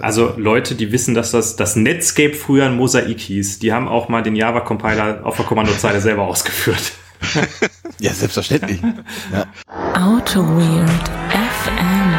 [0.00, 4.08] Also Leute, die wissen, dass das, das Netscape früher ein Mosaik hieß, die haben auch
[4.08, 6.92] mal den Java-Compiler auf der Kommandozeile selber ausgeführt.
[7.98, 8.80] ja, selbstverständlich.
[9.32, 9.46] Ja.
[9.94, 12.14] Auto Weird FM.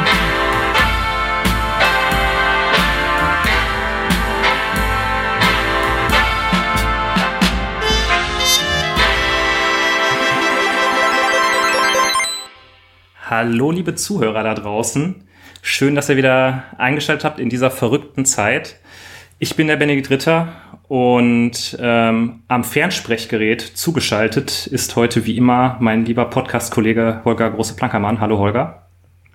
[13.28, 15.24] Hallo, liebe Zuhörer da draußen.
[15.64, 18.78] Schön, dass ihr wieder eingeschaltet habt in dieser verrückten Zeit.
[19.38, 20.48] Ich bin der Benedikt Ritter
[20.88, 28.20] und ähm, am Fernsprechgerät zugeschaltet ist heute wie immer mein lieber Podcast-Kollege Holger Große-Plankermann.
[28.20, 28.88] Hallo Holger.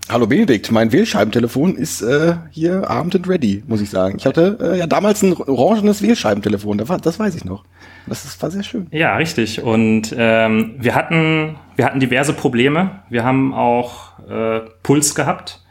[0.08, 4.16] Hallo Benedikt, mein Wählscheibentelefon ist äh, hier armed and ready, muss ich sagen.
[4.18, 7.64] Ich hatte äh, ja damals ein orangenes Wählscheibentelefon, das, war, das weiß ich noch.
[8.06, 8.88] Das ist, war sehr schön.
[8.90, 9.62] Ja, richtig.
[9.62, 13.02] Und ähm, wir hatten wir hatten diverse Probleme.
[13.10, 15.62] Wir haben auch äh, Puls gehabt.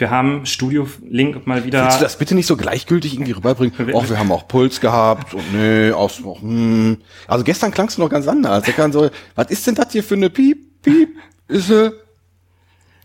[0.00, 1.84] Wir haben Studio Link mal wieder.
[1.84, 3.74] Willst du das bitte nicht so gleichgültig irgendwie rüberbringen?
[3.92, 6.98] Och, wir haben auch Puls gehabt und nö, aus, oh, hm.
[7.28, 8.64] Also gestern klangst du noch ganz anders.
[8.64, 11.10] Der kann so, was ist denn das hier für eine Piep, Piep,
[11.48, 11.90] ist äh,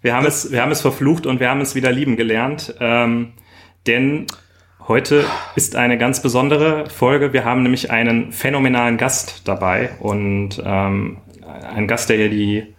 [0.05, 2.75] wir haben es, wir haben es verflucht und wir haben es wieder lieben gelernt.
[2.80, 3.33] Ähm,
[3.88, 4.27] denn
[4.88, 7.33] heute ist eine ganz besondere Folge.
[7.33, 12.75] Wir haben nämlich einen phänomenalen Gast dabei und ähm, einen Gast, der hier die,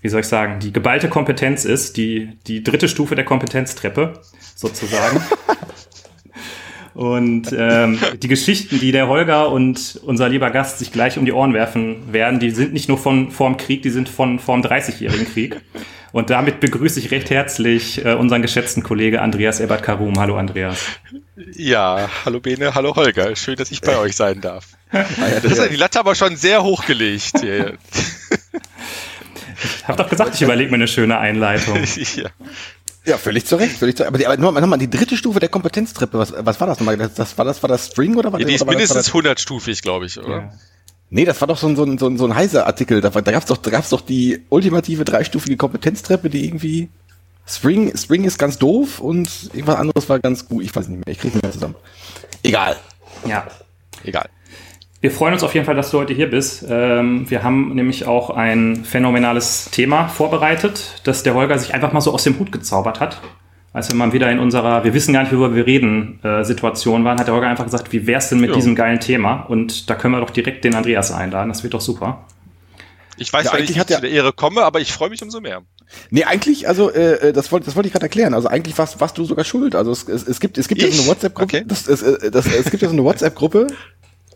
[0.00, 4.20] wie soll ich sagen, die geballte Kompetenz ist, die, die dritte Stufe der Kompetenztreppe
[4.54, 5.22] sozusagen.
[6.94, 11.32] Und ähm, die Geschichten, die der Holger und unser lieber Gast sich gleich um die
[11.32, 15.32] Ohren werfen werden, die sind nicht nur von vorm Krieg, die sind von vorm 30-jährigen
[15.32, 15.60] Krieg.
[16.10, 20.18] Und damit begrüße ich recht herzlich äh, unseren geschätzten Kollege Andreas Ebert Karum.
[20.18, 20.86] Hallo Andreas.
[21.52, 23.36] Ja, hallo Bene, hallo Holger.
[23.36, 24.66] Schön, dass ich bei euch sein darf.
[24.90, 27.34] Das ist die Latte aber schon sehr hochgelegt.
[29.62, 31.76] Ich habe doch gesagt, ich überlege mir eine schöne Einleitung.
[32.16, 32.30] ja.
[33.04, 33.76] Ja, völlig zu Recht.
[33.78, 36.78] Völlig zu, aber, die, aber nochmal, die dritte Stufe der Kompetenztreppe, was, was war das
[36.78, 36.96] nochmal?
[36.96, 38.40] Das, das, war, das, war das String oder was?
[38.40, 40.28] Ja, die ist mindestens 100-stufig, glaube ich, oder?
[40.28, 40.52] Ja.
[41.10, 43.00] Nee, das war doch so ein, so ein, so ein, so ein heiser Artikel.
[43.00, 46.90] Da, da gab's doch, da gab's doch die ultimative dreistufige Kompetenztreppe, die irgendwie
[47.46, 50.62] Spring, Spring ist ganz doof und irgendwas anderes war ganz gut.
[50.62, 51.12] Ich weiß nicht mehr.
[51.12, 51.76] Ich krieg's nicht mehr zusammen.
[52.42, 52.76] Egal.
[53.26, 53.46] Ja.
[54.04, 54.28] Egal.
[55.00, 56.64] Wir freuen uns auf jeden Fall, dass du heute hier bist.
[56.68, 62.00] Ähm, wir haben nämlich auch ein phänomenales Thema vorbereitet, das der Holger sich einfach mal
[62.00, 63.20] so aus dem Hut gezaubert hat
[63.72, 67.04] als wir mal wieder in unserer, wir wissen gar nicht, worüber wir reden, äh, Situation
[67.04, 68.56] waren, hat der Holger einfach gesagt, wie wär's denn mit jo.
[68.56, 69.42] diesem geilen Thema?
[69.42, 71.48] Und da können wir doch direkt den Andreas einladen.
[71.48, 72.24] Das wird doch super.
[73.18, 75.40] Ich weiß, ja, wenn ich nicht zu der Ehre komme, aber ich freue mich umso
[75.40, 75.62] mehr.
[76.10, 78.34] Nee, eigentlich, also äh, äh das wollte das wollte ich gerade erklären.
[78.34, 79.74] Also eigentlich warst, warst du sogar schuld.
[79.74, 80.88] Also es, es, es gibt es gibt ich?
[80.88, 81.56] ja so eine WhatsApp-Gruppe.
[81.56, 81.64] Okay.
[81.66, 83.68] Das, es, äh, das, es gibt ja so eine WhatsApp-Gruppe,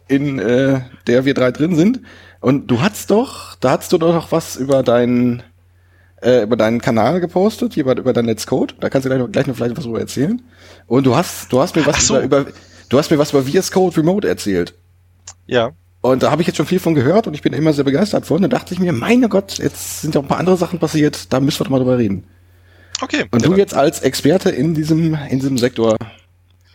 [0.08, 2.00] in äh, der wir drei drin sind.
[2.40, 5.42] Und du hast doch, da hast du doch noch was über deinen
[6.22, 8.74] äh, über deinen Kanal gepostet, über, über dein Let's Code.
[8.80, 10.40] Da kannst du gleich noch, gleich noch vielleicht was drüber erzählen.
[10.86, 12.20] Und du hast, du hast mir was so.
[12.20, 12.52] über, über,
[12.88, 14.74] du hast mir was über VS Code Remote erzählt.
[15.46, 15.72] Ja.
[16.00, 18.26] Und da habe ich jetzt schon viel von gehört und ich bin immer sehr begeistert
[18.26, 18.42] von.
[18.42, 21.32] Da dachte ich mir, meine Gott, jetzt sind ja auch ein paar andere Sachen passiert,
[21.32, 22.24] da müssen wir doch mal drüber reden.
[23.00, 23.24] Okay.
[23.30, 25.96] Und du jetzt als Experte in diesem, in diesem Sektor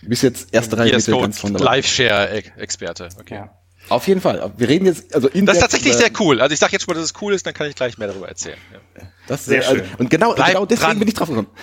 [0.01, 3.09] bist jetzt erste Reihe mit ganz von Live-Share-Experte.
[3.19, 3.35] Okay.
[3.35, 3.49] Ja.
[3.89, 4.51] Auf jeden Fall.
[4.57, 6.41] Wir reden jetzt, also in Das ist tatsächlich sehr cool.
[6.41, 8.09] Also ich sage jetzt schon mal, dass es cool ist, dann kann ich gleich mehr
[8.09, 8.57] darüber erzählen.
[8.73, 9.07] Ja.
[9.27, 9.85] Das sehr also, schön.
[9.97, 10.99] Und genau, genau deswegen dran.
[10.99, 11.47] bin ich drauf gekommen.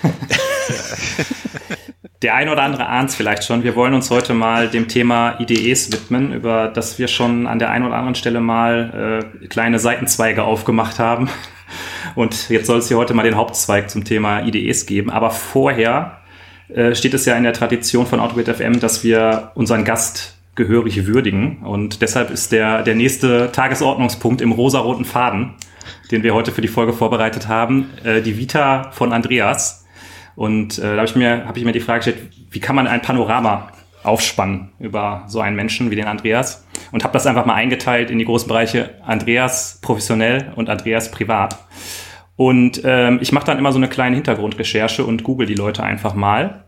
[2.23, 3.65] Der ein oder andere ahnt es vielleicht schon.
[3.65, 7.71] Wir wollen uns heute mal dem Thema IDEs widmen, über das wir schon an der
[7.71, 11.28] einen oder anderen Stelle mal äh, kleine Seitenzweige aufgemacht haben.
[12.15, 15.11] Und jetzt soll es hier heute mal den Hauptzweig zum Thema IDEs geben.
[15.11, 16.24] Aber vorher
[16.69, 21.06] äh, steht es ja in der Tradition von AutoGate FM, dass wir unseren Gast gehörig
[21.06, 21.58] würdigen.
[21.64, 25.54] Und deshalb ist der, der nächste Tagesordnungspunkt im rosaroten Faden,
[26.10, 29.84] den wir heute für die Folge vorbereitet haben, äh, die Vita von Andreas.
[30.36, 32.86] Und äh, da habe ich, mir hab ich mir die Frage gestellt, wie kann man
[32.86, 33.69] ein Panorama
[34.02, 36.66] aufspannen über so einen Menschen wie den Andreas?
[36.92, 41.58] Und habe das einfach mal eingeteilt in die großen Bereiche Andreas professionell und Andreas privat.
[42.37, 46.15] Und ähm, ich mache dann immer so eine kleine Hintergrundrecherche und google die Leute einfach
[46.15, 46.65] mal.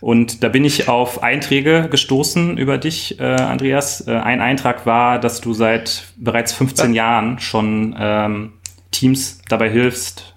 [0.00, 4.06] Und da bin ich auf Einträge gestoßen über dich, äh, Andreas.
[4.06, 8.52] Äh, ein Eintrag war, dass du seit bereits 15 Jahren schon ähm,
[8.90, 10.34] Teams dabei hilfst,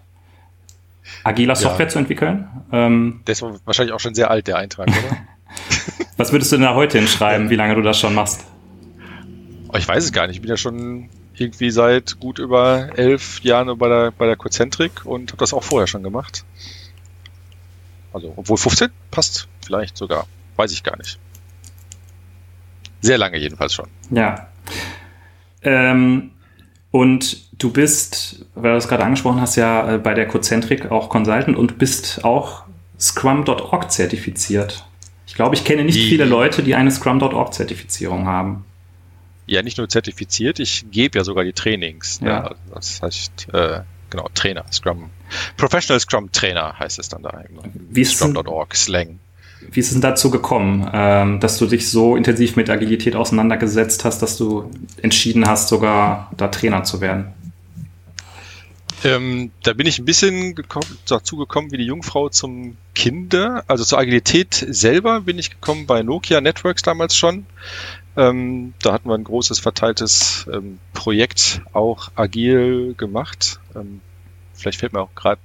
[1.24, 1.90] agiler Software ja.
[1.90, 2.48] zu entwickeln.
[2.74, 5.18] Ähm, der ist wahrscheinlich auch schon sehr alt, der Eintrag, oder?
[6.18, 8.46] Was würdest du denn da heute hinschreiben, wie lange du das schon machst?
[9.70, 10.38] Oh, ich weiß es gar nicht.
[10.38, 15.06] Ich bin ja schon irgendwie seit gut über elf Jahren bei der, bei der Concentric
[15.06, 16.46] und habe das auch vorher schon gemacht.
[18.14, 20.28] Also, obwohl 15 passt vielleicht sogar.
[20.56, 21.18] Weiß ich gar nicht.
[23.02, 23.88] Sehr lange jedenfalls schon.
[24.12, 24.48] Ja.
[25.64, 26.32] Ähm,
[26.92, 31.10] und du bist, weil du das gerade angesprochen hast, ja äh, bei der Cozentric auch
[31.10, 32.64] Consultant und bist auch
[33.00, 34.86] Scrum.org zertifiziert.
[35.26, 38.66] Ich glaube, ich kenne nicht die, viele Leute, die eine Scrum.org-Zertifizierung haben.
[39.46, 42.22] Ja, nicht nur zertifiziert, ich gebe ja sogar die Trainings.
[42.22, 42.30] Ne?
[42.30, 42.56] Ja.
[42.74, 45.10] Das heißt, äh, genau, Trainer, Scrum,
[45.58, 47.44] Professional Scrum Trainer heißt es dann da.
[47.90, 49.20] Wie Scrum.org, Slang.
[49.72, 54.04] Wie ist es denn dazu gekommen, ähm, dass du dich so intensiv mit Agilität auseinandergesetzt
[54.04, 54.70] hast, dass du
[55.02, 57.34] entschieden hast, sogar da Trainer zu werden?
[59.06, 63.64] Ähm, da bin ich ein bisschen gekommen, dazu gekommen wie die Jungfrau zum Kinder.
[63.68, 67.46] Also zur Agilität selber bin ich gekommen bei Nokia Networks damals schon.
[68.16, 73.60] Ähm, da hatten wir ein großes verteiltes ähm, Projekt auch agil gemacht.
[73.76, 74.02] Ähm,
[74.54, 75.42] vielleicht fällt mir auch gerade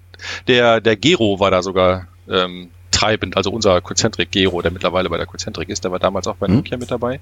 [0.49, 5.17] der der Gero war da sogar ähm, treibend, also unser Concentric Gero, der mittlerweile bei
[5.17, 6.57] der Concentric ist, der war damals auch bei mhm.
[6.57, 6.81] Nokia mhm.
[6.81, 7.21] mit dabei.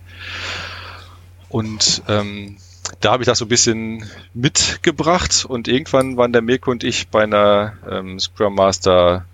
[1.49, 2.57] Und ähm,
[3.01, 7.09] da habe ich das so ein bisschen mitgebracht und irgendwann waren der Mirko und ich
[7.09, 9.27] bei einer ähm, Scrum Master,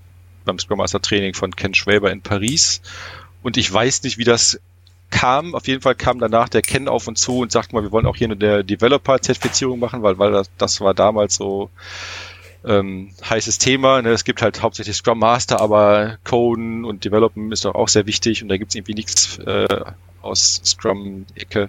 [0.45, 2.83] beim Scrum Master Training von Ken Schwaber in Paris
[3.43, 4.61] und ich weiß nicht, wie das
[5.13, 5.55] kam.
[5.55, 8.07] Auf jeden Fall kam danach der Ken auf uns zu und sagte mal, wir wollen
[8.07, 11.71] auch hier eine Developer-Zertifizierung machen, weil, weil das, das war damals so
[12.65, 14.03] ähm, heißes Thema.
[14.03, 14.11] Ne?
[14.11, 18.43] Es gibt halt hauptsächlich Scrum Master, aber Coden und Developen ist doch auch sehr wichtig
[18.43, 19.69] und da gibt's irgendwie nichts äh,
[20.23, 21.69] aus Scrum-Ecke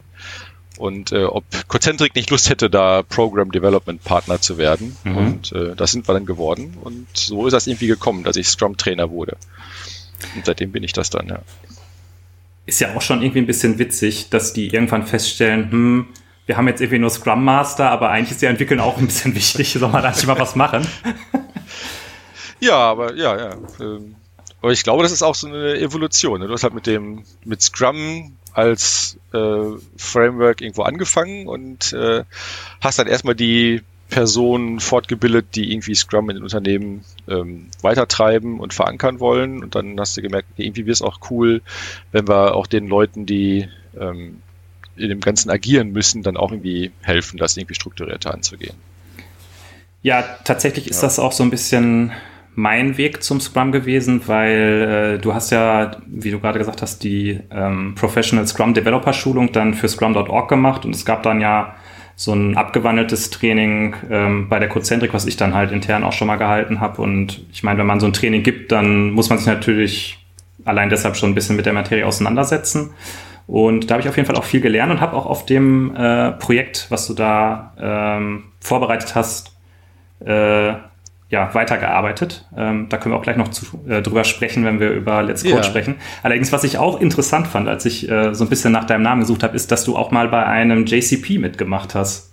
[0.78, 4.96] und äh, ob Concentric nicht Lust hätte, da Program Development Partner zu werden.
[5.04, 5.18] Mhm.
[5.18, 6.78] Und äh, das sind wir dann geworden.
[6.82, 9.38] Und so ist das irgendwie gekommen, dass ich Scrum Trainer wurde.
[10.36, 11.40] Und seitdem bin ich das dann, ja.
[12.66, 16.08] Ist ja auch schon irgendwie ein bisschen witzig, dass die irgendwann feststellen, hm,
[16.46, 19.36] wir haben jetzt irgendwie nur Scrum Master, aber eigentlich ist ja Entwickeln auch ein bisschen
[19.36, 19.74] wichtig.
[19.74, 20.88] Soll man nicht mal was machen?
[22.60, 23.52] ja, aber ja, ja.
[23.80, 24.16] Ähm,
[24.62, 26.40] aber ich glaube, das ist auch so eine Evolution.
[26.40, 26.48] Ne?
[26.48, 29.64] Du hast halt mit dem, mit Scrum als äh,
[29.98, 32.24] Framework irgendwo angefangen und äh,
[32.80, 33.82] hast dann erstmal die
[34.14, 39.64] Personen fortgebildet, die irgendwie Scrum in den Unternehmen ähm, weitertreiben und verankern wollen.
[39.64, 41.64] Und dann hast du gemerkt, okay, irgendwie wäre es auch cool,
[42.12, 43.68] wenn wir auch den Leuten, die
[44.00, 44.44] ähm,
[44.98, 48.76] in dem Ganzen agieren müssen, dann auch irgendwie helfen, das irgendwie strukturierter anzugehen.
[50.04, 51.08] Ja, tatsächlich ist ja.
[51.08, 52.12] das auch so ein bisschen
[52.54, 57.04] mein Weg zum Scrum gewesen, weil äh, du hast ja, wie du gerade gesagt hast,
[57.04, 61.74] die ähm, Professional Scrum Developer Schulung dann für Scrum.org gemacht und es gab dann ja
[62.16, 66.28] so ein abgewandeltes Training ähm, bei der Cozentric, was ich dann halt intern auch schon
[66.28, 67.02] mal gehalten habe.
[67.02, 70.20] Und ich meine, wenn man so ein Training gibt, dann muss man sich natürlich
[70.66, 72.92] allein deshalb schon ein bisschen mit der Materie auseinandersetzen.
[73.48, 75.96] Und da habe ich auf jeden Fall auch viel gelernt und habe auch auf dem
[75.96, 79.58] äh, Projekt, was du da ähm, vorbereitet hast,
[80.26, 80.74] äh,
[81.34, 82.46] ja, weitergearbeitet.
[82.56, 85.42] Ähm, da können wir auch gleich noch zu, äh, drüber sprechen, wenn wir über Let's
[85.42, 85.64] Code ja.
[85.64, 85.96] sprechen.
[86.22, 89.22] Allerdings, was ich auch interessant fand, als ich äh, so ein bisschen nach deinem Namen
[89.22, 92.33] gesucht habe, ist, dass du auch mal bei einem JCP mitgemacht hast.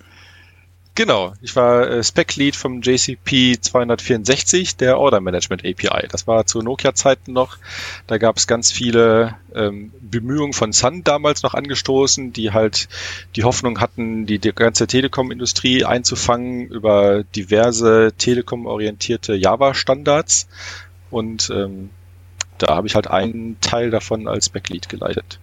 [1.00, 6.06] Genau, ich war äh, Spec-Lead vom JCP 264, der Order Management API.
[6.08, 7.56] Das war zu Nokia-Zeiten noch.
[8.06, 12.91] Da gab es ganz viele ähm, Bemühungen von Sun damals noch angestoßen, die halt
[13.35, 20.49] die Hoffnung hatten, die, die ganze Telekom-Industrie einzufangen über diverse Telekom-orientierte Java-Standards.
[21.11, 21.88] Und ähm,
[22.58, 25.41] da habe ich halt einen Teil davon als Spec-Lead geleitet.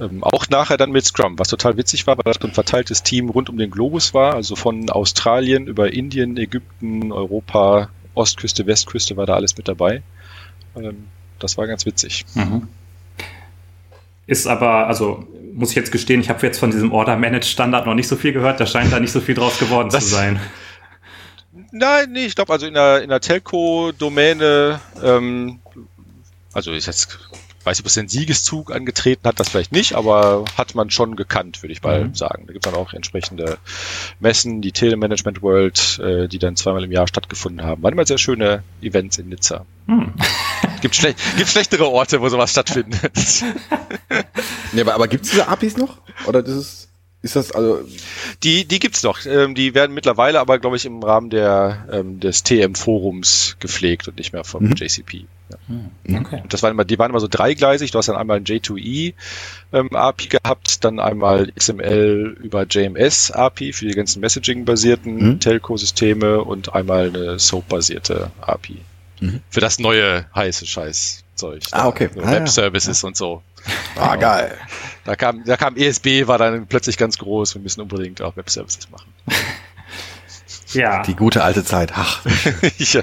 [0.00, 3.30] Ähm, auch nachher dann mit Scrum, was total witzig war, weil das ein verteiltes Team
[3.30, 9.26] rund um den Globus war, also von Australien über Indien, Ägypten, Europa, Ostküste, Westküste war
[9.26, 10.02] da alles mit dabei.
[10.76, 11.08] Ähm,
[11.38, 12.26] das war ganz witzig.
[12.34, 12.68] Mhm.
[14.26, 17.86] Ist aber, also muss ich jetzt gestehen, ich habe jetzt von diesem Order Managed Standard
[17.86, 20.14] noch nicht so viel gehört, da scheint da nicht so viel draus geworden das, zu
[20.14, 20.38] sein.
[21.72, 25.58] Nein, nee, ich glaube, also in der, in der Telco-Domäne, ähm,
[26.52, 27.18] also ist jetzt
[27.68, 31.16] weiß nicht, ob es einen Siegeszug angetreten hat, das vielleicht nicht, aber hat man schon
[31.16, 32.14] gekannt, würde ich mal mhm.
[32.14, 32.44] sagen.
[32.46, 33.58] Da gibt es dann auch entsprechende
[34.20, 37.82] Messen, die Telemanagement World, äh, die dann zweimal im Jahr stattgefunden haben.
[37.82, 39.66] Waren immer sehr schöne Events in Nizza.
[39.86, 40.14] Mhm.
[40.80, 43.12] gibt, schle gibt schlechtere Orte, wo sowas stattfindet.
[44.72, 45.98] nee, aber, aber gibt es diese APIs noch?
[46.26, 46.87] Oder das ist
[47.20, 47.80] ist das also?
[48.44, 49.26] Die, die gibt's noch.
[49.26, 54.18] Ähm, die werden mittlerweile aber, glaube ich, im Rahmen der, ähm, des TM-Forums gepflegt und
[54.18, 54.74] nicht mehr vom mhm.
[54.74, 55.24] JCP.
[55.50, 55.56] Ja.
[55.66, 56.40] Hm, okay.
[56.42, 57.90] Und das waren immer, die waren immer so dreigleisig.
[57.90, 59.14] Du hast dann einmal ein J2E
[59.72, 65.40] ähm, API gehabt, dann einmal XML über JMS API für die ganzen Messaging-basierten mhm.
[65.40, 68.78] Telco-Systeme und einmal eine SOAP-basierte API.
[69.20, 69.40] Mhm.
[69.50, 71.62] Für das neue heiße Scheißzeug.
[71.72, 72.10] Ah, okay.
[72.16, 73.08] Ah, Web-Services ja.
[73.08, 73.42] und so.
[73.96, 74.56] Ah, geil.
[75.04, 77.54] Da kam, da kam ESB, war dann plötzlich ganz groß.
[77.54, 79.12] Wir müssen unbedingt auch Web-Services machen.
[80.72, 81.02] ja.
[81.02, 81.92] Die gute alte Zeit.
[81.94, 82.24] Ach.
[82.78, 83.02] ja.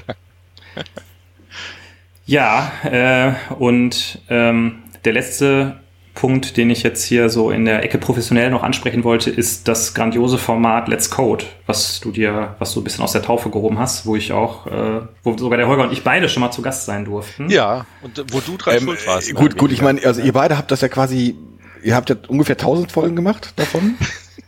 [2.26, 5.80] Ja, äh, und ähm, der letzte
[6.16, 9.94] Punkt, den ich jetzt hier so in der Ecke professionell noch ansprechen wollte, ist das
[9.94, 13.78] grandiose Format Let's Code, was du dir, was du ein bisschen aus der Taufe gehoben
[13.78, 16.62] hast, wo ich auch, äh, wo sogar der Holger und ich beide schon mal zu
[16.62, 17.50] Gast sein durften.
[17.50, 19.34] Ja, und wo du dran ähm, schuld warst.
[19.34, 19.56] Gut, ne?
[19.56, 21.36] gut, ich meine, also ihr beide habt das ja quasi,
[21.84, 23.96] ihr habt ja ungefähr 1000 Folgen gemacht davon.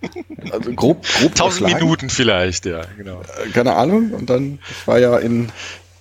[0.51, 3.21] also grob, grob 1000 Minuten vielleicht, ja, genau.
[3.21, 4.13] Äh, keine Ahnung.
[4.13, 5.51] Und dann, war ja in,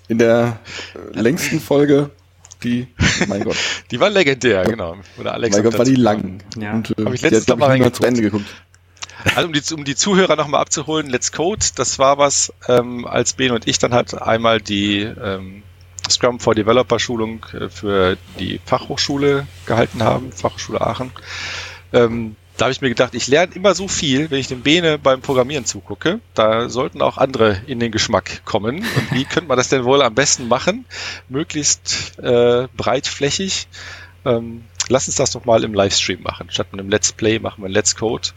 [0.08, 0.60] in der
[1.12, 2.10] längsten Folge
[2.64, 2.88] die,
[3.28, 3.58] mein Gott.
[3.92, 4.98] die war legendär, genau.
[5.18, 6.44] Oder Alex mein Gott, war die lang.
[6.58, 6.74] Ja.
[6.74, 8.46] Und, äh, Habe ich letztes Mal mal zu Ende geguckt.
[9.36, 13.34] Also um die, um die Zuhörer nochmal abzuholen, Let's Code, das war was, ähm, als
[13.34, 15.64] Ben und ich dann halt einmal die ähm,
[16.10, 21.12] Scrum for Developer Schulung äh, für die Fachhochschule gehalten haben, Fachhochschule Aachen.
[21.94, 24.98] Ähm, da habe ich mir gedacht, ich lerne immer so viel, wenn ich dem Bene
[24.98, 26.20] beim Programmieren zugucke.
[26.34, 28.78] Da sollten auch andere in den Geschmack kommen.
[28.78, 30.86] Und wie könnte man das denn wohl am besten machen?
[31.30, 33.68] Möglichst äh, breitflächig.
[34.26, 36.48] Ähm, lass uns das doch mal im Livestream machen.
[36.50, 38.30] Statt mit einem Let's Play machen wir ein Let's Code.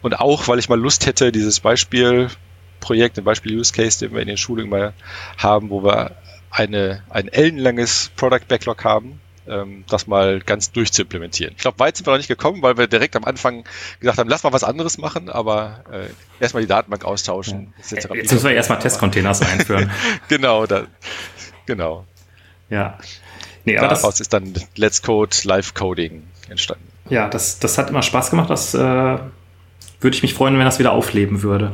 [0.00, 4.28] Und auch, weil ich mal Lust hätte, dieses Beispielprojekt, ein Beispiel-Use Case, den wir in
[4.28, 4.92] den Schulungen mal
[5.38, 6.12] haben, wo wir
[6.50, 11.54] eine, ein ellenlanges Product Backlog haben, ähm, das mal ganz durchzuimplementieren.
[11.56, 13.64] Ich glaube, weit sind wir noch nicht gekommen, weil wir direkt am Anfang
[14.00, 16.08] gesagt haben, lass mal was anderes machen, aber äh,
[16.42, 17.74] erstmal die Datenbank austauschen.
[17.90, 17.96] Ja.
[18.14, 19.90] Jetzt müssen wir erstmal Testcontainers einführen.
[20.28, 20.86] genau, da,
[21.66, 22.04] genau.
[22.70, 22.98] Ja.
[23.64, 26.86] Nee, aber Daraus das, ist dann Let's Code Live Coding entstanden.
[27.08, 28.50] Ja, das, das hat immer Spaß gemacht.
[28.50, 31.72] Das äh, würde ich mich freuen, wenn das wieder aufleben würde.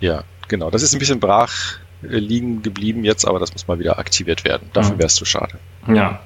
[0.00, 0.70] Ja, genau.
[0.70, 4.44] Das ist ein bisschen brach äh, liegen geblieben jetzt, aber das muss mal wieder aktiviert
[4.44, 4.70] werden.
[4.72, 5.58] Dafür wäre es zu schade.
[5.86, 6.20] Ja.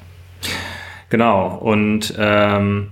[1.09, 1.57] Genau.
[1.57, 2.91] Und ähm,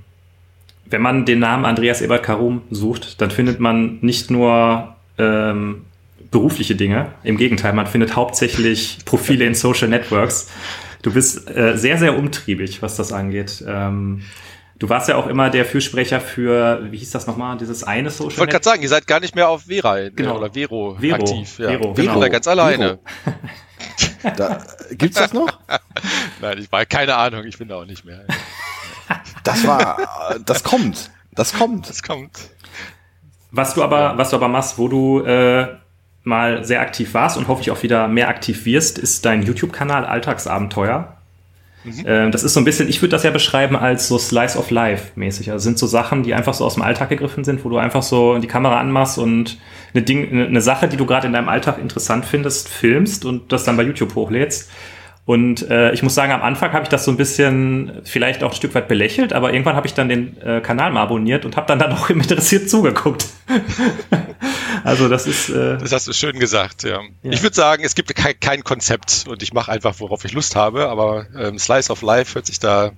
[0.86, 5.84] wenn man den Namen Andreas Ebert Karum sucht, dann findet man nicht nur ähm,
[6.30, 7.12] berufliche Dinge.
[7.22, 10.50] Im Gegenteil, man findet hauptsächlich Profile in Social Networks.
[11.02, 13.64] Du bist äh, sehr, sehr umtriebig, was das angeht.
[13.66, 14.22] Ähm,
[14.78, 18.32] du warst ja auch immer der Fürsprecher für, wie hieß das nochmal, dieses eine Social
[18.32, 20.38] Ich wollte gerade sagen, ihr seid gar nicht mehr auf Vera genau.
[20.38, 21.58] oder Vero, Vero aktiv.
[21.58, 21.68] Ja.
[21.68, 22.28] Vero, Vero, genau.
[22.28, 22.98] ganz alleine.
[23.24, 23.36] Vero.
[24.36, 25.46] Da, gibt's das noch?
[26.44, 28.24] Nein, ich war keine Ahnung, ich bin da auch nicht mehr.
[29.44, 31.88] Das war, das kommt, das kommt.
[31.88, 32.38] Das kommt.
[33.50, 35.68] Was du aber, was du aber machst, wo du äh,
[36.22, 41.16] mal sehr aktiv warst und hoffentlich auch wieder mehr aktiv wirst, ist dein YouTube-Kanal Alltagsabenteuer.
[41.84, 42.04] Mhm.
[42.06, 44.70] Ähm, das ist so ein bisschen, ich würde das ja beschreiben als so Slice of
[44.70, 45.50] Life mäßig.
[45.50, 48.02] Also sind so Sachen, die einfach so aus dem Alltag gegriffen sind, wo du einfach
[48.02, 49.58] so die Kamera anmachst und
[49.92, 53.64] eine, Ding, eine Sache, die du gerade in deinem Alltag interessant findest, filmst und das
[53.64, 54.70] dann bei YouTube hochlädst.
[55.26, 58.50] Und äh, ich muss sagen, am Anfang habe ich das so ein bisschen vielleicht auch
[58.50, 61.56] ein Stück weit belächelt, aber irgendwann habe ich dann den äh, Kanal mal abonniert und
[61.56, 63.26] habe dann dann auch interessiert zugeguckt.
[64.84, 65.48] also das ist.
[65.48, 67.00] Äh, das hast du schön gesagt, ja.
[67.22, 67.30] ja.
[67.32, 70.56] Ich würde sagen, es gibt kein, kein Konzept und ich mache einfach, worauf ich Lust
[70.56, 72.92] habe, aber ähm, Slice of Life hört sich da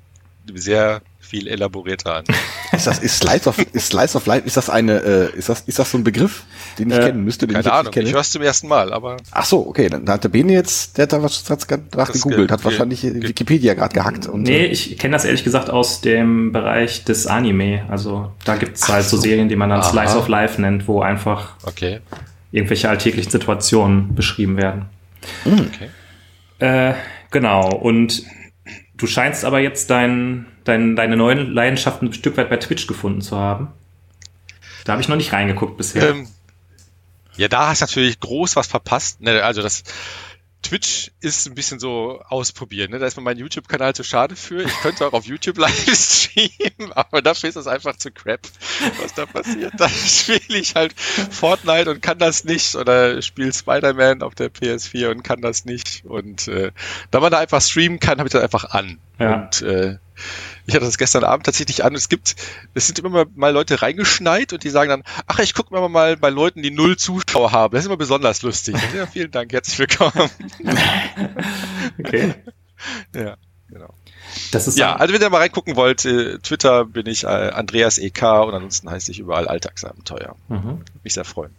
[0.53, 2.25] sehr viel elaborierter an.
[2.73, 5.63] ist das ist Slice of ist Slice of Life ist das eine äh, ist das
[5.63, 6.45] ist das so ein Begriff,
[6.79, 8.93] den ich äh, kennen müsste, den keine ich Ahnung, ich höre es zum ersten Mal,
[8.93, 12.13] aber Ach so, okay, dann hat der Bene jetzt, der hat da was hat's gerade
[12.13, 16.01] gegoogelt, hat wahrscheinlich Wikipedia gerade gehackt und Nee, äh, ich kenne das ehrlich gesagt aus
[16.01, 19.17] dem Bereich des Anime, also da gibt's halt so.
[19.17, 19.23] so.
[19.23, 19.91] Serien, die man dann Aha.
[19.91, 22.01] Slice of Life nennt, wo einfach okay.
[22.53, 24.87] irgendwelche alltäglichen Situationen beschrieben werden.
[25.43, 25.71] Hm.
[25.73, 25.89] Okay.
[26.59, 26.95] Äh,
[27.31, 28.23] genau und
[28.97, 33.21] Du scheinst aber jetzt dein, dein, deine neuen Leidenschaften ein Stück weit bei Twitch gefunden
[33.21, 33.69] zu haben.
[34.85, 36.11] Da habe ich noch nicht reingeguckt bisher.
[36.11, 36.29] Ähm,
[37.37, 39.21] ja, da hast du natürlich groß was verpasst.
[39.21, 39.83] Ne, also das
[40.63, 42.91] Twitch ist ein bisschen so ausprobieren.
[42.91, 42.99] Ne?
[42.99, 44.63] Da ist mir mein YouTube-Kanal zu schade für.
[44.63, 48.41] Ich könnte auch auf YouTube live streamen, aber dafür ist das einfach zu crap,
[49.01, 49.75] was da passiert.
[49.77, 55.11] Da spiele ich halt Fortnite und kann das nicht oder spiele Spider-Man auf der PS4
[55.11, 56.05] und kann das nicht.
[56.05, 56.73] Und äh,
[57.11, 58.99] da man da einfach streamen kann, habe ich das einfach an.
[59.19, 59.45] Ja.
[59.45, 59.99] Und äh,
[60.67, 61.95] ich hatte das gestern Abend tatsächlich an.
[61.95, 62.37] Es gibt,
[62.75, 66.17] es sind immer mal Leute reingeschneit und die sagen dann, ach, ich gucke mir mal
[66.17, 67.73] bei Leuten, die null Zuschauer haben.
[67.73, 68.77] Das ist immer besonders lustig.
[68.95, 70.31] Ja, vielen Dank, herzlich willkommen.
[71.99, 72.35] okay.
[73.15, 73.95] Ja, genau.
[74.53, 77.97] Das ist ja, also wenn ihr mal reingucken wollt, äh, Twitter bin ich äh, Andreas
[77.97, 80.37] EK und ansonsten heiße ich überall Alltagsabenteuer.
[80.49, 80.83] Mhm.
[81.03, 81.55] Mich sehr freuen.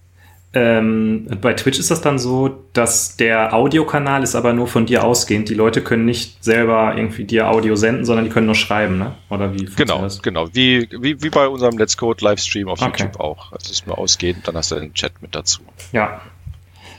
[0.54, 5.04] Ähm, bei Twitch ist das dann so, dass der Audiokanal ist aber nur von dir
[5.04, 5.50] ausgehend.
[5.50, 9.16] Die Leute können nicht selber irgendwie dir Audio senden, sondern die können nur schreiben, ne?
[9.30, 9.66] Oder wie?
[9.66, 10.22] Genau, das?
[10.22, 10.48] genau.
[10.54, 13.04] Wie, wie, wie bei unserem Let's Code Livestream auf okay.
[13.04, 13.52] YouTube auch.
[13.52, 15.62] Also ist nur ausgehend, dann hast du den Chat mit dazu.
[15.92, 16.22] Ja.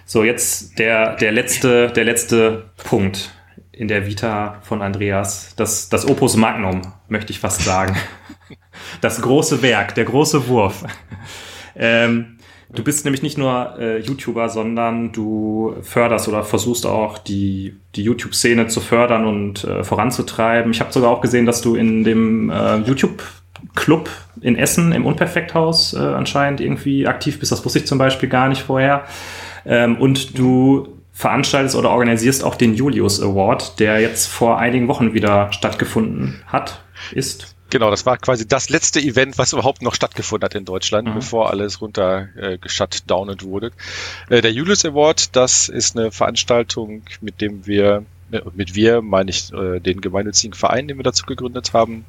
[0.04, 3.30] So, jetzt der, der letzte, der letzte Punkt
[3.72, 5.54] in der Vita von Andreas.
[5.56, 7.96] Das, das Opus Magnum, möchte ich fast sagen.
[9.00, 10.84] das große Werk, der große Wurf.
[11.76, 12.37] ähm,
[12.74, 18.02] Du bist nämlich nicht nur äh, YouTuber, sondern du förderst oder versuchst auch die, die
[18.02, 20.70] YouTube-Szene zu fördern und äh, voranzutreiben.
[20.72, 23.22] Ich habe sogar auch gesehen, dass du in dem äh, YouTube
[23.74, 24.10] Club
[24.40, 27.52] in Essen im Unperfekthaus äh, anscheinend irgendwie aktiv bist.
[27.52, 29.04] Das wusste ich zum Beispiel gar nicht vorher.
[29.64, 35.14] Ähm, und du veranstaltest oder organisierst auch den Julius Award, der jetzt vor einigen Wochen
[35.14, 37.56] wieder stattgefunden hat, ist.
[37.70, 41.14] Genau, das war quasi das letzte Event, was überhaupt noch stattgefunden hat in Deutschland, mhm.
[41.14, 43.72] bevor alles runter äh, geshutdownet wurde.
[44.30, 48.04] Äh, der Julius Award, das ist eine Veranstaltung, mit dem wir
[48.54, 52.04] mit wir meine ich äh, den gemeinnützigen Verein, den wir dazu gegründet haben,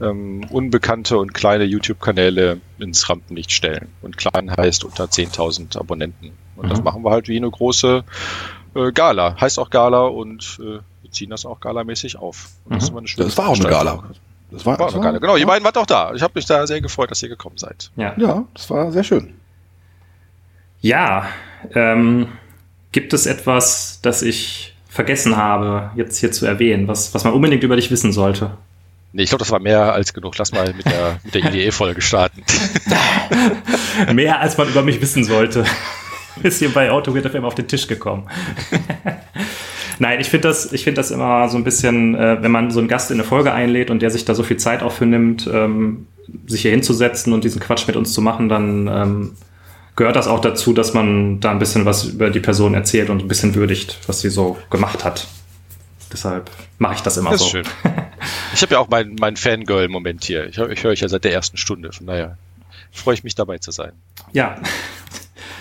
[0.00, 3.88] ähm, unbekannte und kleine YouTube-Kanäle ins Rampenlicht stellen.
[4.02, 6.32] Und klein heißt unter 10.000 Abonnenten.
[6.54, 6.70] Und mhm.
[6.70, 8.04] das machen wir halt wie eine große
[8.76, 9.40] äh, Gala.
[9.40, 12.48] Heißt auch Gala und äh, wir ziehen das auch galamäßig auf.
[12.66, 12.74] Mhm.
[12.74, 14.04] Das, das, war auch eine Gala.
[14.56, 15.20] Das war, war, das war.
[15.20, 16.14] Genau, ihr beiden wart auch da.
[16.14, 17.90] Ich habe mich da sehr gefreut, dass ihr gekommen seid.
[17.96, 19.34] Ja, ja das war sehr schön.
[20.80, 21.26] Ja,
[21.74, 22.28] ähm,
[22.90, 27.62] gibt es etwas, das ich vergessen habe, jetzt hier zu erwähnen, was, was man unbedingt
[27.62, 28.56] über dich wissen sollte?
[29.12, 30.38] Nee, ich glaube, das war mehr als genug.
[30.38, 32.42] Lass mal mit der, mit der IDE-Folge starten.
[34.14, 35.64] mehr als man über mich wissen sollte.
[36.42, 38.28] Ist hier bei AutoGrid FM auf den Tisch gekommen.
[39.98, 42.80] Nein, ich finde das, ich finde das immer so ein bisschen, äh, wenn man so
[42.80, 45.06] einen Gast in eine Folge einlädt und der sich da so viel Zeit auch für
[45.06, 46.06] nimmt, ähm,
[46.46, 49.32] sich hier hinzusetzen und diesen Quatsch mit uns zu machen, dann ähm,
[49.94, 53.22] gehört das auch dazu, dass man da ein bisschen was über die Person erzählt und
[53.22, 55.26] ein bisschen würdigt, was sie so gemacht hat.
[56.12, 57.48] Deshalb mache ich das immer das so.
[57.48, 57.64] Schön.
[58.54, 60.46] Ich habe ja auch meinen mein Fangirl-Moment hier.
[60.46, 61.92] Ich, ich höre euch ja seit der ersten Stunde.
[61.92, 62.38] Von daher
[62.90, 63.92] freue ich mich dabei zu sein.
[64.32, 64.56] Ja.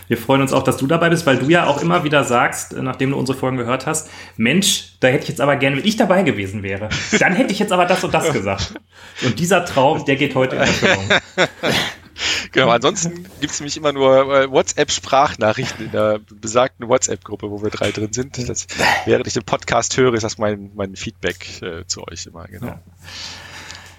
[0.08, 2.74] Wir freuen uns auch, dass du dabei bist, weil du ja auch immer wieder sagst,
[2.74, 5.98] nachdem du unsere Folgen gehört hast, Mensch, da hätte ich jetzt aber gerne, wenn ich
[5.98, 8.76] dabei gewesen wäre, dann hätte ich jetzt aber das und das gesagt.
[9.24, 11.10] Und dieser Traum, der geht heute in Erfüllung.
[12.52, 17.70] genau, ansonsten gibt es nämlich immer nur äh, WhatsApp-Sprachnachrichten in der besagten WhatsApp-Gruppe, wo wir
[17.70, 18.50] drei drin sind.
[18.50, 18.68] Das,
[19.06, 22.68] während ich den Podcast höre, ist das mein, mein Feedback äh, zu euch immer, genau.
[22.68, 22.80] Ja.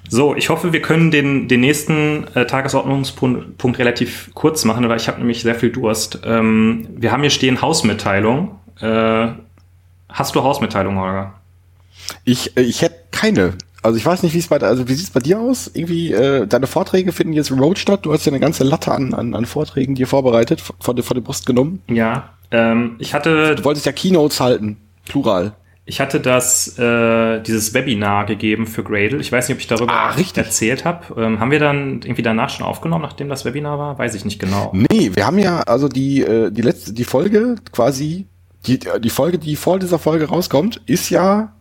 [0.08, 5.08] So, ich hoffe, wir können den, den nächsten äh, Tagesordnungspunkt relativ kurz machen, weil ich
[5.08, 6.20] habe nämlich sehr viel Durst.
[6.24, 8.58] Ähm, wir haben hier stehen Hausmitteilung.
[8.80, 9.28] Äh,
[10.08, 11.34] hast du Hausmitteilung, Holger?
[12.24, 13.54] Ich, äh, ich hätte keine.
[13.82, 15.70] Also ich weiß nicht, wie es bei also wie sieht's bei dir aus?
[15.72, 18.00] Irgendwie äh, deine Vorträge finden jetzt remote statt.
[18.04, 21.22] Du hast ja eine ganze Latte an, an, an Vorträgen dir vorbereitet, von, von der
[21.22, 21.82] Brust genommen.
[21.88, 23.54] Ja, ähm, ich hatte.
[23.54, 25.52] Du wolltest ja Keynotes halten, plural.
[25.88, 29.20] Ich hatte das äh, dieses Webinar gegeben für Gradle.
[29.20, 31.20] Ich weiß nicht, ob ich darüber ah, erzählt habe.
[31.20, 33.96] Ähm, haben wir dann irgendwie danach schon aufgenommen, nachdem das Webinar war?
[33.96, 34.72] Weiß ich nicht genau.
[34.74, 38.26] Nee, wir haben ja also die äh, die letzte die Folge quasi
[38.66, 41.52] die die Folge, die vor dieser Folge rauskommt, ist ja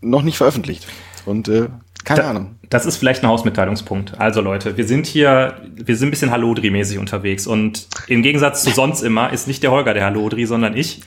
[0.00, 0.86] noch nicht veröffentlicht.
[1.26, 1.68] Und äh,
[2.04, 2.56] keine da, Ahnung.
[2.68, 4.18] Das ist vielleicht ein Hausmitteilungspunkt.
[4.18, 8.70] Also Leute, wir sind hier, wir sind ein bisschen Hallodri-mäßig unterwegs und im Gegensatz zu
[8.70, 11.02] sonst immer ist nicht der Holger der Hallodri, sondern ich.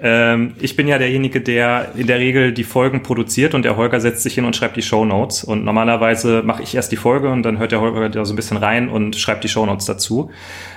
[0.00, 4.00] Ähm, ich bin ja derjenige, der in der Regel die Folgen produziert und der Holger
[4.00, 5.44] setzt sich hin und schreibt die Show Notes.
[5.44, 8.36] Und normalerweise mache ich erst die Folge und dann hört der Holger da so ein
[8.36, 10.30] bisschen rein und schreibt die Show Notes dazu.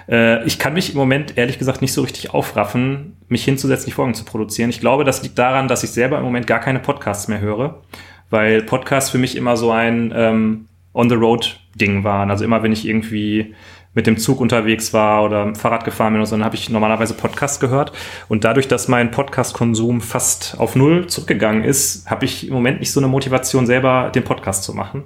[0.07, 3.93] Äh, ich kann mich im Moment ehrlich gesagt nicht so richtig aufraffen, mich hinzusetzen, die
[3.93, 4.69] Folgen zu produzieren.
[4.69, 7.81] Ich glaube, das liegt daran, dass ich selber im Moment gar keine Podcasts mehr höre
[8.29, 12.31] weil Podcasts für mich immer so ein ähm, On-the-Road-Ding waren.
[12.31, 13.53] Also immer, wenn ich irgendwie
[13.93, 17.13] mit dem Zug unterwegs war oder Fahrrad gefahren bin und so, dann habe ich normalerweise
[17.13, 17.93] Podcast gehört.
[18.27, 22.91] Und dadurch, dass mein Podcast-Konsum fast auf Null zurückgegangen ist, habe ich im Moment nicht
[22.91, 25.05] so eine Motivation, selber den Podcast zu machen.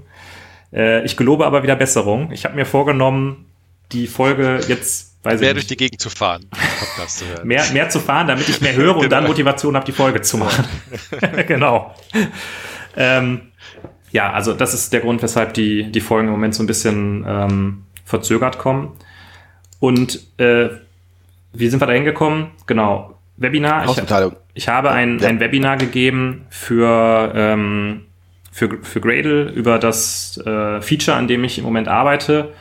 [0.74, 2.32] Äh, ich gelobe aber wieder Besserung.
[2.32, 3.46] Ich habe mir vorgenommen,
[3.92, 7.46] die Folge jetzt Weiß mehr durch die Gegend zu fahren, Podcast zu hören.
[7.46, 9.16] mehr, mehr zu fahren, damit ich mehr höre und genau.
[9.18, 10.64] dann Motivation habe, die Folge zu machen.
[11.48, 11.94] genau.
[12.96, 13.42] Ähm,
[14.12, 17.26] ja, also das ist der Grund, weshalb die, die Folgen im Moment so ein bisschen
[17.28, 18.94] ähm, verzögert kommen.
[19.80, 20.70] Und äh,
[21.54, 22.48] wie sind wir da hingekommen?
[22.66, 23.86] Genau, Webinar.
[24.54, 28.06] Ich, ich habe ein, ein Webinar gegeben für, ähm,
[28.52, 32.54] für, für Gradle über das äh, Feature, an dem ich im Moment arbeite.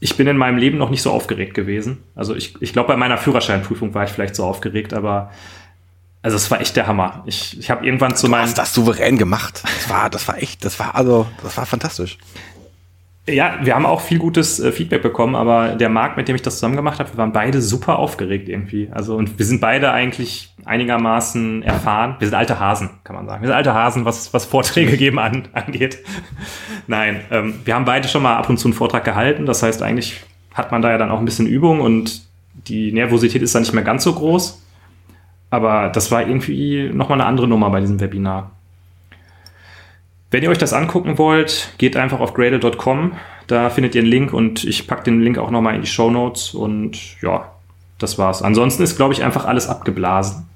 [0.00, 1.98] Ich bin in meinem Leben noch nicht so aufgeregt gewesen.
[2.14, 5.30] Also ich, ich glaube, bei meiner Führerscheinprüfung war ich vielleicht so aufgeregt, aber
[6.22, 7.22] also es war echt der Hammer.
[7.26, 8.42] Ich, ich habe irgendwann zu meinem.
[8.42, 9.62] Du hast das souverän gemacht.
[9.64, 12.18] Das war, das war echt, das war also, das war fantastisch.
[13.26, 16.42] Ja, wir haben auch viel gutes äh, Feedback bekommen, aber der Marc, mit dem ich
[16.42, 18.88] das zusammen gemacht habe, wir waren beide super aufgeregt irgendwie.
[18.90, 22.16] Also und wir sind beide eigentlich einigermaßen erfahren.
[22.18, 23.42] Wir sind alte Hasen, kann man sagen.
[23.42, 25.98] Wir sind alte Hasen, was, was Vorträge geben an, angeht.
[26.86, 29.46] Nein, ähm, wir haben beide schon mal ab und zu einen Vortrag gehalten.
[29.46, 32.22] Das heißt, eigentlich hat man da ja dann auch ein bisschen Übung und
[32.66, 34.62] die Nervosität ist dann nicht mehr ganz so groß.
[35.50, 38.52] Aber das war irgendwie nochmal eine andere Nummer bei diesem Webinar.
[40.30, 43.12] Wenn ihr euch das angucken wollt, geht einfach auf gradle.com.
[43.48, 46.08] Da findet ihr einen Link und ich packe den Link auch nochmal in die Show
[46.08, 46.54] Notes.
[46.54, 47.50] Und ja,
[47.98, 48.40] das war's.
[48.40, 50.46] Ansonsten ist, glaube ich, einfach alles abgeblasen.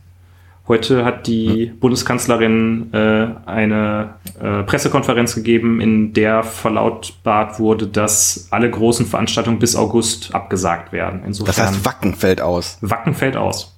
[0.66, 1.78] Heute hat die mhm.
[1.78, 9.76] Bundeskanzlerin äh, eine äh, Pressekonferenz gegeben, in der verlautbart wurde, dass alle großen Veranstaltungen bis
[9.76, 11.22] August abgesagt werden.
[11.26, 12.78] Insofern, das heißt, Wacken fällt aus.
[12.80, 13.73] Wacken fällt aus.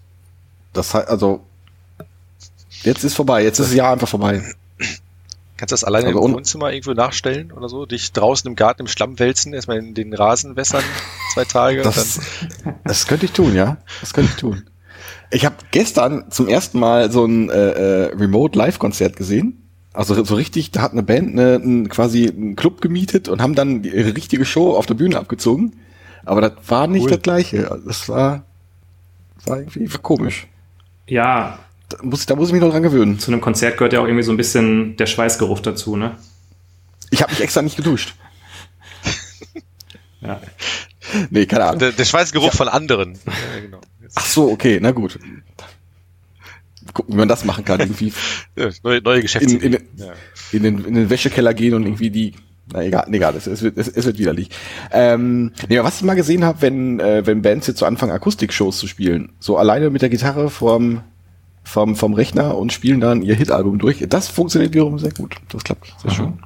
[0.77, 1.41] Das heißt, also,
[2.83, 4.43] jetzt ist vorbei, jetzt ist das Jahr einfach vorbei.
[5.57, 7.87] Kannst du das alleine also im Wohnzimmer irgendwo nachstellen oder so?
[7.87, 10.85] Dich draußen im Garten im Schlamm wälzen, erstmal in den Rasen wässern,
[11.35, 11.83] zwei Tage?
[11.83, 12.21] Das,
[12.85, 13.79] das könnte ich tun, ja.
[14.01, 14.65] Das könnte ich tun.
[15.31, 19.62] Ich habe gestern zum ersten Mal so ein äh, äh, Remote-Live-Konzert gesehen.
[19.95, 23.55] Also so richtig, da hat eine Band eine, ein, quasi einen Club gemietet und haben
[23.55, 25.73] dann ihre richtige Show auf der Bühne abgezogen.
[26.27, 27.11] Aber das war nicht cool.
[27.12, 27.81] das gleiche.
[27.87, 28.45] Das war,
[29.37, 30.47] das war irgendwie komisch.
[31.07, 31.59] Ja.
[31.88, 33.19] Da muss, da muss ich mich noch dran gewöhnen.
[33.19, 36.16] Zu einem Konzert gehört ja auch irgendwie so ein bisschen der Schweißgeruch dazu, ne?
[37.11, 38.14] Ich habe mich extra nicht geduscht.
[40.21, 40.40] ja.
[41.31, 41.79] Nee, keine Ahnung.
[41.79, 42.51] Der, der Schweißgeruch ja.
[42.51, 43.19] von anderen.
[43.27, 43.81] Ja, genau.
[44.14, 45.19] Ach so, okay, na gut.
[46.92, 47.81] Gucken, wie man das machen kann.
[47.81, 48.12] Irgendwie
[48.57, 49.55] ja, neue, neue Geschäfte.
[49.55, 50.12] In, in, ja.
[50.53, 52.35] in, den, in den Wäschekeller gehen und irgendwie die.
[52.72, 54.50] Na egal, egal, es, es, wird, es, es wird widerlich.
[54.90, 58.79] Ähm, nee, was ich mal gesehen habe, wenn, äh, wenn Bands jetzt so anfangen, Akustikshows
[58.79, 61.02] zu spielen, so alleine mit der Gitarre vorm,
[61.62, 65.37] vom, vom Rechner und spielen dann ihr Hitalbum durch, das funktioniert wiederum sehr gut.
[65.48, 66.14] Das klappt sehr mhm.
[66.14, 66.38] schön.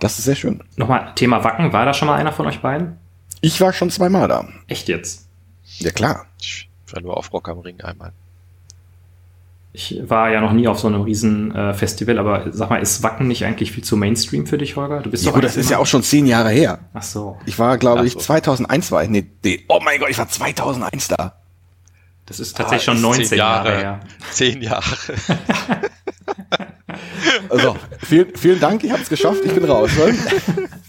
[0.00, 0.62] Das ist sehr schön.
[0.76, 2.98] Nochmal, Thema Wacken, war da schon mal einer von euch beiden?
[3.40, 4.48] Ich war schon zweimal da.
[4.66, 5.28] Echt jetzt?
[5.78, 6.26] Ja, klar.
[6.40, 8.12] Ich war nur auf Rock am Ring einmal.
[9.72, 13.02] Ich war ja noch nie auf so einem riesen äh, Festival, aber sag mal, ist
[13.02, 15.00] Wacken nicht eigentlich viel zu Mainstream für dich, Holger?
[15.00, 16.78] Du bist ja, doch gut, das ist ja auch schon zehn Jahre her.
[16.94, 17.38] Ach so.
[17.44, 21.08] Ich war, glaube ich, 2001 war ich, nee, nee, oh mein Gott, ich war 2001
[21.08, 21.34] da.
[22.24, 24.00] Das ist tatsächlich ah, schon 19 Jahre, Jahre her.
[24.32, 24.84] Zehn Jahre.
[27.50, 29.90] also, vielen, vielen Dank, ich habe es geschafft, ich bin raus.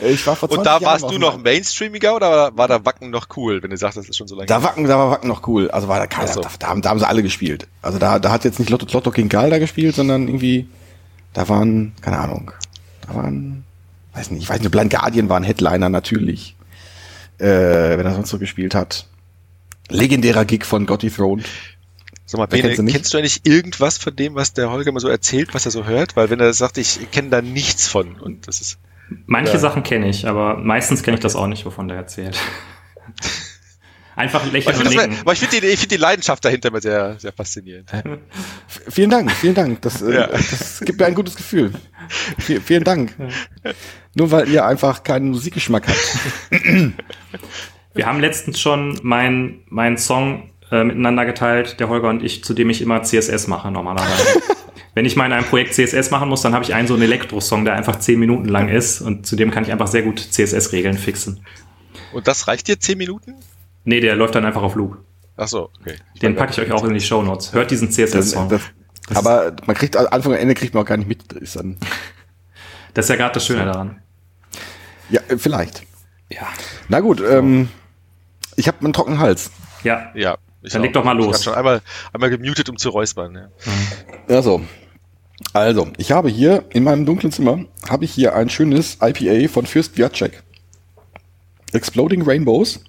[0.00, 3.10] Ich war vor 20 Und da warst Jahren du noch mainstreamiger oder war da Wacken
[3.10, 4.46] noch cool, wenn du sagst, das ist schon so lange?
[4.46, 5.70] Da Wacken, da war Wacken noch cool.
[5.70, 6.40] Also war da keiner, so.
[6.40, 7.66] da, da, haben, da haben sie alle gespielt.
[7.82, 10.68] Also da, da hat jetzt nicht Lotto, Lotto King Karl da gespielt, sondern irgendwie,
[11.32, 12.52] da waren, keine Ahnung,
[13.06, 13.64] da waren,
[14.14, 16.56] weiß nicht, ich weiß nicht, Blind Guardian war ein Headliner natürlich,
[17.38, 19.06] äh, wenn er sonst so gespielt hat.
[19.88, 21.44] Legendärer Gig von Gotti Throne.
[22.28, 25.08] Sag mal, Bene, kennst, kennst du eigentlich irgendwas von dem, was der Holger mal so
[25.08, 26.16] erzählt, was er so hört?
[26.16, 28.78] Weil wenn er sagt, ich kenne da nichts von und das ist
[29.26, 29.58] Manche ja.
[29.58, 32.38] Sachen kenne ich, aber meistens kenne ich das auch nicht, wovon der erzählt.
[34.16, 35.18] Einfach lächeln und nicken.
[35.20, 37.90] Aber ich finde die, find die Leidenschaft dahinter immer sehr, sehr faszinierend.
[38.88, 39.82] Vielen Dank, vielen Dank.
[39.82, 40.26] Das, äh, ja.
[40.28, 41.70] das gibt mir ein gutes Gefühl.
[42.38, 43.14] V vielen Dank.
[44.14, 46.18] Nur weil ihr einfach keinen Musikgeschmack habt.
[47.92, 52.54] Wir haben letztens schon meinen mein Song äh, miteinander geteilt, der Holger und ich, zu
[52.54, 54.42] dem ich immer CSS mache normalerweise.
[54.96, 57.02] wenn ich mal in einem Projekt CSS machen muss, dann habe ich einen so einen
[57.02, 60.18] Elektro-Song, der einfach zehn Minuten lang ist und zu dem kann ich einfach sehr gut
[60.18, 61.44] CSS-Regeln fixen.
[62.14, 63.34] Und das reicht dir zehn Minuten?
[63.84, 64.96] Nee, der läuft dann einfach auf Loop.
[65.36, 65.96] Ach so, okay.
[66.14, 67.52] Ich Den packe ich euch auch in die Show Notes.
[67.52, 68.58] Hört diesen CSS-Song.
[69.12, 71.30] Aber man kriegt Anfang und Ende kriegt man auch gar nicht mit.
[71.34, 71.76] Ist dann
[72.94, 74.00] das ist ja gerade das Schöne daran.
[75.10, 75.82] Ja, äh, vielleicht.
[76.30, 76.48] Ja.
[76.88, 77.68] Na gut, ähm,
[78.56, 79.50] ich habe einen trockenen Hals.
[79.84, 80.10] Ja.
[80.14, 80.38] Ja.
[80.62, 81.26] Dann leg doch mal los.
[81.26, 81.82] Ich habe schon einmal,
[82.14, 83.34] einmal gemutet, um zu räuspern.
[83.34, 83.42] Ja.
[83.42, 84.32] Mhm.
[84.32, 84.62] ja, so.
[85.52, 89.66] Also, ich habe hier in meinem dunklen Zimmer habe ich hier ein schönes IPA von
[89.66, 90.42] Fürst Viacek.
[91.72, 92.80] Exploding Rainbows.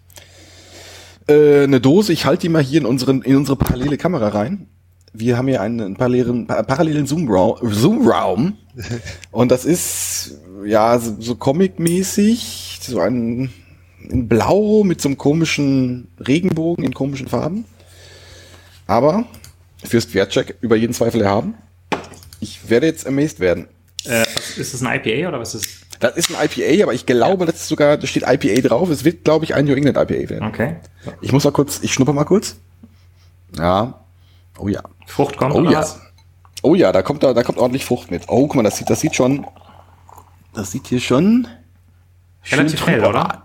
[1.27, 4.67] Äh, eine Dose, ich halte die mal hier in, unseren, in unsere parallele Kamera rein.
[5.13, 7.57] Wir haben hier einen parallelen, parallelen Zoom-Raum.
[7.63, 8.57] Zoom
[9.31, 13.51] und das ist ja so, so Comic-mäßig, so ein
[14.10, 17.65] in Blau mit so einem komischen Regenbogen in komischen Farben.
[18.86, 19.25] Aber
[19.83, 21.55] Fürst Viacek über jeden Zweifel erhaben.
[22.39, 23.67] Ich werde jetzt amazed werden.
[24.06, 24.26] Äh,
[24.58, 26.15] ist das ein IPA oder was ist das?
[26.15, 27.52] ist ein IPA, aber ich glaube, ja.
[27.52, 28.89] das ist sogar, da steht IPA drauf.
[28.89, 30.47] Es wird, glaube ich, ein New England IPA werden.
[30.47, 30.76] Okay.
[31.04, 31.12] So.
[31.21, 32.58] Ich muss mal kurz, ich schnupper mal kurz.
[33.58, 34.02] Ja.
[34.60, 34.82] Oh ja.
[35.08, 35.80] Frucht kommt Oh ja.
[35.80, 36.00] Was?
[36.62, 38.23] Oh ja, da kommt da, da kommt ordentlich Frucht mit.
[38.28, 39.45] Oh, guck mal, das sieht, das sieht schon,
[40.54, 41.47] das sieht hier schon
[42.52, 43.43] relativ hell, oder?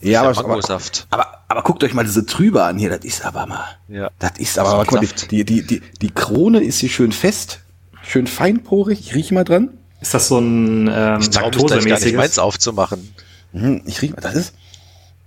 [0.00, 3.46] Ja, aber, aber, aber, aber guckt euch mal diese Trübe an hier, das ist aber
[3.46, 3.64] mal.
[3.88, 4.10] Ja.
[4.18, 7.63] Das ist aber, aber guck mal, die, die, die, die Krone ist hier schön fest
[8.06, 9.00] schön feinporig.
[9.00, 9.70] Ich rieche mal dran.
[10.00, 12.16] Ist das so ein ähm, ich Laktosemäßiges?
[12.16, 13.14] meins aufzumachen.
[13.52, 14.54] Hm, ich rieche mal, das ist,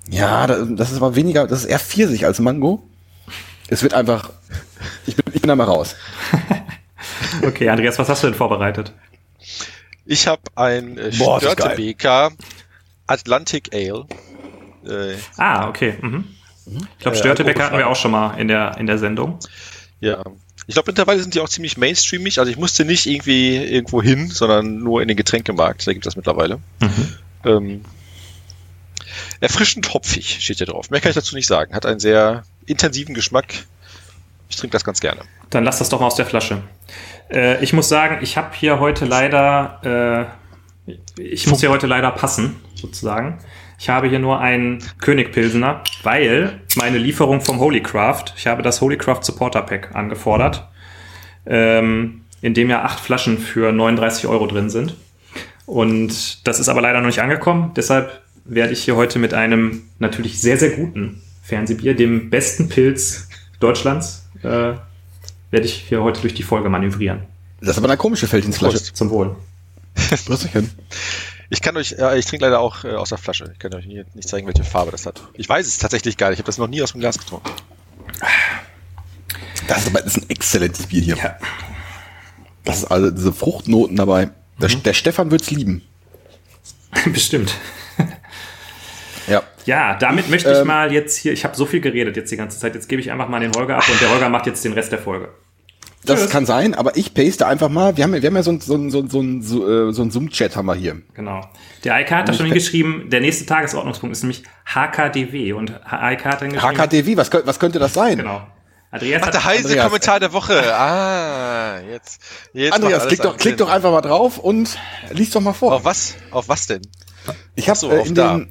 [0.10, 2.84] ja, das ist aber weniger, das ist eher Pfirsich als Mango.
[3.70, 4.30] Es wird einfach,
[5.06, 5.96] ich bin, ich bin da mal raus.
[7.44, 8.94] okay, Andreas, was hast du denn vorbereitet?
[10.06, 12.32] Ich habe ein äh, Störtebeker
[13.08, 14.06] Atlantic Ale.
[14.86, 15.96] Äh, ah, okay.
[16.02, 16.26] Mhm.
[16.66, 19.40] Ich glaube, Störtebeker hatten wir auch schon mal in der, in der Sendung.
[20.00, 20.24] Ja,
[20.68, 22.40] ich glaube, mittlerweile sind die auch ziemlich mainstreamig.
[22.40, 25.88] Also ich musste nicht irgendwie irgendwo hin, sondern nur in den Getränkemarkt.
[25.88, 26.58] Da gibt es das mittlerweile.
[26.82, 27.16] Mhm.
[27.46, 27.86] Ähm,
[29.40, 30.90] erfrischend hopfig steht hier drauf.
[30.90, 31.74] Mehr kann ich dazu nicht sagen.
[31.74, 33.54] Hat einen sehr intensiven Geschmack.
[34.50, 35.22] Ich trinke das ganz gerne.
[35.50, 36.62] Dann lass das doch mal aus der Flasche.
[37.30, 40.36] Äh, ich muss sagen, ich habe hier heute leider,
[40.86, 43.40] äh, ich muss hier heute leider passen, sozusagen.
[43.80, 48.82] Ich habe hier nur einen König Pilsener, weil meine Lieferung vom Holycraft, ich habe das
[48.82, 50.68] Holycraft Supporter Pack angefordert,
[51.46, 54.96] ähm, in dem ja acht Flaschen für 39 Euro drin sind.
[55.66, 57.72] Und das ist aber leider noch nicht angekommen.
[57.76, 63.30] Deshalb werde ich hier heute mit einem natürlich sehr, sehr guten Fernsehbier, dem besten Pilz
[63.60, 64.74] Deutschlands, äh,
[65.52, 67.22] werde ich hier heute durch die Folge manövrieren.
[67.60, 68.94] Das ist aber eine komische Felddienstflasche.
[68.94, 69.36] Zum Wohl.
[71.50, 73.50] Ich kann euch, ja, ich trinke leider auch äh, aus der Flasche.
[73.54, 75.22] Ich kann euch nicht, nicht zeigen, welche Farbe das hat.
[75.34, 76.40] Ich weiß es tatsächlich gar nicht.
[76.40, 77.50] Ich habe das noch nie aus dem Glas getrunken.
[79.68, 81.18] Das ist aber das ist ein exzellentes Bier hier.
[81.18, 81.38] Ja.
[82.64, 84.30] Das ist also diese Fruchtnoten dabei.
[84.60, 84.84] Der, mhm.
[84.84, 85.84] der Stefan wird's lieben.
[87.06, 87.54] Bestimmt.
[89.28, 89.44] ja.
[89.66, 92.38] Ja, damit möchte ich ähm, mal jetzt hier, ich habe so viel geredet jetzt die
[92.38, 94.64] ganze Zeit, jetzt gebe ich einfach mal den Holger ab und der Holger macht jetzt
[94.64, 95.30] den Rest der Folge.
[96.08, 96.30] Das Tschüss.
[96.30, 97.98] kann sein, aber ich paste einfach mal.
[97.98, 99.94] Wir haben, wir haben ja so ein, so ein, so ein, so ein, so, äh,
[99.94, 101.02] so ein Zoom-Chat haben wir hier.
[101.14, 101.42] Genau.
[101.84, 106.42] Der Eika hat da schon hingeschrieben, der nächste Tagesordnungspunkt ist nämlich HKDW und Eika hat
[106.42, 106.78] dann geschrieben.
[106.78, 108.18] HKDW, was, was könnte das sein?
[108.18, 108.42] Genau.
[108.90, 109.86] Andreas Ach, der heiße Andreas.
[109.86, 110.74] Kommentar der Woche.
[110.74, 112.22] Ah, jetzt.
[112.54, 114.78] jetzt Andreas, klick doch, klick doch einfach mal drauf und
[115.12, 115.74] lies doch mal vor.
[115.74, 116.16] Auf was?
[116.32, 116.82] Auf was denn?
[117.56, 118.38] Ich habe so, äh, in da.
[118.38, 118.50] Den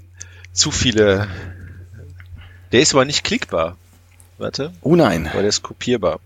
[0.57, 1.29] zu viele.
[2.73, 3.77] Der ist aber nicht klickbar.
[4.39, 4.73] Warte.
[4.81, 5.31] Oh nein.
[5.33, 6.19] Weil der ist kopierbar.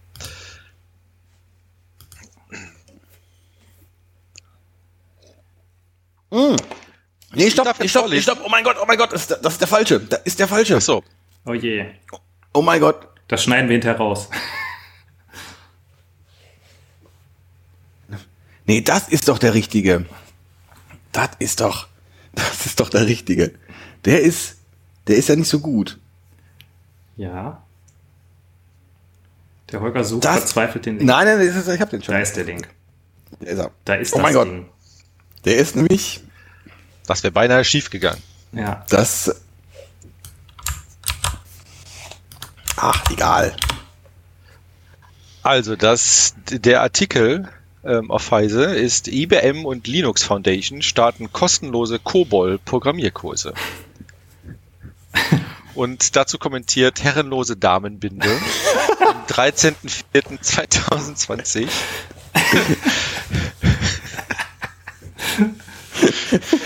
[6.30, 6.56] Mm.
[7.32, 9.52] Nee, stopp, stopp, stopp, stopp, oh mein Gott, oh mein Gott, das ist, der, das
[9.54, 10.76] ist der falsche, das ist der falsche.
[10.76, 11.04] Ach so.
[11.46, 11.86] Oh je.
[12.52, 13.06] Oh mein Gott.
[13.28, 14.28] Das schneiden wir hinterher raus.
[18.66, 20.06] Nee, das ist doch der richtige.
[21.10, 21.88] Das ist doch,
[22.34, 23.52] das ist doch der richtige.
[24.04, 24.58] Der ist,
[25.08, 25.98] der ist ja nicht so gut.
[27.16, 27.64] Ja.
[29.72, 31.08] Der Holger sucht das, verzweifelt den Link.
[31.08, 32.14] Nein, nein, ist, ich hab den schon.
[32.14, 32.68] Da ist der Link.
[33.40, 33.70] Da ist er.
[33.84, 34.48] Da ist oh mein Gott.
[35.44, 36.22] Der ist nämlich.
[37.06, 38.22] Das wäre beinahe schief gegangen.
[38.52, 38.84] Ja.
[38.88, 39.42] Das.
[42.76, 43.54] Ach, egal.
[45.42, 47.48] Also, das, der Artikel
[47.84, 53.54] ähm, auf Heise ist IBM und Linux Foundation starten kostenlose COBOL-Programmierkurse.
[55.74, 58.28] Und dazu kommentiert herrenlose Damenbinde
[59.00, 61.66] am 13.04.2020.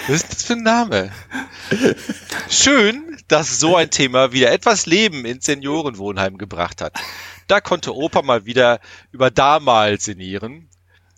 [0.06, 1.10] Was ist das für ein Name?
[2.50, 6.92] Schön, dass so ein Thema wieder etwas Leben ins Seniorenwohnheim gebracht hat.
[7.46, 8.80] Da konnte Opa mal wieder
[9.12, 10.68] über damals sinnieren,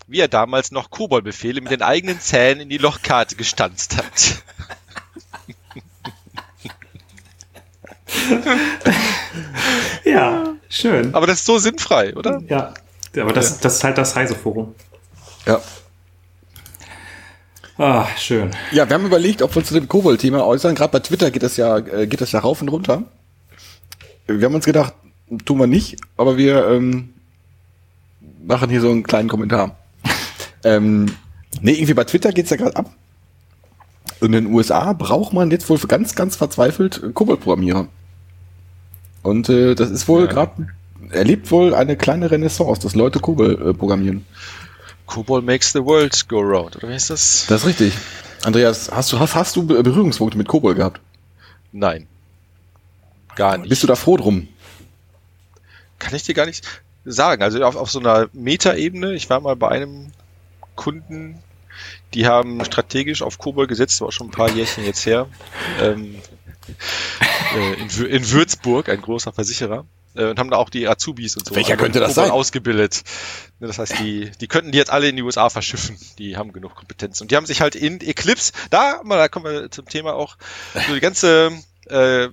[0.06, 4.42] wie er damals noch Koboldbefehle mit den eigenen Zähnen in die Lochkarte gestanzt hat.
[10.04, 11.12] ja, schön.
[11.14, 12.40] Aber das ist so sinnfrei, oder?
[12.48, 12.72] Ja,
[13.16, 14.76] aber das, das ist halt das Heise-Forum.
[15.44, 15.60] Ja.
[17.78, 18.50] Ah, schön.
[18.72, 20.74] Ja, wir haben überlegt, ob wir zu dem Kobold-Thema äußern.
[20.74, 23.02] Gerade bei Twitter geht das ja, äh, geht das ja rauf und runter.
[24.26, 24.94] Wir haben uns gedacht,
[25.44, 27.10] tun wir nicht, aber wir ähm,
[28.44, 29.76] machen hier so einen kleinen Kommentar.
[30.64, 31.06] ähm,
[31.60, 32.90] nee, irgendwie bei Twitter geht's ja gerade ab.
[34.22, 37.88] In den USA braucht man jetzt wohl ganz, ganz verzweifelt Kobold-Programmierer.
[39.22, 40.26] Und äh, das ist wohl ja.
[40.28, 40.68] gerade,
[41.10, 44.24] erlebt wohl eine kleine Renaissance, dass Leute Kobold äh, programmieren.
[45.06, 47.46] Kobold makes the world go round, oder wie ist das?
[47.48, 47.94] Das ist richtig.
[48.44, 51.00] Andreas, hast du, hast, hast du Berührungspunkte mit Kobold gehabt?
[51.72, 52.06] Nein.
[53.34, 53.68] Gar nicht.
[53.68, 54.48] Bist du da froh drum?
[55.98, 56.64] Kann ich dir gar nicht
[57.04, 57.42] sagen.
[57.42, 60.12] Also auf, auf so einer Metaebene, ich war mal bei einem
[60.74, 61.42] Kunden,
[62.14, 65.28] die haben strategisch auf Kobold gesetzt, war schon ein paar Jährchen jetzt her.
[65.80, 66.16] Ähm,
[67.54, 69.84] äh, in, in Würzburg, ein großer Versicherer
[70.16, 72.30] äh, und haben da auch die Azubis und so Welcher könnte das sein?
[72.30, 73.02] ausgebildet.
[73.60, 75.96] Ne, das heißt, die, die könnten die jetzt alle in die USA verschiffen.
[76.18, 77.20] Die haben genug Kompetenz.
[77.20, 80.36] Und die haben sich halt in Eclipse, da, da kommen wir zum Thema auch,
[80.86, 81.52] so die ganze,
[81.86, 82.28] äh,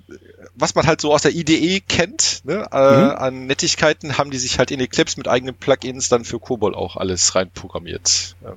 [0.55, 3.09] was man halt so aus der IDE kennt, ne, äh, mhm.
[3.11, 6.97] an Nettigkeiten, haben die sich halt in Eclipse mit eigenen Plugins dann für Cobol auch
[6.97, 8.35] alles reinprogrammiert.
[8.43, 8.53] Ja.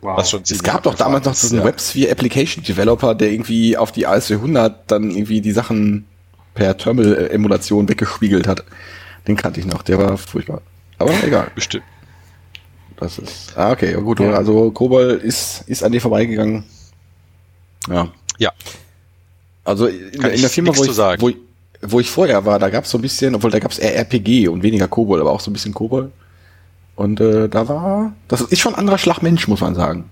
[0.00, 0.18] Wow.
[0.18, 1.64] Was schon es gab doch damals noch diesen ja.
[1.64, 6.06] WebSphere Application Developer, der irgendwie auf die AS400 dann irgendwie die Sachen
[6.54, 8.64] per Terminal-Emulation weggespiegelt hat.
[9.26, 10.62] Den kannte ich noch, der war furchtbar.
[10.98, 11.50] Aber egal.
[11.54, 11.84] Bestimmt.
[12.96, 13.56] Das ist.
[13.56, 14.20] Ah, okay, gut.
[14.20, 14.34] Ja.
[14.34, 16.64] Also Kobol ist, ist an dir vorbeigegangen.
[17.88, 18.08] Ja.
[18.38, 18.52] Ja.
[19.64, 21.36] Also in, in der Firma, wo ich, wo ich,
[21.82, 23.96] wo ich vorher war, da gab es so ein bisschen, obwohl da gab es eher
[23.96, 26.12] RPG und weniger Kobol, aber auch so ein bisschen Kobol.
[26.96, 30.10] Und äh, da war, das ist schon ein anderer Schlagmensch, muss man sagen.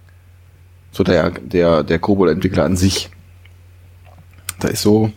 [0.91, 3.11] So der, der, der Kobol-Entwickler an sich.
[4.59, 5.13] Da ist so,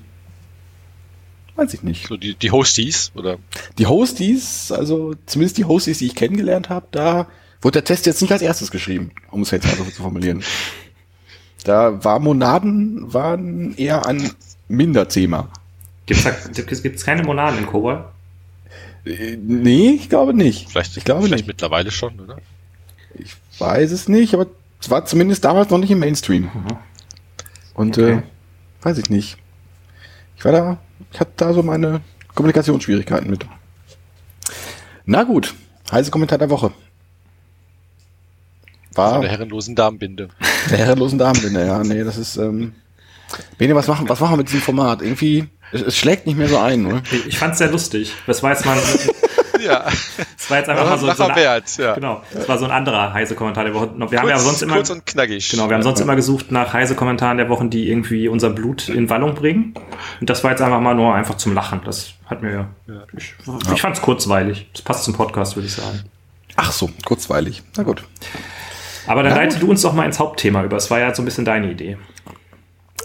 [1.56, 2.08] weiß ich nicht.
[2.08, 3.38] So die, die Hosties, oder?
[3.78, 7.28] Die Hosties, also zumindest die Hosties, die ich kennengelernt habe, da
[7.62, 10.44] wurde der Test jetzt nicht als erstes geschrieben, um es jetzt so zu formulieren.
[11.64, 14.32] Da war Monaden waren eher ein
[14.68, 15.50] Minderthema.
[16.06, 18.06] Gibt's da, gibt's keine Monaden in Kobol?
[19.06, 20.70] Äh, Nee, ich glaube nicht.
[20.70, 21.48] Vielleicht, ich glaube vielleicht nicht.
[21.48, 22.38] mittlerweile schon, oder?
[23.18, 24.48] Ich weiß es nicht, aber
[24.82, 26.44] es war zumindest damals noch nicht im Mainstream.
[26.54, 26.78] Mhm.
[27.74, 28.12] Und Okay.
[28.18, 28.22] äh,
[28.84, 29.38] weiß ich nicht.
[30.38, 30.78] Ich war da,
[31.12, 32.02] ich hatte da so meine
[32.34, 33.46] Kommunikationsschwierigkeiten mit.
[35.06, 35.54] Na gut,
[35.92, 36.72] heiße Kommentar der Woche.
[38.94, 40.30] War der herrenlosen Darmbinde.
[40.70, 42.74] der herrenlosen Damenbinde, ja, nee, das ist, ähm,
[43.58, 45.02] Bene, was machen, was machen wir mit diesem Format?
[45.02, 47.02] Irgendwie, es, es schlägt nicht mehr so ein, oder?
[47.12, 48.14] Ich, ich fand's sehr lustig.
[48.28, 48.78] Das war jetzt mal,
[49.60, 49.86] ja,
[50.38, 51.94] das war jetzt einfach mal so, so ein, wert, ja.
[51.94, 53.92] genau, das war so ein anderer heiße Kommentar der Woche.
[53.96, 55.50] Wir haben ja kurz, sonst immer, kurz und knackig.
[55.50, 58.90] genau, wir haben sonst immer gesucht nach heiße Kommentaren der Wochen, die irgendwie unser Blut
[58.90, 59.74] in Wallung bringen.
[60.20, 61.82] Und das war jetzt einfach mal nur einfach zum Lachen.
[61.86, 62.70] Das hat mir,
[63.18, 63.36] ich,
[63.74, 64.70] ich fand's kurzweilig.
[64.74, 66.04] Das passt zum Podcast, würde ich sagen.
[66.56, 67.64] Ach so, kurzweilig.
[67.78, 68.04] Na gut.
[69.08, 69.64] Aber dann Na leite gut.
[69.64, 70.78] du uns doch mal ins Hauptthema über.
[70.78, 71.98] Es war ja so ein bisschen deine Idee.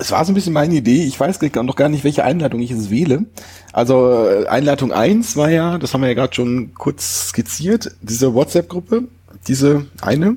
[0.01, 1.05] Es war so ein bisschen meine Idee.
[1.05, 3.27] Ich weiß noch gar nicht, welche Einleitung ich jetzt wähle.
[3.73, 8.35] Also äh, Einleitung 1 war ja, das haben wir ja gerade schon kurz skizziert, diese
[8.35, 9.05] WhatsApp-Gruppe,
[9.47, 10.37] diese eine,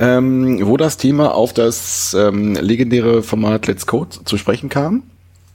[0.00, 5.04] ähm, wo das Thema auf das ähm, legendäre Format Let's Code zu sprechen kam,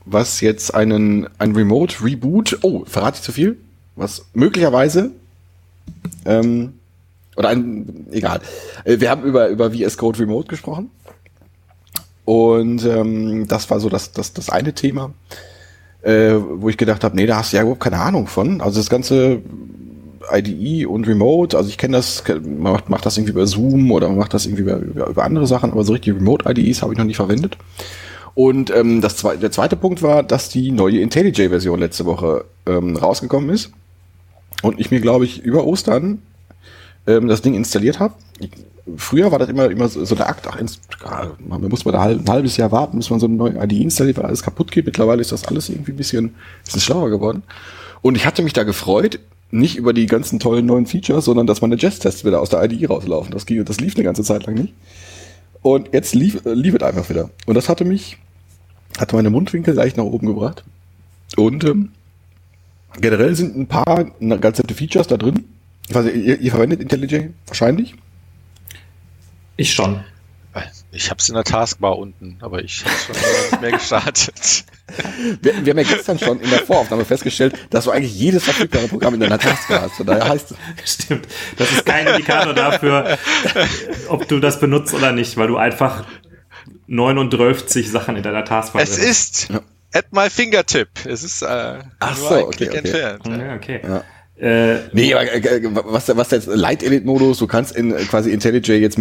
[0.06, 3.58] was jetzt einen ein Remote Reboot, oh, verrate ich zu viel?
[3.96, 5.10] Was möglicherweise
[6.24, 6.72] ähm,
[7.36, 8.40] oder ein, egal.
[8.84, 10.90] Äh, Wir haben über, über VS Code Remote gesprochen.
[12.28, 15.14] Und ähm, das war so das, das, das eine Thema,
[16.02, 18.60] äh, wo ich gedacht habe, nee, da hast du ja überhaupt keine Ahnung von.
[18.60, 19.40] Also das ganze
[20.30, 24.08] IDE und Remote, also ich kenne das, man macht, macht das irgendwie über Zoom oder
[24.08, 26.98] man macht das irgendwie über, über, über andere Sachen, aber so richtig Remote-IDEs habe ich
[26.98, 27.56] noch nicht verwendet.
[28.34, 32.94] Und ähm, das zwe der zweite Punkt war, dass die neue IntelliJ-Version letzte Woche ähm,
[32.94, 33.72] rausgekommen ist.
[34.60, 36.20] Und ich mir, glaube ich, über Ostern
[37.06, 38.12] ähm, das Ding installiert habe.
[38.96, 42.20] Früher war das immer, immer so, so eine Akt, ach, ins, ah, man muss halb,
[42.20, 44.86] ein halbes Jahr warten, bis man so eine neue IDE installiert, weil alles kaputt geht.
[44.86, 47.42] Mittlerweile ist das alles irgendwie ein bisschen, bisschen schlauer geworden.
[48.02, 49.18] Und ich hatte mich da gefreut,
[49.50, 52.86] nicht über die ganzen tollen neuen Features, sondern dass meine Jest-Tests wieder aus der IDE
[52.86, 53.32] rauslaufen.
[53.32, 54.74] Das, ging, das lief eine ganze Zeit lang nicht.
[55.62, 57.30] Und jetzt lief, äh, lief es einfach wieder.
[57.46, 58.18] Und das hatte mich,
[58.98, 60.64] hat meine Mundwinkel leicht nach oben gebracht.
[61.36, 61.90] Und ähm,
[63.00, 64.04] generell sind ein paar
[64.40, 65.44] ganz nette Features da drin.
[65.88, 67.94] Ich weiß ihr, ihr verwendet IntelliJ wahrscheinlich?
[69.58, 70.02] Ich schon.
[70.90, 73.14] Ich habe es in der Taskbar unten, aber ich habe schon
[73.50, 74.64] nicht mehr gestartet.
[75.42, 78.88] Wir, wir haben ja gestern schon in der Voraufnahme festgestellt, dass du eigentlich jedes verfügbare
[78.88, 79.96] Programm in deiner Taskbar hast.
[79.96, 80.56] Von daher heißt es,
[80.90, 81.28] Stimmt.
[81.58, 83.18] Das ist kein Indikator dafür,
[84.08, 86.06] ob du das benutzt oder nicht, weil du einfach
[86.86, 88.98] 39 Sachen in deiner Taskbar Es hast.
[88.98, 89.48] ist
[89.92, 90.88] at my fingertip.
[91.04, 92.78] Es ist äh, Ach nur so, ein okay, Klick okay.
[92.78, 93.26] entfernt.
[93.26, 93.80] Ja, okay.
[93.84, 94.04] Ja.
[94.40, 97.92] Äh, Nee, aber äh, was, der- was der jetzt Light Edit Modus, du kannst in
[97.92, 98.98] äh, quasi IntelliJ jetzt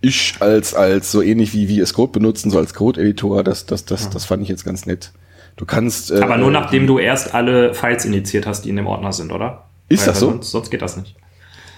[0.00, 3.84] ich als als so ähnlich wie VS Code benutzen, so als Code Editor, das das
[3.84, 5.12] das das fand ich jetzt ganz nett.
[5.56, 8.86] Du kannst äh, aber nur nachdem du erst alle Files initiiert hast, die in dem
[8.86, 9.64] Ordner sind, oder?
[9.88, 10.30] Ist das so?
[10.30, 11.16] Sonst, sonst geht das nicht.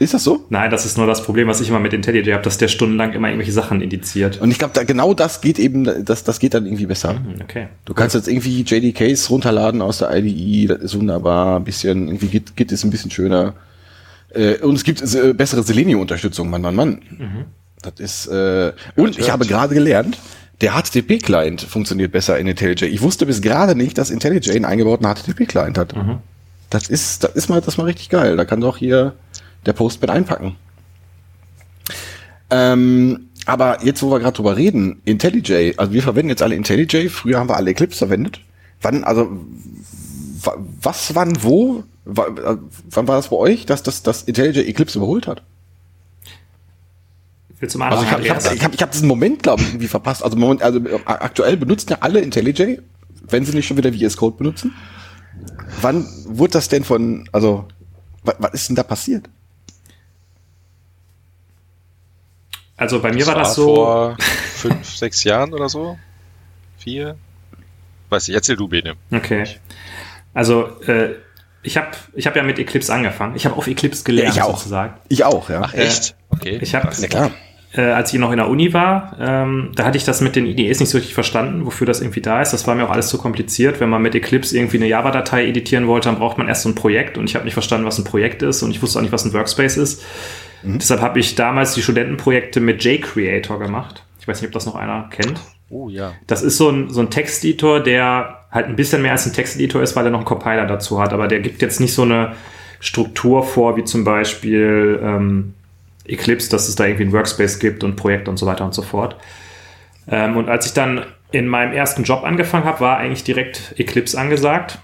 [0.01, 0.47] Ist das so?
[0.49, 3.13] Nein, das ist nur das Problem, was ich immer mit IntelliJ habe, dass der stundenlang
[3.13, 4.41] immer irgendwelche Sachen indiziert.
[4.41, 7.11] Und ich glaube, da, genau das geht eben, das, das geht dann irgendwie besser.
[7.17, 7.69] Hm, Okay.
[7.85, 12.29] Du kannst jetzt irgendwie JDKs runterladen aus der IDE, das ist wunderbar, ein bisschen, irgendwie
[12.29, 13.53] Git, Git ist ein bisschen schöner.
[14.31, 17.03] Äh, und es gibt äh, bessere Selenium-Unterstützung, Mann, Mann, Mann.
[17.83, 20.17] Das ist, äh, und ich habe gerade gelernt,
[20.63, 22.87] der HTTP-Client funktioniert besser in IntelliJ.
[22.87, 25.95] Ich wusste bis gerade nicht, dass IntelliJ einen eingebauten HTTP-Client hat.
[26.71, 28.39] Das ist, das ist mal, das ist mal richtig geil.
[28.39, 29.13] Da kann doch hier
[29.67, 30.57] der Postman einpacken.
[32.51, 37.09] Ähm, aber jetzt, wo wir gerade drüber reden, IntelliJ, also wir verwenden jetzt alle IntelliJ,
[37.09, 38.41] früher haben wir alle Eclipse verwendet.
[38.83, 39.31] Wann, also,
[40.43, 42.13] wa- was, wann, wo, äh,
[42.91, 45.43] wann war das bei euch, dass das, das IntelliJ Eclipse überholt hat?
[47.61, 49.63] Willst du mal Also ich habe ich hab, ich hab, ich hab diesen Moment, glaube
[49.63, 50.25] ich, irgendwie verpasst.
[50.25, 52.79] Also, Moment, also äh, aktuell benutzen ja alle IntelliJ,
[53.29, 54.73] wenn sie nicht schon wieder VS Code benutzen.
[55.81, 57.67] Wann wurde das denn von, also,
[58.25, 59.29] was, was ist denn da passiert?
[62.81, 63.75] Also bei mir war das so.
[63.75, 64.17] vor
[64.55, 65.99] fünf, sechs Jahren oder so.
[66.79, 67.17] Vier.
[68.09, 68.95] Weiß ich, erzähl du, Bene.
[69.13, 69.45] Okay.
[70.35, 71.11] Also, äh,
[71.63, 73.37] ich habe ich hab ja mit Eclipse angefangen.
[73.37, 74.57] Ich habe auf Eclipse gelernt, Ja, ich auch.
[74.57, 74.95] sozusagen.
[75.09, 75.61] Ich auch, ja.
[75.65, 76.17] Ach, echt?
[76.31, 76.59] Okay.
[76.63, 77.31] Ich habe, Ja, klar.
[77.75, 80.47] äh, als ich noch in der Uni war, ähm, da hatte ich das mit den
[80.47, 82.53] IDEs nicht so richtig verstanden, wofür das irgendwie da ist.
[82.53, 83.79] Das war mir auch alles zu kompliziert.
[83.79, 86.75] Wenn man mit Eclipse irgendwie eine Java-Datei editieren wollte, dann braucht man erst so ein
[86.75, 89.13] Projekt und ich habe nicht verstanden, was ein Projekt ist und ich wusste auch nicht,
[89.13, 90.03] was ein Workspace ist.
[90.63, 94.05] Deshalb habe ich damals die Studentenprojekte mit JCreator gemacht.
[94.21, 95.41] Ich weiß nicht, ob das noch einer kennt.
[95.71, 96.13] Oh ja.
[96.27, 99.83] Das ist so ein, so ein Texteditor, der halt ein bisschen mehr als ein Texteditor
[99.83, 101.13] ist, weil er noch einen Compiler dazu hat.
[101.13, 102.35] Aber der gibt jetzt nicht so eine
[102.81, 105.55] Struktur vor, wie zum Beispiel ähm,
[106.07, 108.83] Eclipse, dass es da irgendwie ein Workspace gibt und Projekte und so weiter und so
[108.83, 109.17] fort.
[110.09, 114.19] Ähm, und als ich dann in meinem ersten Job angefangen habe, war eigentlich direkt Eclipse
[114.19, 114.79] angesagt.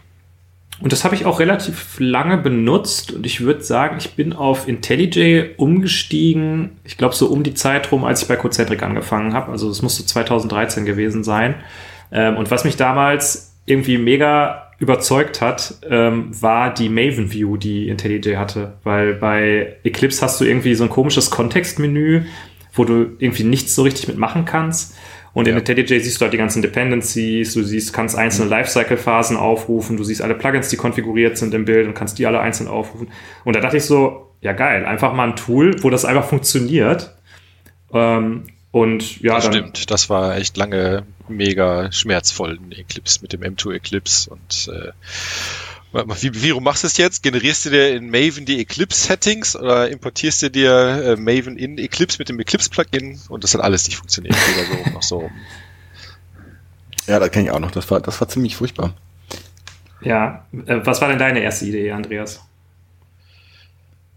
[0.80, 4.68] Und das habe ich auch relativ lange benutzt und ich würde sagen, ich bin auf
[4.68, 9.50] IntelliJ umgestiegen, ich glaube so um die Zeit rum, als ich bei Cocentric angefangen habe.
[9.52, 11.54] Also es musste 2013 gewesen sein.
[12.12, 17.88] Ähm, und was mich damals irgendwie mega überzeugt hat, ähm, war die Maven View, die
[17.88, 18.74] IntelliJ hatte.
[18.84, 22.24] Weil bei Eclipse hast du irgendwie so ein komisches Kontextmenü,
[22.74, 24.94] wo du irgendwie nichts so richtig mitmachen kannst.
[25.36, 25.52] Und ja.
[25.52, 30.02] in IntelliJ siehst du halt die ganzen Dependencies, du siehst, kannst einzelne Lifecycle-Phasen aufrufen, du
[30.02, 33.08] siehst alle Plugins, die konfiguriert sind im Bild und kannst die alle einzeln aufrufen.
[33.44, 37.14] Und da dachte ich so, ja geil, einfach mal ein Tool, wo das einfach funktioniert.
[37.92, 39.90] Ähm, und ja, das dann, stimmt.
[39.90, 44.92] Das war echt lange mega schmerzvoll, ein Eclipse mit dem M2 Eclipse und äh,
[46.04, 47.22] wie, wie machst du es jetzt?
[47.22, 52.18] Generierst du dir in Maven die Eclipse-Settings oder importierst du dir äh, Maven in Eclipse
[52.18, 54.34] mit dem Eclipse-Plugin und das hat alles nicht funktioniert.
[54.34, 55.30] so, noch so.
[57.06, 57.70] Ja, das kenne ich auch noch.
[57.70, 58.92] Das war, das war ziemlich furchtbar.
[60.00, 62.40] Ja, äh, was war denn deine erste Idee, Andreas?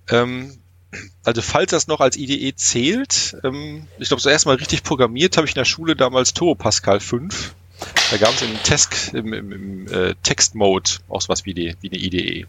[0.10, 0.58] Ähm,
[1.24, 5.46] also falls das noch als IDE zählt, ähm, ich glaube, so erstmal richtig programmiert habe
[5.46, 7.54] ich in der Schule damals Turbo Pascal 5.
[8.12, 11.90] Da gab es im, Test, im, im, im äh, Text-Mode auch sowas wie, die, wie
[11.90, 12.48] eine IDE.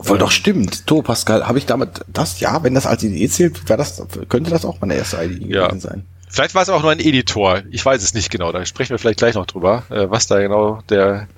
[0.00, 0.86] Voll doch stimmt.
[0.86, 4.50] Turbo Pascal, habe ich damit das, ja, wenn das als IDE zählt, wäre das, könnte
[4.50, 5.68] das auch meine erste IDE ja.
[5.68, 6.06] gewesen sein.
[6.28, 7.62] Vielleicht war es auch nur ein Editor.
[7.70, 8.52] Ich weiß es nicht genau.
[8.52, 11.28] Da sprechen wir vielleicht gleich noch drüber, äh, was da genau der,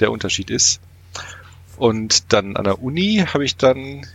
[0.00, 0.80] der Unterschied ist.
[1.76, 4.06] Und dann an der Uni habe ich dann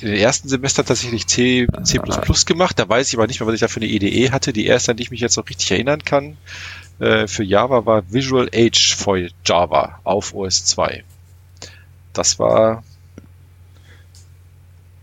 [0.00, 1.98] in den ersten Semester tatsächlich C, C++
[2.44, 2.78] gemacht.
[2.78, 4.52] Da weiß ich aber nicht mehr, was ich da für eine IDE hatte.
[4.52, 6.36] Die erste, an die ich mich jetzt noch richtig erinnern kann,
[7.00, 11.02] äh, für Java war Visual Age for Java auf OS 2.
[12.12, 12.84] Das war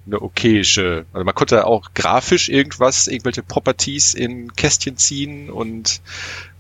[0.06, 6.02] eine okayische, also man konnte auch grafisch irgendwas, irgendwelche Properties in Kästchen ziehen und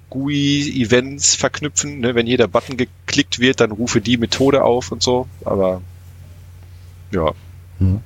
[0.09, 1.99] GUI-Events verknüpfen.
[1.99, 2.15] Ne?
[2.15, 5.27] Wenn jeder Button geklickt wird, dann rufe die Methode auf und so.
[5.45, 5.81] Aber
[7.11, 7.33] ja.
[7.79, 8.01] Mhm.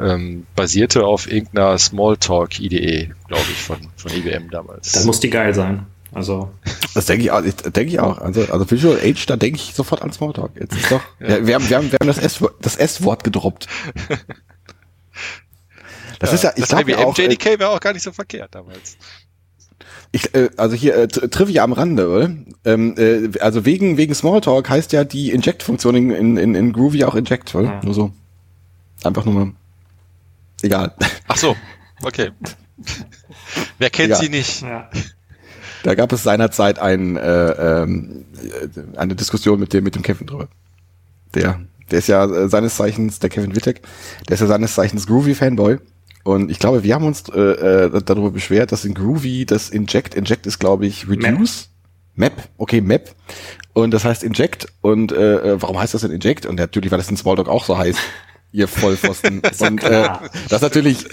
[0.00, 4.92] Ähm, basierte auf irgendeiner Smalltalk-IDE, glaube ich, von, von IBM damals.
[4.92, 5.86] Das muss die geil sein.
[6.12, 6.50] Also.
[6.94, 8.18] Das denke ich auch, denke ich auch.
[8.18, 10.52] Also, also Visual Age, da denke ich sofort an Smalltalk.
[10.58, 11.46] Jetzt ist doch, ja.
[11.46, 13.66] wir, haben, wir haben, wir haben das S-Wort das S -Wort gedroppt.
[16.20, 17.16] Das ja, ist ja, ich glaube auch.
[17.16, 18.96] JDK äh, wäre auch gar nicht so verkehrt damals.
[20.10, 22.30] Ich, äh, also hier äh, Trivia am Rande, oder?
[22.64, 27.14] Ähm, äh, also wegen wegen Smalltalk heißt ja die Inject-Funktion in, in, in Groovy auch
[27.14, 27.68] Inject, oder?
[27.68, 27.80] Ja.
[27.84, 28.12] Nur so.
[29.04, 29.52] Einfach nur mal.
[30.62, 30.94] Egal.
[31.28, 31.56] Ach so,
[32.02, 32.30] okay.
[33.78, 34.20] Wer kennt Egal.
[34.20, 34.62] sie nicht?
[34.62, 34.90] Ja.
[35.82, 38.24] Da gab es seinerzeit ein, äh, ähm,
[38.96, 40.48] eine Diskussion mit dem mit dem Kevin drüber.
[41.34, 43.82] Der, der ist ja äh, seines Zeichens der Kevin Wittek.
[44.28, 45.78] Der ist ja seines Zeichens Groovy Fanboy
[46.24, 50.14] und ich glaube, wir haben uns äh, äh, darüber beschwert, dass in Groovy das Inject,
[50.14, 51.70] Inject ist glaube ich Reduce.
[52.14, 52.36] Map.
[52.36, 53.14] Map, okay, Map.
[53.72, 54.66] Und das heißt Inject.
[54.80, 56.46] Und äh, äh warum heißt das denn Inject?
[56.46, 57.98] Und natürlich, weil das in Smalltalk auch so heißt,
[58.52, 59.42] ihr Vollpfosten.
[59.58, 60.08] und äh,
[60.48, 61.04] das natürlich.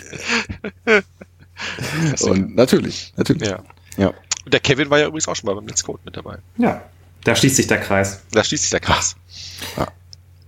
[2.22, 3.50] und natürlich, natürlich.
[3.50, 3.60] Ja.
[3.98, 4.08] ja.
[4.46, 6.38] Und der Kevin war ja übrigens auch schon mal beim Let's Code mit dabei.
[6.58, 6.84] Ja.
[7.24, 8.24] Da schließt sich der Kreis.
[8.32, 9.16] Da schließt sich der Kreis.
[9.78, 9.88] Ja.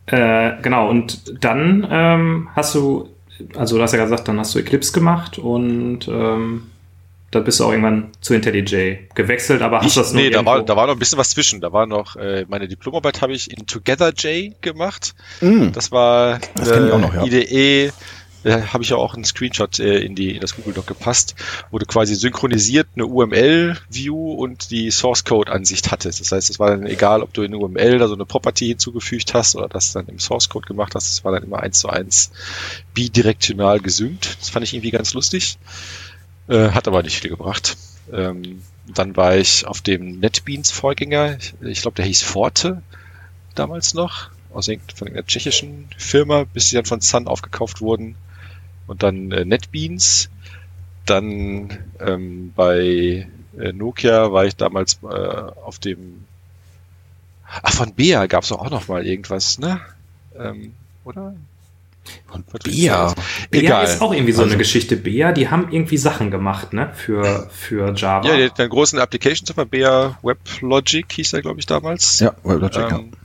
[0.06, 3.10] Äh, genau, und dann ähm, hast du
[3.56, 6.72] also du hast ja gesagt, dann hast du Eclipse gemacht und ähm,
[7.32, 10.46] dann bist du auch irgendwann zu IntelliJ gewechselt, aber hast ich, das nur Nee, da
[10.46, 11.60] war, da war noch ein bisschen was zwischen.
[11.60, 15.14] Da war noch, äh, meine Diplomarbeit habe ich in TogetherJ gemacht.
[15.42, 15.72] Mm.
[15.74, 17.26] Das war das äh, ich auch noch, ja.
[17.26, 17.92] IDE,
[18.44, 21.36] äh, habe ich ja auch einen Screenshot äh, in, die, in das Google Doc gepasst,
[21.70, 26.22] wo du quasi synchronisiert eine UML-View und die Source-Code-Ansicht hattest.
[26.22, 29.34] Das heißt, es war dann egal, ob du in UML da so eine Property hinzugefügt
[29.34, 31.12] hast oder das dann im Source-Code gemacht hast.
[31.12, 32.32] Es war dann immer eins zu eins
[32.94, 34.38] bidirektional gesynkt.
[34.40, 35.58] Das fand ich irgendwie ganz lustig.
[36.48, 37.78] Äh, hat aber nicht viel gebracht.
[38.12, 41.38] Ähm, dann war ich auf dem NetBeans-Vorgänger.
[41.38, 42.82] Ich, ich glaube, der hieß Forte
[43.56, 48.16] damals noch aus von einer tschechischen Firma, bis sie dann von Sun aufgekauft wurden
[48.88, 50.30] und dann äh, NetBeans.
[51.06, 53.28] Dann ähm, bei
[53.58, 56.26] äh, Nokia war ich damals äh, auf dem
[57.64, 59.80] Ach, von Bea gab es auch noch mal irgendwas, ne?
[60.38, 60.74] Ähm,
[61.06, 61.34] oder?
[62.28, 63.14] Von Bea.
[63.50, 64.98] Bea ist auch irgendwie so also, eine Geschichte.
[64.98, 66.92] Bea, die haben irgendwie Sachen gemacht, ne?
[66.96, 68.28] Für, für Java.
[68.28, 72.20] Ja, die hat einen großen Application Server, Bea WebLogic hieß er, glaube ich, damals.
[72.20, 73.20] Ja, WebLogic, ähm, ja.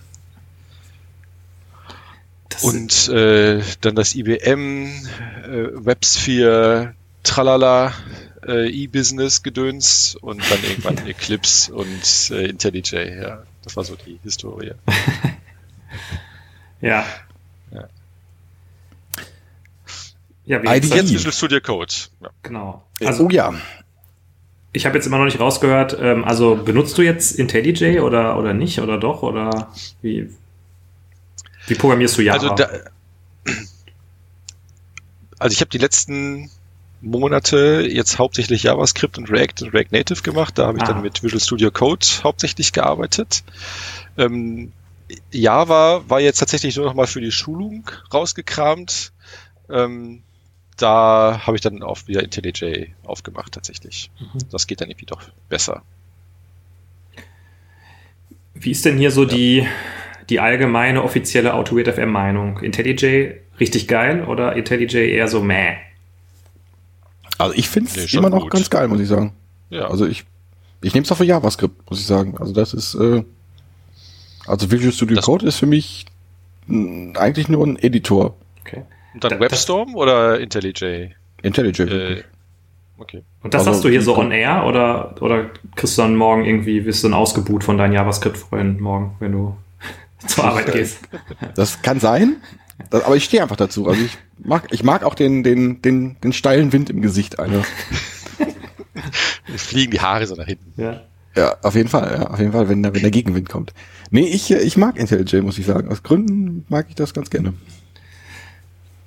[2.49, 7.95] Das und äh, dann das IBM, äh, WebSphere, Tralala,
[8.47, 13.20] äh, E-Business-Gedöns und dann irgendwann Eclipse und äh, IntelliJ.
[13.20, 14.72] Ja, das war so die Historie.
[16.83, 17.07] Ja.
[20.45, 21.93] Ja, gesagt, Jetzt Visual Studio Code.
[22.20, 22.30] Ja.
[22.43, 22.84] genau.
[23.05, 23.55] Also, oh ja.
[24.72, 28.55] Ich habe jetzt immer noch nicht rausgehört, ähm, also benutzt du jetzt IntelliJ oder, oder
[28.55, 29.70] nicht oder doch oder
[30.01, 30.30] wie,
[31.66, 32.38] wie programmierst du Java?
[32.51, 32.68] Also, da,
[35.38, 36.51] also ich habe die letzten
[37.01, 40.57] Monate jetzt hauptsächlich JavaScript und React und React Native gemacht.
[40.57, 40.93] Da habe ich Ah.
[40.93, 43.43] dann mit Visual Studio Code hauptsächlich gearbeitet.
[44.16, 44.72] Ähm,
[45.30, 49.12] Java war jetzt tatsächlich nur noch mal für die Schulung rausgekramt.
[49.68, 50.22] Ähm,
[50.83, 54.11] da habe ich dann auch wieder IntelliJ aufgemacht tatsächlich.
[54.20, 54.39] Mhm.
[54.51, 55.83] Das geht dann irgendwie doch besser.
[58.55, 59.66] Wie ist denn hier so die,
[60.28, 62.59] die allgemeine offizielle AutoWeird FM Meinung?
[62.61, 65.76] IntelliJ richtig geil oder IntelliJ eher so meh?
[67.39, 68.51] Also ich finde Nee, es schon immer noch gut.
[68.53, 69.33] ganz geil, muss ich sagen.
[69.70, 70.24] Ja, Also ich,
[70.83, 72.37] ich nehme es auch für JavaScript, muss ich sagen.
[72.39, 73.24] Also das ist, äh,
[74.47, 76.05] also Visual Studio Das- Code ist für mich
[76.66, 78.37] mh, eigentlich nur ein Editor.
[78.61, 78.83] Okay.
[79.15, 81.11] Und dann da- WebStorm oder IntelliJ?
[81.43, 81.83] IntelliJ.
[81.83, 82.23] Äh,
[82.99, 83.23] okay.
[83.43, 86.45] Und das Also, hast du hier so on air oder, oder kriegst du dann morgen
[86.45, 89.57] irgendwie, wirst du dann ausgebuht von deinen JavaScript-Freunden morgen, wenn du
[90.27, 90.99] zur Arbeit gehst?
[91.55, 92.37] Das kann sein,
[92.91, 93.89] das, aber ich stehe einfach dazu.
[93.89, 97.63] Also ich mag, ich mag auch den, den, den, den steilen Wind im Gesicht einer.
[99.57, 100.81] Fliegen die Haare so nach hinten.
[100.81, 101.03] Ja.
[101.35, 103.73] Ja, auf jeden Fall, ja, auf jeden Fall, wenn, der- wenn der Gegenwind kommt.
[104.11, 105.89] Nee, ich, ich mag IntelliJ, muss ich sagen.
[105.91, 107.55] Aus Gründen mag ich das ganz gerne.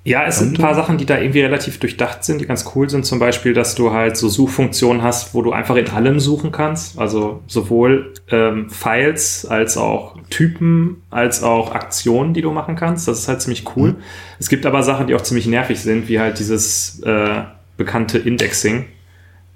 [0.06, 2.88] Ja, es sind ein paar Sachen, die da irgendwie relativ durchdacht sind, die ganz cool
[2.88, 3.04] sind.
[3.04, 6.96] Zum Beispiel, dass du halt so Suchfunktionen hast, wo du einfach in allem suchen kannst.
[6.96, 13.08] Also sowohl ähm, Files als auch Typen, als auch Aktionen, die du machen kannst.
[13.08, 13.96] Das ist halt ziemlich cool.
[14.38, 17.42] Es gibt aber Sachen, die auch ziemlich nervig sind, wie halt dieses äh,
[17.76, 18.84] bekannte Indexing,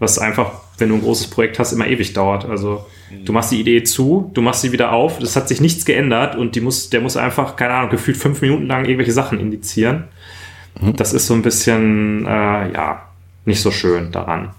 [0.01, 2.45] was einfach, wenn du ein großes Projekt hast, immer ewig dauert.
[2.45, 2.85] Also
[3.25, 6.35] du machst die Idee zu, du machst sie wieder auf, es hat sich nichts geändert
[6.35, 10.09] und die muss, der muss einfach, keine Ahnung, gefühlt fünf Minuten lang irgendwelche Sachen indizieren.
[10.75, 13.03] Das ist so ein bisschen, äh, ja,
[13.45, 14.55] nicht so schön daran.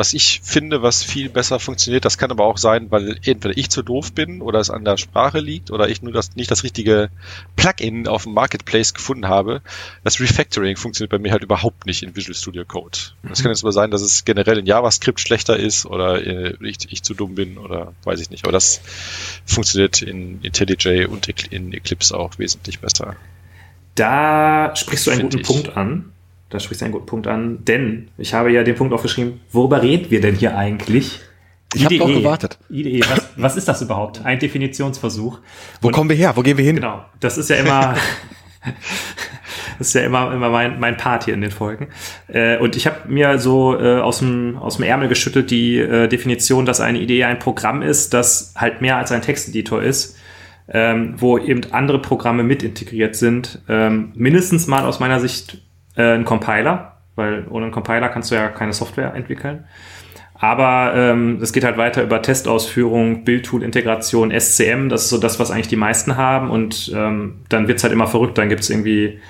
[0.00, 3.70] Was ich finde, was viel besser funktioniert, das kann aber auch sein, weil entweder ich
[3.70, 6.62] zu doof bin oder es an der Sprache liegt oder ich nur das, nicht das
[6.62, 7.10] richtige
[7.56, 9.62] Plugin auf dem Marketplace gefunden habe.
[10.04, 12.98] Das Refactoring funktioniert bei mir halt überhaupt nicht in Visual Studio Code.
[13.24, 16.90] Das kann jetzt aber sein, dass es generell in JavaScript schlechter ist oder äh, ich,
[16.90, 18.44] ich zu dumm bin oder weiß ich nicht.
[18.44, 18.80] Aber das
[19.44, 23.16] funktioniert in IntelliJ und in Eclipse auch wesentlich besser.
[23.94, 25.46] Da sprichst du einen Find guten ich.
[25.46, 26.12] Punkt an.
[26.48, 29.82] Da sprichst du einen guten Punkt an, denn ich habe ja den Punkt aufgeschrieben, worüber
[29.82, 31.20] reden wir denn hier eigentlich?
[31.74, 32.58] Ich habe doch gewartet.
[32.68, 34.24] IDE, was, was ist das überhaupt?
[34.24, 35.38] Ein Definitionsversuch.
[35.80, 36.32] Wo Und- kommen wir her?
[36.34, 36.76] Wo gehen wir hin?
[36.76, 37.94] Genau, das ist ja immer,
[39.78, 41.88] das ist ja immer, immer mein, mein Part hier in den Folgen.
[42.28, 46.08] Äh, und ich habe mir so äh, aus, dem, aus dem Ärmel geschüttelt die äh,
[46.08, 50.16] Definition, dass eine Idee ein Programm ist, das halt mehr als ein Texteditor ist,
[50.70, 53.60] ähm, wo eben andere Programme mit integriert sind.
[53.68, 55.58] Ähm, mindestens mal aus meiner Sicht
[55.96, 59.64] äh, ein Compiler, weil ohne einen Compiler kannst du ja keine Software entwickeln.
[60.34, 65.50] Aber ähm, es geht halt weiter über Testausführung, Bildtool-Integration, SCM, das ist so das, was
[65.50, 66.50] eigentlich die meisten haben.
[66.50, 68.38] Und ähm, dann wird's halt immer verrückt.
[68.38, 69.20] Dann gibt's irgendwie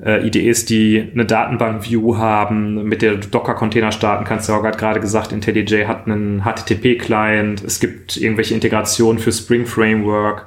[0.00, 4.48] äh, IDEs, die eine Datenbank-View haben, mit der du Docker-Container starten kannst.
[4.48, 7.64] Hast gerade gerade gesagt, IntelliJ hat einen HTTP-Client.
[7.64, 10.46] Es gibt irgendwelche Integrationen für Spring Framework.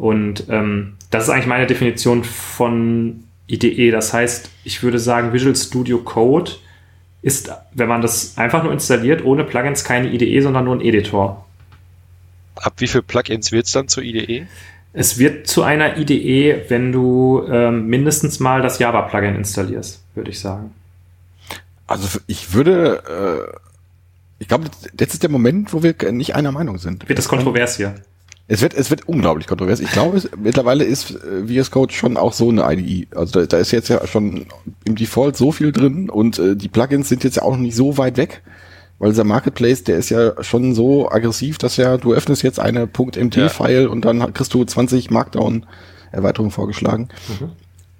[0.00, 3.90] Und ähm, das ist eigentlich meine Definition von IDE.
[3.90, 6.52] Das heißt, ich würde sagen, Visual Studio Code
[7.20, 11.44] ist, wenn man das einfach nur installiert, ohne Plugins keine IDE, sondern nur ein Editor.
[12.56, 14.46] Ab wie viel Plugins wird's dann zur IDE?
[14.94, 20.40] Es wird zu einer IDE, wenn du ähm, mindestens mal das Java-Plugin installierst, würde ich
[20.40, 20.72] sagen.
[21.86, 23.58] Also ich würde, äh,
[24.38, 24.64] ich glaube,
[24.98, 27.06] jetzt ist der Moment, wo wir nicht einer Meinung sind.
[27.06, 27.96] Wird das kontrovers hier?
[28.52, 29.78] Es wird, es wird unglaublich kontrovers.
[29.78, 33.06] Ich glaube, es, mittlerweile ist äh, VS Code schon auch so eine IDE.
[33.16, 34.46] Also da, da ist jetzt ja schon
[34.84, 37.76] im Default so viel drin und äh, die Plugins sind jetzt ja auch noch nicht
[37.76, 38.42] so weit weg,
[38.98, 42.88] weil dieser Marketplace, der ist ja schon so aggressiv, dass ja du öffnest jetzt eine
[42.88, 47.08] .mt-File und dann kriegst du 20 Markdown-Erweiterungen vorgeschlagen.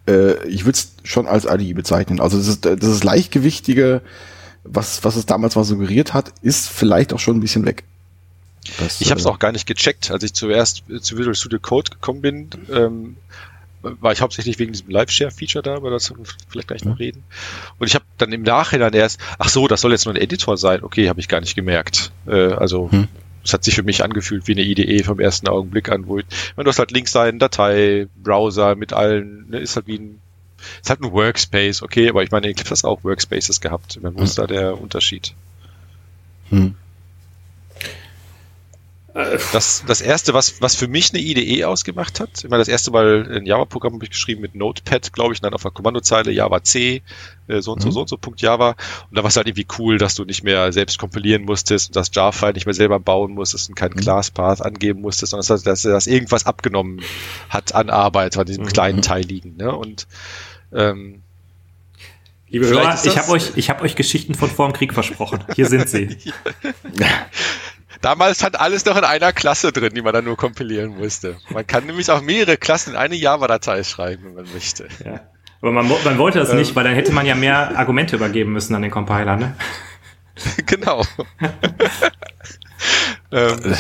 [0.09, 2.19] Äh, ich würde es schon als IDE bezeichnen.
[2.19, 4.03] Also das ist, das ist leichtgewichtige,
[4.65, 7.85] was, was es damals mal suggeriert hat, ist vielleicht auch schon ein bisschen weg.
[8.79, 11.35] Das, Ich habe es äh, auch gar nicht gecheckt, als ich zuerst äh, zu Visual
[11.35, 12.51] Studio Code gekommen bin.
[12.71, 13.17] Ähm,
[13.83, 16.17] war ich hauptsächlich wegen diesem Live-Share-Feature da, aber das wir
[16.49, 17.23] vielleicht gleich noch reden.
[17.79, 20.59] Und ich habe dann im Nachhinein erst, ach so, das soll jetzt nur ein Editor
[20.59, 20.83] sein.
[20.83, 22.13] Okay, habe ich gar nicht gemerkt.
[22.27, 23.09] Äh, also Hm.
[23.43, 26.27] es hat sich für mich angefühlt wie eine IDE vom ersten Augenblick an, wo ich,
[26.57, 30.21] wenn du hast halt links deinen Datei, Browser mit allen, ne, ist halt wie ein
[30.83, 33.99] ist halt ein Workspace, okay, aber ich meine, Eclipse hat auch Workspaces gehabt.
[34.03, 35.33] Wo ist da der Unterschied?
[36.51, 36.75] Hm.
[39.13, 42.93] Das, das erste, was, was für mich eine IDE ausgemacht hat, ich meine, das erste
[42.93, 46.63] Mal ein Java-Programm habe ich geschrieben mit Notepad, glaube ich, dann auf der Kommandozeile Java
[46.63, 47.03] C,
[47.49, 47.93] äh, so und so, mhm.
[47.93, 48.71] so und so, Punkt Java.
[49.11, 51.97] Und da war es halt irgendwie cool, dass du nicht mehr selbst kompilieren musstest und
[51.97, 54.01] das Jar-File nicht mehr selber bauen musstest und keinen mhm.
[54.01, 57.01] Class-Path angeben musstest, sondern dass, dass, dass irgendwas abgenommen
[57.49, 58.69] hat an Arbeit an diesem mhm.
[58.69, 59.57] kleinen Teil liegen.
[59.57, 59.75] Ne?
[59.75, 60.07] Und
[60.73, 61.23] ähm,
[62.49, 65.45] Liebe Hörer, ich habe euch, ich hab euch Geschichten von vor dem Krieg versprochen.
[65.55, 66.09] Hier sind sie.
[68.01, 71.37] Damals hat alles noch in einer Klasse drin, die man dann nur kompilieren musste.
[71.51, 74.89] Man kann nämlich auch mehrere Klassen in eine Java-Datei schreiben, wenn man möchte.
[75.05, 75.21] Ja.
[75.61, 76.57] Aber man, man wollte das ähm.
[76.57, 79.57] nicht, weil dann hätte man ja mehr Argumente übergeben müssen an den Compiler, ne?
[80.67, 81.05] genau.
[83.31, 83.77] ähm,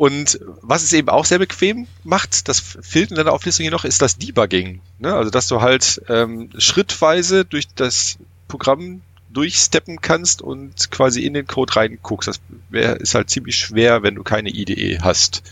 [0.00, 3.84] und was es eben auch sehr bequem macht, das fehlt in deiner Auflistung hier noch,
[3.84, 4.80] ist das Debugging.
[4.98, 5.14] Ne?
[5.14, 8.18] Also dass du halt ähm, schrittweise durch das
[8.48, 9.02] Programm
[9.32, 12.28] durchsteppen kannst und quasi in den Code reinguckst.
[12.28, 15.42] Das wär, ist halt ziemlich schwer, wenn du keine IDE hast,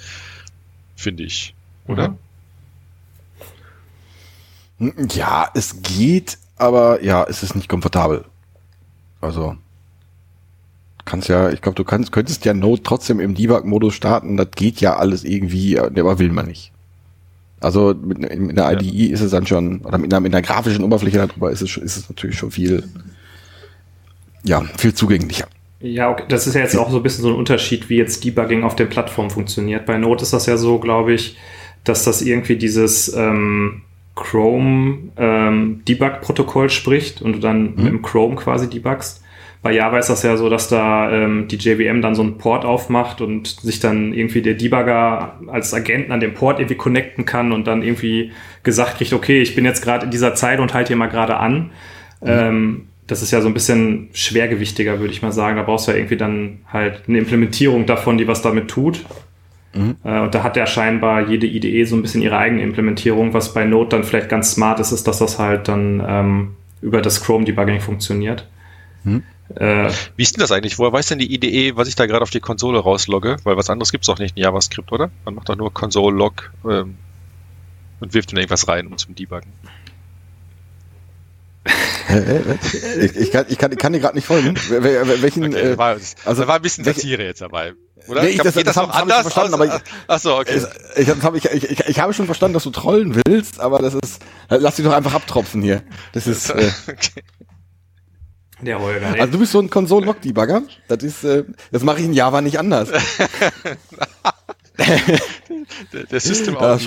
[0.97, 1.55] finde ich,
[1.87, 2.11] oder?
[2.11, 2.19] Mhm.
[5.11, 8.25] Ja, es geht, aber ja, es ist nicht komfortabel.
[9.21, 9.57] Also
[11.09, 14.37] kannst ja, ich glaube, du kannst, könntest ja Node trotzdem im Debug-Modus starten.
[14.37, 16.71] Das geht ja alles irgendwie, aber will man nicht.
[17.61, 19.15] Also mit, mit einer IDE ja.
[19.15, 21.97] ist es dann schon, oder mit einer, mit einer grafischen Oberfläche darüber ist es, ist
[21.97, 22.89] es natürlich schon viel
[24.45, 25.47] ja, viel zugänglicher.
[25.81, 26.25] Ja, okay.
[26.29, 28.75] das ist ja jetzt auch so ein bisschen so ein Unterschied, wie jetzt Debugging auf
[28.75, 29.87] der Plattform funktioniert.
[29.87, 31.37] Bei Node ist das ja so, glaube ich,
[31.85, 33.83] dass das irgendwie dieses ähm,
[34.17, 35.83] Chrome ähm,
[36.69, 37.85] spricht und du dann mhm.
[37.85, 39.23] mit Chrome quasi debugst.
[39.63, 42.65] Bei Java ist das ja so, dass da ähm, die JVM dann so einen Port
[42.65, 47.53] aufmacht und sich dann irgendwie der Debugger als Agenten an dem Port irgendwie connecten kann
[47.53, 48.33] und dann irgendwie
[48.63, 51.39] gesagt kriegt, okay, ich bin jetzt gerade in dieser Zeit und halte hier mal gerade
[51.39, 51.71] an.
[52.21, 52.27] Mhm.
[52.27, 55.57] Ähm, das ist ja so ein bisschen schwergewichtiger, würde ich mal sagen.
[55.57, 59.05] Da brauchst du ja irgendwie dann halt eine Implementierung davon, die was damit tut.
[59.75, 59.97] Mhm.
[60.05, 63.33] Äh, und da hat ja scheinbar jede IDE so ein bisschen ihre eigene Implementierung.
[63.33, 67.01] Was bei Node dann vielleicht ganz smart ist, ist, dass das halt dann ähm, über
[67.01, 68.47] das Chrome-Debugging funktioniert.
[69.05, 69.23] Mhm.
[69.55, 70.79] Äh, Wie ist denn das eigentlich?
[70.79, 73.39] Woher weiß denn die IDE, was ich da gerade auf die Konsole rauslogge?
[73.45, 75.11] Weil was anderes gibt es auch nicht in JavaScript, oder?
[75.25, 76.97] Man macht doch nur Console-Log ähm,
[78.01, 79.51] und wirft dann irgendwas rein, um zum Debuggen
[82.99, 84.55] ich, ich, kann, ich, kann, ich kann dir gerade nicht folgen.
[84.69, 87.75] Welchen, okay, war, also, da war ein bisschen Satire jetzt dabei.
[88.07, 88.23] Oder?
[88.23, 90.63] Nee, ich, das, das, das, das habe hab ich verstanden, aus, aber ach so, okay.
[90.97, 93.95] Ich, ich, ich, ich, ich, ich habe schon verstanden, dass du trollen willst, aber das
[93.95, 95.83] ist, lass dich doch einfach abtropfen hier.
[96.13, 97.23] Das ist, äh, okay.
[98.61, 99.15] Der Holger.
[99.19, 100.63] Also du bist so ein Console-Log-Debugger.
[100.89, 102.89] Das ist, äh, das mache ich in Java nicht anders.
[104.79, 106.85] der, der System das,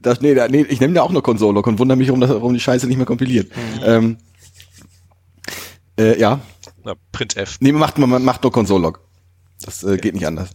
[0.00, 2.54] das, nee, nee, ich nehme da auch nur Console und wundere mich, warum, das, warum
[2.54, 3.50] die Scheiße nicht mehr kompiliert.
[3.54, 3.82] Mhm.
[3.84, 4.16] Ähm,
[5.98, 6.40] äh, ja.
[6.84, 7.58] Na, printf.
[7.60, 9.00] Nee, man macht, man macht nur Console-Log.
[9.62, 10.50] Das äh, geht nicht anders.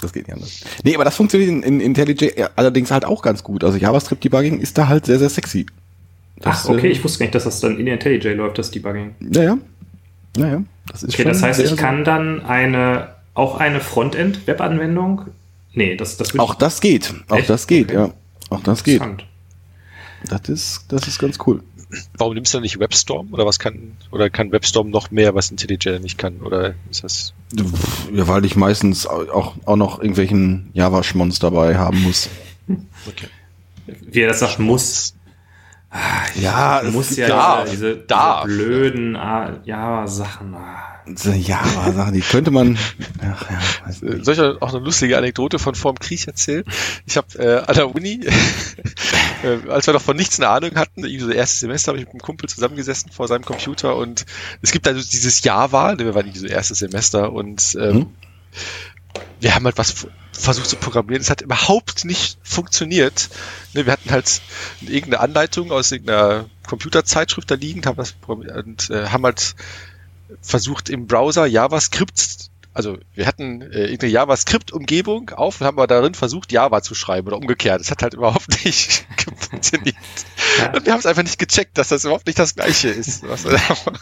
[0.00, 0.64] Das geht nicht anders.
[0.82, 3.62] Nee, aber das funktioniert in, in IntelliJ allerdings halt auch ganz gut.
[3.62, 5.66] Also JavaScript-Debugging ist da halt sehr, sehr sexy.
[6.40, 8.70] Das, Ach, okay, äh, ich wusste gar nicht, dass das dann in IntelliJ läuft, das
[8.70, 9.14] Debugging.
[9.20, 9.58] Ja, ja.
[10.36, 15.22] Naja, das ist Okay, das heißt, ich kann dann eine, auch eine Frontend-Webanwendung
[15.72, 17.14] Nee, das, das Auch das geht.
[17.28, 17.50] Auch Echt?
[17.50, 17.94] das geht, okay.
[17.94, 18.14] ja.
[18.50, 19.02] Auch das geht.
[20.24, 21.62] Das ist, das ist ganz cool.
[22.16, 23.32] Warum nimmst du nicht WebStorm?
[23.32, 26.40] Oder was kann, oder kann WebStorm noch mehr, was IntelliJ nicht kann?
[26.40, 27.32] Oder ist das?
[28.12, 32.28] Ja, weil ich meistens auch, auch noch irgendwelchen Java-Schmons dabei haben muss.
[33.06, 33.28] Okay.
[33.86, 35.14] Wie er das sagt, muss.
[36.34, 40.54] Ja, muss ja da, diese, diese, diese blöden ah, Java-Sachen.
[40.54, 40.84] Ah.
[41.06, 42.78] Java-Sachen, die könnte man.
[43.22, 46.64] Ach, ja, Soll ich auch eine lustige Anekdote von vorm Krieg erzählen?
[47.06, 48.20] Ich habe äh, an der Uni,
[49.42, 52.04] äh, als wir noch von nichts eine Ahnung hatten, irgendwie so erstes Semester, habe ich
[52.04, 54.26] mit einem Kumpel zusammengesessen vor seinem Computer und
[54.60, 58.06] es gibt also dieses Java, ne, wir waren irgendwie so erstes Semester und ähm, hm?
[59.40, 61.20] Wir haben halt was versucht zu programmieren.
[61.20, 63.28] Es hat überhaupt nicht funktioniert.
[63.74, 64.40] Ne, wir hatten halt
[64.80, 69.54] irgendeine Anleitung aus irgendeiner Computerzeitschrift da liegen, haben das und äh, haben halt
[70.42, 76.14] versucht im Browser JavaScript, also wir hatten äh, irgendeine JavaScript-Umgebung auf und haben aber darin
[76.14, 77.80] versucht, Java zu schreiben oder umgekehrt.
[77.80, 79.06] Das hat halt überhaupt nicht
[79.40, 79.96] funktioniert.
[80.58, 80.74] Ja.
[80.74, 83.26] Und wir haben es einfach nicht gecheckt, dass das überhaupt nicht das gleiche ist.
[83.26, 83.98] Was wir da machen.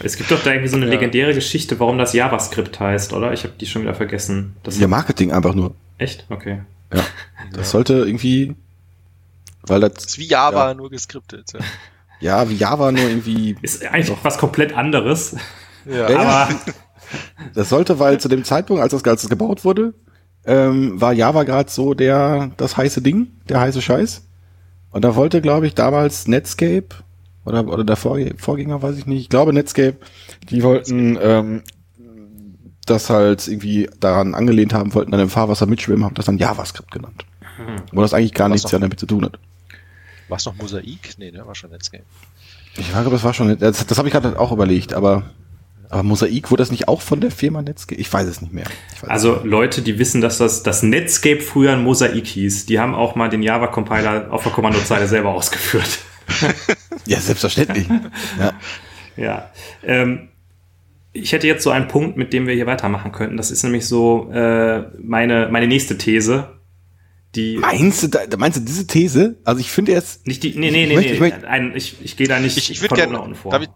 [0.00, 0.92] Es gibt doch da irgendwie so eine ja.
[0.92, 3.32] legendäre Geschichte, warum das JavaScript heißt, oder?
[3.32, 4.54] Ich habe die schon wieder vergessen.
[4.62, 5.74] Das ja, Marketing einfach nur.
[5.98, 6.26] Echt?
[6.28, 6.62] Okay.
[6.92, 7.02] Ja.
[7.50, 7.72] Das ja.
[7.72, 8.56] sollte irgendwie,
[9.62, 10.74] weil das, das ist wie Java, ja.
[10.74, 11.52] nur geskriptet.
[11.54, 11.60] Ja.
[12.20, 13.56] Ja, wie Java nur irgendwie.
[13.62, 15.36] Ist eigentlich noch was komplett anderes.
[15.86, 16.08] Ja.
[16.08, 16.48] Aber
[17.54, 19.94] das sollte, weil zu dem Zeitpunkt, als das Ganze gebaut wurde,
[20.44, 24.26] ähm, war Java gerade so der das heiße Ding, der heiße Scheiß.
[24.90, 26.88] Und da wollte, glaube ich, damals Netscape
[27.48, 29.96] oder, oder der Vorgänger, weiß ich nicht, ich glaube Netscape,
[30.50, 31.62] die wollten ähm,
[32.86, 36.90] das halt irgendwie daran angelehnt haben, wollten dann im Fahrwasser mitschwimmen, haben das dann JavaScript
[36.90, 37.24] genannt.
[37.56, 37.82] Hm.
[37.92, 39.38] Wo das eigentlich gar Was nichts damit zu tun hat.
[40.28, 41.14] War es noch Mosaik?
[41.18, 42.04] Nee, ne, war schon Netscape.
[42.76, 45.24] Ich frage, das war schon, das, das habe ich gerade auch überlegt, aber
[45.90, 48.00] aber Mosaik wurde das nicht auch von der Firma Netscape?
[48.00, 48.66] Ich weiß es nicht mehr.
[49.06, 49.44] also nicht.
[49.44, 53.30] Leute, die wissen, dass das, das Netscape früher ein Mosaik hieß, die haben auch mal
[53.30, 56.00] den Java-Compiler auf der Kommandozeile selber ausgeführt.
[57.06, 57.88] Ja, selbstverständlich.
[58.38, 58.52] ja.
[59.16, 59.50] ja.
[59.82, 60.28] Ähm,
[61.12, 63.36] ich hätte jetzt so einen Punkt, mit dem wir hier weitermachen könnten.
[63.36, 66.58] Das ist nämlich so äh, meine, meine nächste These.
[67.34, 69.38] Die meinst du, da, meinst du diese These?
[69.44, 70.26] Also ich finde jetzt.
[70.26, 71.12] Nicht die, nee, nee, nee, nee.
[71.12, 73.52] Ich, möchte, ich, ich, ich gehe da nicht ich, ich von gerne, unten vor.
[73.52, 73.70] Damit,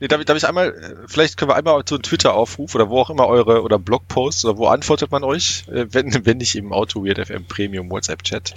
[0.00, 2.88] Nee, darf, ich, darf ich einmal, äh, vielleicht können wir einmal so einen Twitter-Aufruf oder
[2.88, 6.56] wo auch immer eure, oder Blogpost oder wo antwortet man euch, äh, wenn, wenn nicht
[6.56, 8.54] im Auto Weird FM Premium WhatsApp-Chat,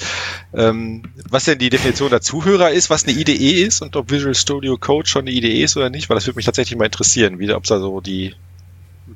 [0.53, 4.33] ähm, was denn die Definition der Zuhörer ist, was eine IDE ist und ob Visual
[4.33, 7.39] Studio Code schon eine IDE ist oder nicht, weil das würde mich tatsächlich mal interessieren,
[7.39, 8.35] wie, ob da so die,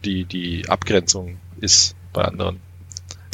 [0.04, 2.60] die, die Abgrenzung ist bei anderen.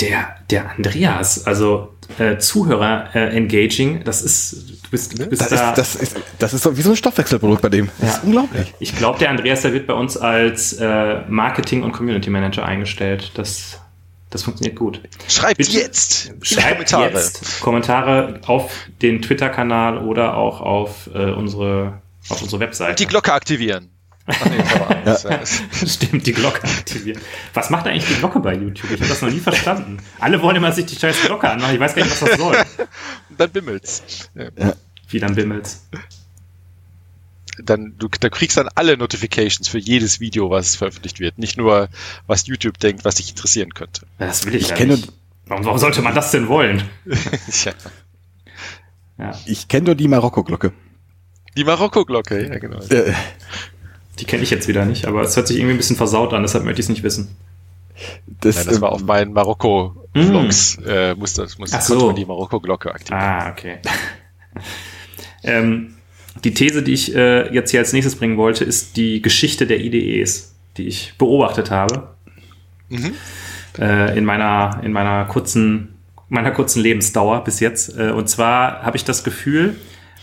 [0.01, 5.69] Der, der Andreas, also äh, Zuhörer äh, engaging, das ist, bist, du bist das da.
[5.71, 7.89] Ist, das, ist, das ist so wie so ein Stoffwechselprodukt bei dem.
[7.99, 8.15] Das ja.
[8.17, 8.73] ist unglaublich.
[8.79, 13.31] Ich glaube, der Andreas, der wird bei uns als äh, Marketing- und Community Manager eingestellt.
[13.33, 13.81] Das,
[14.29, 15.01] das funktioniert gut.
[15.27, 16.31] Schreibt Bitte, jetzt!
[16.41, 17.11] Schreibt Kommentare.
[17.11, 18.71] jetzt Kommentare auf
[19.01, 22.91] den Twitter-Kanal oder auch auf äh, unsere auf unsere Webseite.
[22.91, 23.89] Und die Glocke aktivieren.
[24.25, 24.55] Ach nee,
[25.05, 25.39] ja.
[25.85, 27.19] Stimmt, die Glocke aktivieren.
[27.53, 28.91] Was macht eigentlich die Glocke bei YouTube?
[28.91, 29.97] Ich habe das noch nie verstanden.
[30.17, 31.73] Alle wollen immer sich die scheiß Glocke anmachen.
[31.73, 32.55] Ich weiß gar nicht, was das soll.
[33.37, 34.29] Dann bimmelt's.
[34.35, 34.73] Ja.
[35.09, 35.87] Wie dann bimmelt's?
[37.59, 41.37] Dann, du, du kriegst dann alle Notifications für jedes Video, was veröffentlicht wird.
[41.37, 41.87] Nicht nur,
[42.25, 44.07] was YouTube denkt, was dich interessieren könnte.
[44.17, 45.11] Das will ich, ich ja kenne nicht.
[45.45, 46.83] Warum, warum sollte man das denn wollen?
[47.65, 47.73] ja.
[49.19, 49.39] ja.
[49.45, 50.71] Ich kenne nur die Marokko-Glocke.
[51.55, 52.79] Die Marokko-Glocke, ja, genau.
[52.89, 53.13] Äh,
[54.19, 56.41] die kenne ich jetzt wieder nicht, aber es hört sich irgendwie ein bisschen versaut an,
[56.41, 57.35] deshalb möchte ich es nicht wissen.
[58.27, 60.87] Das, Nein, das war auf meinen Marokko-Vlogs, mm.
[60.87, 62.11] äh, muss das, muss das so.
[62.11, 63.23] die Marokko-Glocke aktivieren.
[63.23, 63.77] Ah, okay.
[65.43, 65.95] ähm,
[66.43, 69.79] die These, die ich äh, jetzt hier als nächstes bringen wollte, ist die Geschichte der
[69.79, 72.15] IDEs, die ich beobachtet habe.
[72.89, 73.13] Mhm.
[73.77, 77.97] Äh, in meiner, in meiner kurzen, meiner kurzen Lebensdauer bis jetzt.
[77.97, 79.75] Äh, und zwar habe ich das Gefühl,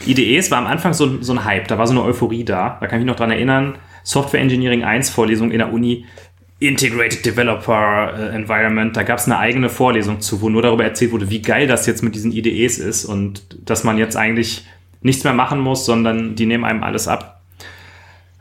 [0.06, 2.78] IDEs war am Anfang so, so ein Hype, da war so eine Euphorie da.
[2.80, 6.06] Da kann ich mich noch dran erinnern, Software Engineering 1 Vorlesung in der Uni,
[6.60, 11.10] Integrated Developer äh, Environment, da gab es eine eigene Vorlesung zu, wo nur darüber erzählt
[11.10, 14.66] wurde, wie geil das jetzt mit diesen IDEs ist und dass man jetzt eigentlich
[15.00, 17.40] nichts mehr machen muss, sondern die nehmen einem alles ab.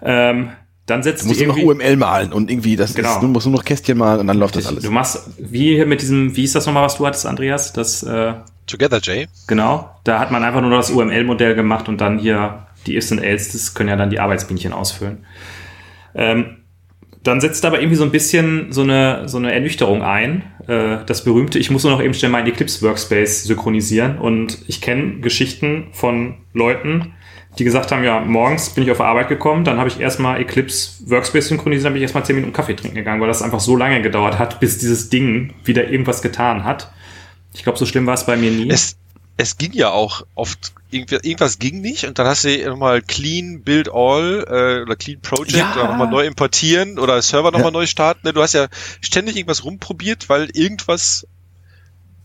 [0.02, 0.50] Ähm,
[0.86, 3.14] dann setzt du musst irgendwie, noch UML malen und irgendwie das genau.
[3.14, 4.84] ist, du musst nur noch Kästchen malen und dann läuft das alles.
[4.84, 7.72] Du machst wie hier mit diesem, wie ist das nochmal, was du hattest, Andreas?
[7.72, 8.34] Das äh,
[8.68, 9.30] Together J.
[9.48, 13.20] Genau, da hat man einfach nur das UML-Modell gemacht und dann hier die Ifs und
[13.20, 15.26] Else, das können ja dann die Arbeitsbienchen ausfüllen.
[16.16, 16.58] Ähm,
[17.24, 20.44] dann setzt aber irgendwie so ein bisschen so eine, so eine Ernüchterung ein.
[20.68, 24.18] Äh, das berühmte, ich muss nur noch eben schnell meinen Eclipse Workspace synchronisieren.
[24.18, 27.14] Und ich kenne Geschichten von Leuten,
[27.58, 31.10] die gesagt haben, ja, morgens bin ich auf Arbeit gekommen, dann habe ich erstmal Eclipse
[31.10, 33.76] Workspace synchronisiert, dann bin ich erstmal 10 Minuten Kaffee trinken gegangen, weil das einfach so
[33.76, 36.92] lange gedauert hat, bis dieses Ding wieder irgendwas getan hat.
[37.54, 38.70] Ich glaube, so schlimm war es bei mir nie.
[38.70, 38.96] Es,
[39.40, 43.88] es ging ja auch oft, irgendwas ging nicht und dann hast du nochmal Clean Build
[43.90, 45.74] All äh, oder Clean Project ja.
[45.76, 47.72] oder nochmal neu importieren oder Server nochmal ja.
[47.72, 48.20] neu starten.
[48.26, 48.68] Ne, du hast ja
[49.00, 51.26] ständig irgendwas rumprobiert, weil irgendwas,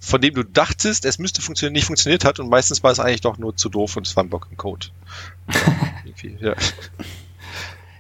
[0.01, 3.21] von dem du dachtest, es müsste funktionieren, nicht funktioniert hat und meistens war es eigentlich
[3.21, 4.89] doch nur zu doof und es war ein Block im Code.
[6.41, 6.57] ja.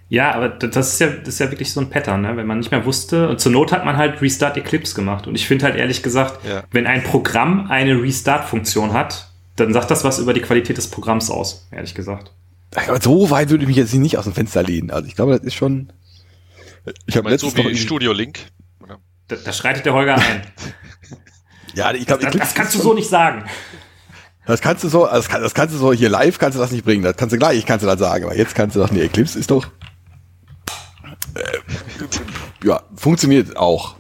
[0.09, 2.37] Ja, aber das ist ja, das ist ja wirklich so ein Pattern, ne?
[2.37, 3.29] wenn man nicht mehr wusste.
[3.29, 5.27] Und zur Not hat man halt Restart Eclipse gemacht.
[5.27, 6.63] Und ich finde halt ehrlich gesagt, ja.
[6.71, 11.31] wenn ein Programm eine Restart-Funktion hat, dann sagt das was über die Qualität des Programms
[11.31, 12.33] aus, ehrlich gesagt.
[12.75, 14.91] Aber so weit würde ich mich jetzt nicht aus dem Fenster lehnen.
[14.91, 15.93] Also ich glaube, das ist schon.
[17.07, 18.41] Ich habe letztens so wie Studio Link.
[19.29, 20.43] Da, da, schreitet der Holger ein.
[21.75, 23.45] ja, ich glaube, das, das kannst du so nicht sagen.
[24.47, 26.73] Das kannst du so, das, kann, das kannst du so hier live kannst du das
[26.73, 27.03] nicht bringen.
[27.03, 28.25] Das kannst du gleich, kannst du das sagen.
[28.25, 29.67] Aber jetzt kannst du doch, nee, Eclipse ist doch
[31.35, 33.97] äh, ja, funktioniert auch.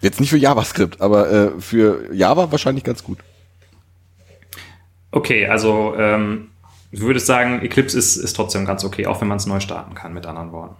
[0.00, 3.18] Jetzt nicht für JavaScript, aber äh, für Java wahrscheinlich ganz gut.
[5.10, 6.48] Okay, also ähm,
[6.92, 9.94] du würdest sagen, Eclipse ist, ist trotzdem ganz okay, auch wenn man es neu starten
[9.94, 10.76] kann, mit anderen Worten.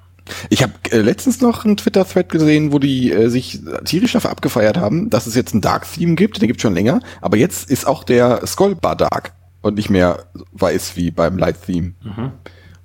[0.49, 4.79] Ich habe äh, letztens noch einen Twitter-Thread gesehen, wo die äh, sich tierisch dafür abgefeiert
[4.79, 8.03] haben, dass es jetzt ein Dark-Theme gibt, den gibt schon länger, aber jetzt ist auch
[8.03, 11.93] der Skullbar Dark und nicht mehr weiß wie beim Light-Theme.
[12.03, 12.33] Mhm.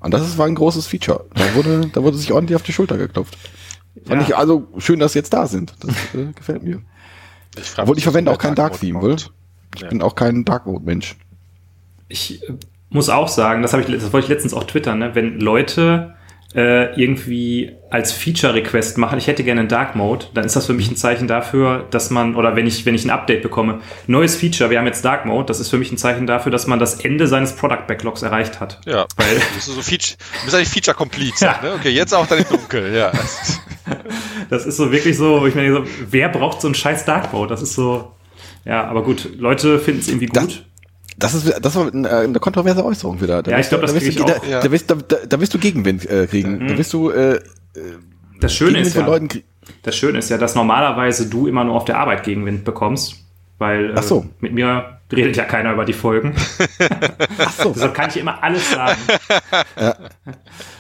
[0.02, 1.24] Und das ist, war ein großes Feature.
[1.36, 3.38] Da wurde, da wurde sich ordentlich auf die Schulter geklopft.
[4.06, 4.28] Fand ja.
[4.28, 5.74] ich also schön, dass sie jetzt da sind.
[5.80, 6.82] Das äh, gefällt mir.
[7.58, 9.18] Ich Obwohl ich verwende auch kein Dark Theme, will.
[9.76, 9.90] Ich ja.
[9.90, 11.16] bin auch kein Dark Mode Mensch.
[12.08, 12.42] ich
[12.90, 15.16] muss auch sagen, das, habe ich, das wollte ich letztens auch twittern, ne?
[15.16, 16.16] wenn Leute
[16.54, 20.74] äh, irgendwie als Feature-Request machen, ich hätte gerne einen Dark Mode, dann ist das für
[20.74, 24.36] mich ein Zeichen dafür, dass man, oder wenn ich, wenn ich ein Update bekomme, neues
[24.36, 26.80] Feature, wir haben jetzt Dark Mode, das ist für mich ein Zeichen dafür, dass man
[26.80, 28.82] das Ende seines Product Backlogs erreicht hat.
[28.86, 31.32] Ja, weil du bist, so Feature, du bist eigentlich Feature Complete.
[31.42, 31.60] Ja.
[31.64, 31.74] Ne?
[31.74, 33.12] Okay, jetzt auch dann Dunkel, ja.
[34.50, 37.50] Das ist so wirklich so, ich meine, wer braucht so einen scheiß Dark Mode?
[37.50, 38.12] Das ist so,
[38.66, 40.38] ja, aber gut, Leute finden es irgendwie gut.
[40.38, 40.64] Das
[41.18, 43.44] das ist, das war eine, eine kontroverse Äußerung wieder.
[43.44, 44.60] Da ja, ich glaube, das krieg du, da, ja.
[44.60, 46.58] da, wirst, da, da, wirst du Gegenwind äh, kriegen.
[46.58, 46.68] Mhm.
[46.68, 47.40] Da wirst du äh,
[48.40, 49.20] das Schöne ist ja,
[49.84, 53.24] das Schöne ist ja, dass normalerweise du immer nur auf der Arbeit Gegenwind bekommst,
[53.60, 54.22] weil Ach so.
[54.22, 56.36] äh, mit mir redet ja keiner über die Folgen.
[57.38, 57.72] Ach so.
[57.72, 58.98] Deshalb kann ich immer alles sagen.
[59.80, 59.96] Ja,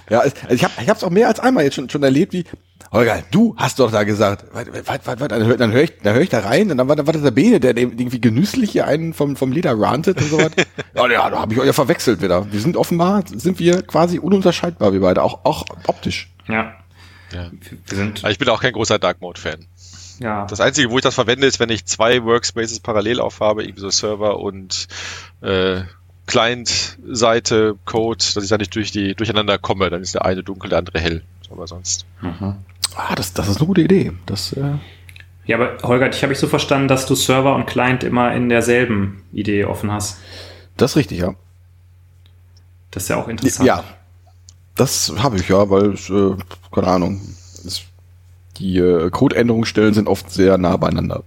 [0.09, 2.45] ja also ich habe es auch mehr als einmal jetzt schon, schon erlebt, wie
[2.92, 6.22] Holger, du hast doch da gesagt, warte, warte, warte, dann höre hör ich, dann hör
[6.22, 9.14] ich da rein und dann war, war das der Bene, der irgendwie genüsslich hier einen
[9.14, 10.52] vom, vom Leder rantet und so was.
[10.96, 12.52] ja, ja, da habe ich euch ja verwechselt wieder.
[12.52, 16.32] Wir sind offenbar, sind wir quasi ununterscheidbar, wir beide, auch, auch optisch.
[16.50, 16.74] Ja.
[17.32, 17.50] ja.
[17.88, 19.68] Wir sind ich bin auch kein großer Dark Mode Fan.
[20.20, 20.46] Ja.
[20.46, 23.89] Das Einzige, wo ich das verwende, ist, wenn ich zwei Workspaces parallel aufhabe, irgendwie so
[23.89, 24.88] Server und
[25.42, 25.84] äh,
[26.28, 29.89] Client-Seite, Code, dass ich da nicht durch die durcheinander komme.
[29.89, 31.24] Dann ist der eine dunkel, der andere hell.
[31.49, 32.05] Aber sonst.
[32.22, 32.55] Mhm.
[32.95, 34.11] Ah, das, das ist eine gute Idee.
[34.26, 34.76] Das, äh
[35.45, 38.49] ja, aber Holger, ich habe ich so verstanden, dass du Server und Client immer in
[38.49, 40.19] derselben Idee offen hast.
[40.78, 41.36] Das ist richtig, ja.
[42.91, 43.67] Das ist ja auch interessant.
[43.67, 43.84] Ja,
[44.76, 46.36] das habe ich ja, weil, äh,
[46.72, 47.22] keine Ahnung,
[47.65, 47.84] es,
[48.57, 51.24] die äh, Codeänderungsstellen sind oft sehr nah beieinander.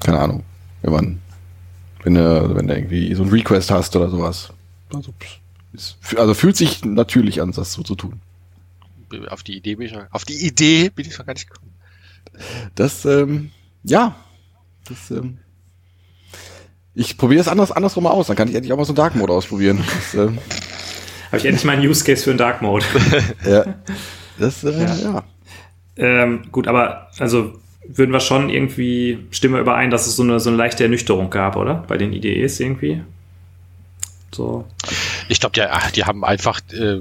[0.00, 0.44] Keine Ahnung,
[0.82, 1.21] wenn man,
[2.02, 4.52] wenn du, wenn du irgendwie so ein Request hast oder sowas.
[4.94, 5.12] Also,
[5.72, 8.20] ist, also fühlt sich natürlich an, das so zu tun
[9.28, 11.72] auf die Idee bin ich, auf die Idee bin ich noch gar nicht gekommen.
[12.74, 13.50] Das, ähm,
[13.84, 14.16] ja,
[14.88, 15.38] das, ähm,
[16.94, 18.96] ich probiere es anders, andersrum mal aus, dann kann ich endlich auch mal so einen
[18.96, 19.84] Dark Mode ausprobieren.
[19.94, 20.38] Das, ähm,
[21.28, 22.84] Habe ich endlich mal einen Use Case für einen Dark Mode.
[23.44, 23.64] ja.
[24.38, 24.96] Das, äh, ja.
[24.96, 25.24] ja.
[25.96, 30.40] Ähm, gut, aber also würden wir schon irgendwie, stimmen wir überein, dass es so eine,
[30.40, 31.84] so eine leichte Ernüchterung gab, oder?
[31.88, 33.02] Bei den IDEs irgendwie?
[34.34, 34.64] So.
[35.28, 37.00] Ich glaube, die, die haben einfach äh,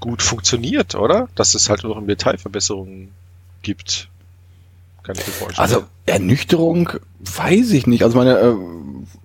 [0.00, 1.28] gut funktioniert, oder?
[1.34, 3.10] Dass es halt nur noch im Detail Verbesserungen
[3.62, 4.08] gibt.
[5.02, 5.62] Kann ich mir vorstellen.
[5.62, 6.90] Also Ernüchterung
[7.20, 8.04] weiß ich nicht.
[8.04, 8.54] Also meine, äh,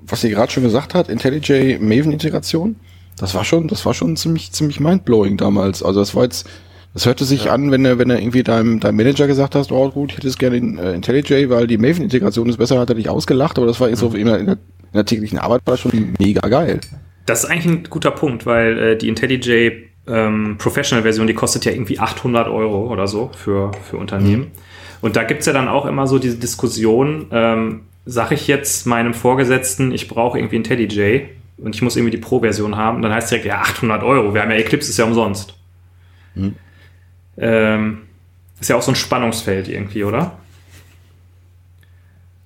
[0.02, 2.76] was ihr gerade schon gesagt hat, IntelliJ Maven Integration,
[3.18, 5.84] das war schon, das war schon ziemlich, ziemlich mindblowing damals.
[5.84, 6.48] Also das war jetzt,
[6.94, 7.54] das hörte sich ja.
[7.54, 10.28] an, wenn er, wenn er irgendwie deinem, deinem Manager gesagt hast, oh gut, ich hätte
[10.28, 13.58] es gerne in äh, IntelliJ, weil die Maven Integration ist besser, hat er dich ausgelacht,
[13.58, 14.12] aber das war jetzt mhm.
[14.12, 14.58] so in der, in
[14.94, 16.80] der, täglichen Arbeit war schon mega geil.
[17.26, 21.72] Das ist eigentlich ein guter Punkt, weil äh, die IntelliJ ähm, Professional-Version, die kostet ja
[21.72, 24.42] irgendwie 800 Euro oder so für, für Unternehmen.
[24.42, 24.52] Mhm.
[25.02, 29.14] Und da gibt's ja dann auch immer so diese Diskussion, ähm, sage ich jetzt meinem
[29.14, 31.28] Vorgesetzten, ich brauche irgendwie IntelliJ
[31.58, 34.42] und ich muss irgendwie die Pro-Version haben, dann heißt es direkt, ja, 800 Euro, wir
[34.42, 35.54] haben ja Eclipse, ist ja umsonst.
[36.34, 36.56] Mhm.
[37.40, 38.02] Ähm,
[38.60, 40.38] ist ja auch so ein Spannungsfeld irgendwie, oder?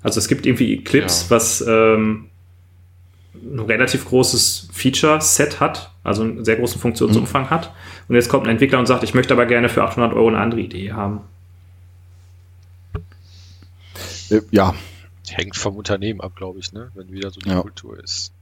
[0.03, 1.29] Also es gibt irgendwie Eclipse, ja.
[1.31, 2.29] was ähm,
[3.33, 7.49] ein relativ großes Feature-Set hat, also einen sehr großen Funktionsumfang mhm.
[7.49, 7.73] hat.
[8.07, 10.39] Und jetzt kommt ein Entwickler und sagt, ich möchte aber gerne für 800 Euro eine
[10.39, 11.21] andere Idee haben.
[14.29, 14.75] Äh, ja.
[15.29, 16.91] Hängt vom Unternehmen ab, glaube ich, ne?
[16.95, 17.61] wenn wieder so die ja.
[17.61, 18.33] Kultur ist.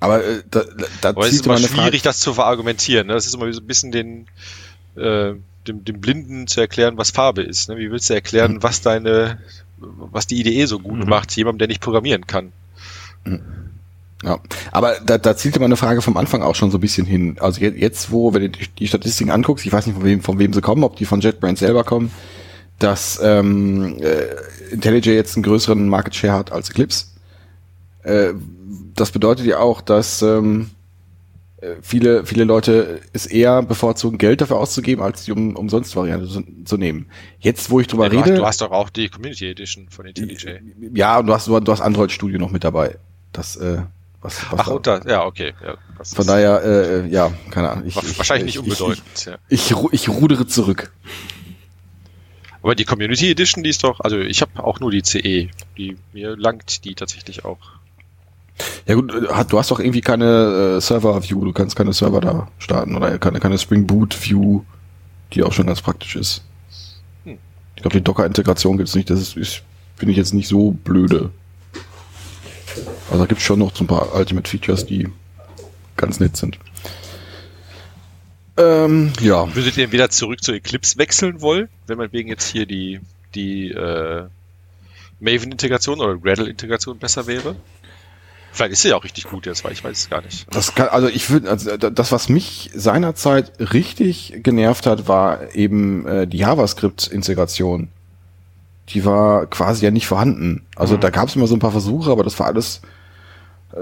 [0.00, 0.64] Aber äh, da,
[1.00, 2.00] da Aber es ist immer schwierig, Frage.
[2.02, 3.08] das zu verargumentieren.
[3.08, 3.14] Ne?
[3.14, 4.26] Das ist immer so ein bisschen den,
[4.96, 5.34] äh,
[5.66, 7.68] dem, dem Blinden zu erklären, was Farbe ist.
[7.68, 7.76] Ne?
[7.76, 8.62] Wie willst du erklären, mhm.
[8.62, 9.38] was deine,
[9.78, 11.08] was die Idee so gut mhm.
[11.08, 12.52] macht, jemandem, der nicht programmieren kann?
[13.24, 13.40] Mhm.
[14.22, 14.40] Ja,
[14.72, 17.36] aber da, da zielte meine Frage vom Anfang auch schon so ein bisschen hin.
[17.40, 20.54] Also jetzt, wo, wenn du die Statistiken anguckst, ich weiß nicht, von wem, von wem
[20.54, 22.10] sie kommen, ob die von JetBrains selber kommen,
[22.78, 27.06] dass ähm, äh, IntelliJ jetzt einen größeren Market Share hat als Eclipse.
[28.02, 28.32] Äh,
[28.94, 30.73] das bedeutet ja auch, dass ähm, äh,
[31.82, 36.42] viele, viele Leute es eher bevorzugen, Geld dafür auszugeben, als die um, umsonst Variante zu,
[36.64, 37.06] zu nehmen.
[37.38, 38.36] Jetzt, wo ich drüber ja, rede.
[38.36, 40.60] du hast doch auch die Community Edition von IntelliJ.
[40.94, 42.98] Ja, und du hast, du hast Android Studio noch mit dabei.
[43.32, 43.82] Das, äh,
[44.24, 45.52] was, was Ach, unter, ja, okay.
[45.62, 47.86] Ja, Von daher, äh, ja, keine Ahnung.
[47.86, 49.04] Ich, wahrscheinlich ich, nicht unbedeutend.
[49.48, 49.78] Ich, ja.
[49.90, 50.92] ich, ich, rudere zurück.
[52.62, 55.50] Aber die Community Edition, die ist doch, also ich habe auch nur die CE.
[55.76, 57.58] Die, mir langt die tatsächlich auch.
[58.86, 62.48] Ja gut, äh, du hast doch irgendwie keine äh, Server-View, du kannst keine Server da
[62.58, 64.62] starten oder keine, keine Spring Boot-View,
[65.32, 66.44] die auch schon ganz praktisch ist.
[67.24, 67.38] Hm.
[67.76, 69.62] Ich glaube, die Docker-Integration gibt's nicht, das ist, ist
[69.96, 71.30] finde ich jetzt nicht so blöde.
[73.10, 75.08] Also da gibt es schon noch so ein paar Ultimate Features, die
[75.96, 76.58] ganz nett sind.
[78.56, 79.52] Ähm, ja.
[79.54, 83.00] Würdet ihr wieder zurück zu Eclipse wechseln wollen, wenn man wegen jetzt hier die,
[83.34, 84.24] die äh,
[85.20, 87.56] Maven-Integration oder Gradle-Integration besser wäre?
[88.54, 90.46] Vielleicht ist sie ja auch richtig gut jetzt, weil ich weiß es gar nicht.
[90.54, 96.06] Das kann, also ich würde, also das, was mich seinerzeit richtig genervt hat, war eben
[96.06, 97.88] äh, die JavaScript-Integration.
[98.90, 100.64] Die war quasi ja nicht vorhanden.
[100.76, 101.00] Also mhm.
[101.00, 102.82] da gab es immer so ein paar Versuche, aber das war alles,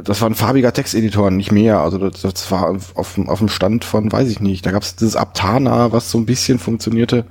[0.02, 1.80] das war ein farbiger Texteditor, nicht mehr.
[1.80, 4.64] Also das, das war auf, auf dem Stand von, weiß ich nicht.
[4.64, 7.26] Da gab es dieses Aptana, was so ein bisschen funktionierte.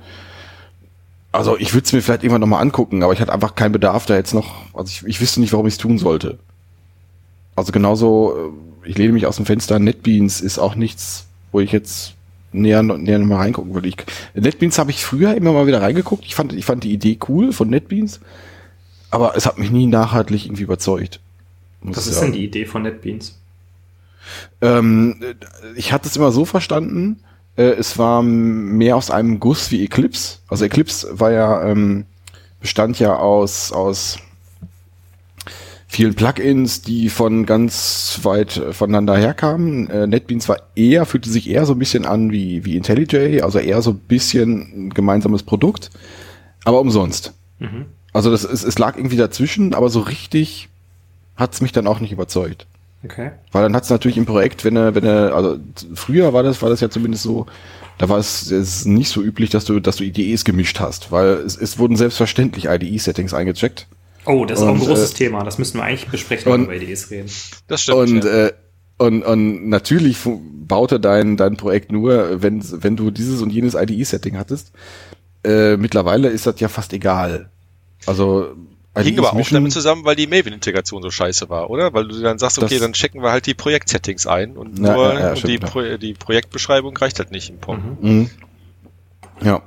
[1.32, 4.06] Also ich würde es mir vielleicht irgendwann nochmal angucken, aber ich hatte einfach keinen Bedarf
[4.06, 4.54] da jetzt noch.
[4.74, 6.38] Also ich, ich wüsste nicht, warum ich es tun sollte.
[7.54, 11.72] Also genauso, äh, ich lehne mich aus dem Fenster, NetBeans ist auch nichts, wo ich
[11.72, 12.14] jetzt
[12.52, 13.88] näher, näher mal reingucken würde.
[13.88, 13.96] Ich,
[14.34, 16.24] NetBeans habe ich früher immer mal wieder reingeguckt.
[16.24, 18.20] Ich fand, ich fand die Idee cool von NetBeans,
[19.10, 21.20] aber es hat mich nie nachhaltig irgendwie überzeugt.
[21.82, 23.38] Was ist denn die Idee von NetBeans?
[24.60, 25.16] Ähm,
[25.74, 27.18] ich hatte es immer so verstanden,
[27.56, 30.38] äh, es war mehr aus einem Guss wie Eclipse.
[30.48, 32.06] Also Eclipse war ja, ähm,
[32.60, 34.18] bestand ja aus, aus
[35.92, 39.90] vielen Plugins, die von ganz weit voneinander herkamen.
[39.90, 43.58] Äh, NetBeans war eher, fühlte sich eher so ein bisschen an wie, wie IntelliJ, also
[43.58, 45.90] eher so ein bisschen ein gemeinsames Produkt,
[46.64, 47.34] aber umsonst.
[47.58, 47.84] Mhm.
[48.14, 50.70] Also das, es, es lag irgendwie dazwischen, aber so richtig
[51.36, 52.66] hat's mich dann auch nicht überzeugt.
[53.04, 53.32] Okay.
[53.50, 55.58] Weil dann hat's natürlich im Projekt, wenn er, wenn er, also
[55.94, 57.44] früher war das, war das ja zumindest so,
[57.98, 61.34] da war es, es nicht so üblich, dass du, dass du IDEs gemischt hast, weil
[61.34, 63.86] es, es wurden selbstverständlich IDE-Settings eingecheckt.
[64.24, 65.44] Oh, das ist und, auch ein großes äh, Thema.
[65.44, 67.30] Das müssten wir eigentlich besprechen, wenn wir über IDEs reden.
[67.66, 67.98] Das stimmt.
[67.98, 68.46] Und, ja.
[68.46, 68.52] äh,
[68.98, 74.38] und, und natürlich baute dein, dein Projekt nur, wenn, wenn du dieses und jenes IDE-Setting
[74.38, 74.72] hattest.
[75.44, 77.50] Äh, mittlerweile ist das ja fast egal.
[78.06, 78.54] Also
[78.96, 81.94] Hing aber auch damit zusammen, weil die Maven-Integration so scheiße war, oder?
[81.94, 85.18] Weil du dann sagst, okay, dann checken wir halt die Projekt-Settings ein und nur ja,
[85.18, 87.96] ja, und die, Pro die Projektbeschreibung reicht halt nicht im POM.
[88.00, 88.10] Mhm.
[88.10, 88.30] Mhm.
[89.42, 89.62] Ja.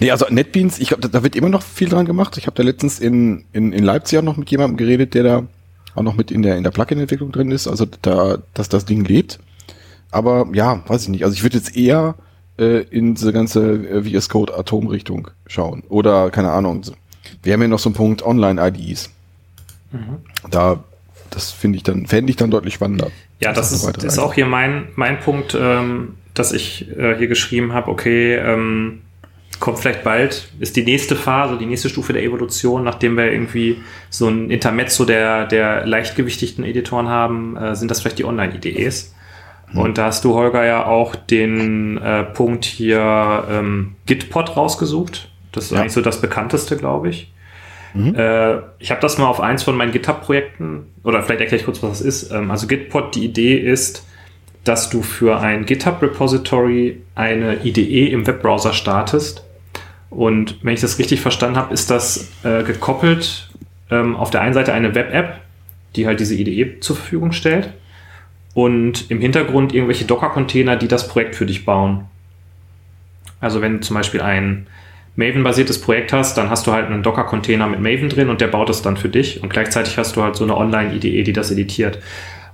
[0.00, 2.36] Nee, also NetBeans, ich glaube, da, wird immer noch viel dran gemacht.
[2.36, 5.46] Ich habe da letztens in, in, in Leipzig auch noch mit jemandem geredet, der da
[5.94, 9.04] auch noch mit in der, in der Plugin-Entwicklung drin ist, also da, dass das Ding
[9.04, 9.38] lebt.
[10.10, 11.24] Aber ja, weiß ich nicht.
[11.24, 12.14] Also ich würde jetzt eher
[12.58, 15.82] äh, in diese ganze äh, VS Code Atom-Richtung schauen.
[15.88, 16.82] Oder, keine Ahnung.
[17.42, 19.10] Wir haben ja noch so einen Punkt Online-IDs.
[19.92, 20.18] Mhm.
[20.50, 20.84] Da,
[21.30, 23.10] das finde ich dann, fände ich dann deutlich spannender.
[23.40, 27.72] Ja, das ist, ist auch hier mein, mein Punkt, ähm, dass ich äh, hier geschrieben
[27.72, 29.02] habe, okay, ähm,
[29.60, 33.78] kommt vielleicht bald, ist die nächste Phase, die nächste Stufe der Evolution, nachdem wir irgendwie
[34.10, 39.14] so ein Intermezzo der, der leichtgewichtigten Editoren haben, äh, sind das vielleicht die Online-IDEs.
[39.72, 39.78] Mhm.
[39.80, 45.30] Und da hast du, Holger, ja auch den äh, Punkt hier ähm, Gitpod rausgesucht.
[45.52, 45.80] Das ist ja.
[45.80, 47.32] eigentlich so das bekannteste, glaube ich.
[47.94, 48.14] Mhm.
[48.16, 51.82] Äh, ich habe das mal auf eins von meinen GitHub-Projekten, oder vielleicht erkläre ich kurz,
[51.82, 52.32] was das ist.
[52.32, 54.06] Ähm, also Gitpod, die Idee ist,
[54.64, 59.44] dass du für ein GitHub-Repository eine IDE im Webbrowser startest.
[60.10, 63.50] Und wenn ich das richtig verstanden habe, ist das äh, gekoppelt
[63.90, 65.40] ähm, auf der einen Seite eine Web-App,
[65.96, 67.72] die halt diese IDE zur Verfügung stellt.
[68.54, 72.06] Und im Hintergrund irgendwelche Docker-Container, die das Projekt für dich bauen.
[73.40, 74.66] Also wenn du zum Beispiel ein
[75.16, 78.70] Maven-basiertes Projekt hast, dann hast du halt einen Docker-Container mit Maven drin und der baut
[78.70, 79.42] es dann für dich.
[79.42, 81.98] Und gleichzeitig hast du halt so eine Online-IDE, die das editiert.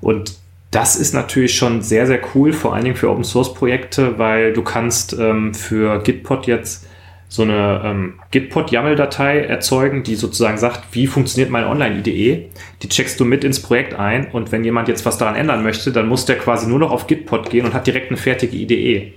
[0.01, 0.35] Und
[0.71, 4.53] das ist natürlich schon sehr, sehr cool, vor allen Dingen für Open Source Projekte, weil
[4.53, 6.87] du kannst ähm, für Gitpod jetzt
[7.29, 12.51] so eine ähm, Gitpod-YAML-Datei erzeugen, die sozusagen sagt, wie funktioniert meine Online-IDE.
[12.83, 15.93] Die checkst du mit ins Projekt ein und wenn jemand jetzt was daran ändern möchte,
[15.93, 19.15] dann muss der quasi nur noch auf Gitpod gehen und hat direkt eine fertige IDE.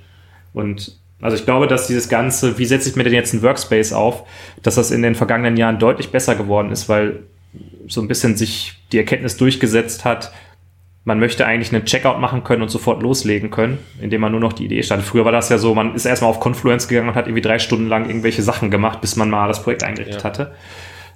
[0.54, 3.93] Und also ich glaube, dass dieses Ganze, wie setze ich mir denn jetzt einen Workspace
[3.93, 4.24] auf,
[4.62, 7.24] dass das in den vergangenen Jahren deutlich besser geworden ist, weil
[7.88, 10.32] so ein bisschen sich die Erkenntnis durchgesetzt hat,
[11.06, 14.54] man möchte eigentlich einen Checkout machen können und sofort loslegen können, indem man nur noch
[14.54, 15.06] die Idee startet.
[15.06, 17.60] Früher war das ja so, man ist erstmal auf Confluence gegangen und hat irgendwie drei
[17.60, 20.24] Stunden lang irgendwelche Sachen gemacht, bis man mal das Projekt eingerichtet ja.
[20.24, 20.51] hatte.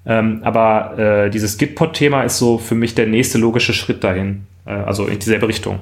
[0.06, 4.72] Ähm, aber äh, dieses Gitpod-Thema ist so für mich der nächste logische Schritt dahin, äh,
[4.72, 5.80] also in dieselbe Richtung.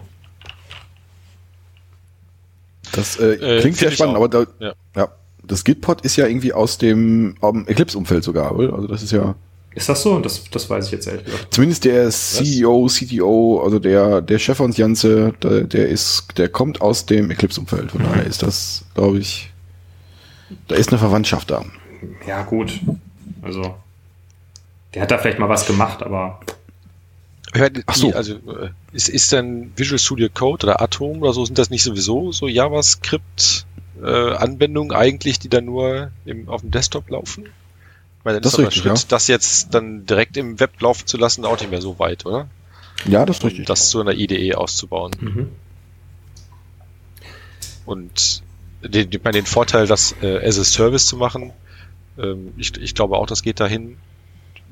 [2.91, 4.73] Das äh, äh klingt sehr spannend, aber da, ja.
[4.95, 5.07] ja.
[5.43, 8.73] das Gitpod ist ja irgendwie aus dem um, Eclipse-Umfeld sogar, oder?
[8.73, 9.35] Also das ist ja
[9.75, 10.19] ist das so?
[10.19, 11.53] Das, das weiß ich jetzt ehrlich gesagt.
[11.53, 16.79] Zumindest der CEO, CTO, also der, der Chef von Janze, der, der ist, der kommt
[16.79, 17.91] aus dem Eclipse-Umfeld.
[17.91, 18.05] Von mhm.
[18.05, 19.51] daher ist das, glaube ich,
[20.69, 21.65] da ist eine Verwandtschaft da.
[22.25, 22.79] Ja, gut.
[23.41, 23.75] Also,
[24.93, 26.39] der hat da vielleicht mal was gemacht, aber.
[27.85, 28.13] Ach so.
[28.13, 31.83] Also, äh, ist, ist denn Visual Studio Code oder Atom oder so, sind das nicht
[31.83, 37.49] sowieso so JavaScript-Anwendungen äh, eigentlich, die dann nur im, auf dem Desktop laufen?
[38.25, 39.05] Meine, das ist richtig, Schritt, ja.
[39.07, 42.49] das jetzt dann direkt im Web laufen zu lassen, auch nicht mehr so weit, oder?
[43.07, 43.65] Ja, das ist richtig.
[43.67, 45.11] Das zu einer IDE auszubauen.
[45.19, 45.51] Mhm.
[47.85, 48.43] Und
[48.83, 51.53] den, den, den Vorteil, das äh, as a Service zu machen,
[52.17, 53.97] ähm, ich, ich glaube auch, das geht dahin,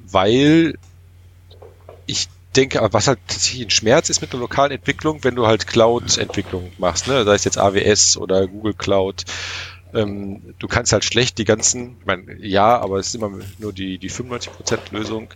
[0.06, 0.78] weil
[2.06, 5.68] ich denke, was halt tatsächlich ein Schmerz ist mit einer lokalen Entwicklung, wenn du halt
[5.68, 7.24] Cloud-Entwicklung machst, ne?
[7.24, 9.26] sei es jetzt AWS oder Google Cloud.
[9.94, 13.74] Ähm, du kannst halt schlecht die ganzen, ich meine, ja, aber es ist immer nur
[13.74, 14.50] die, die 95%
[14.92, 15.30] Lösung,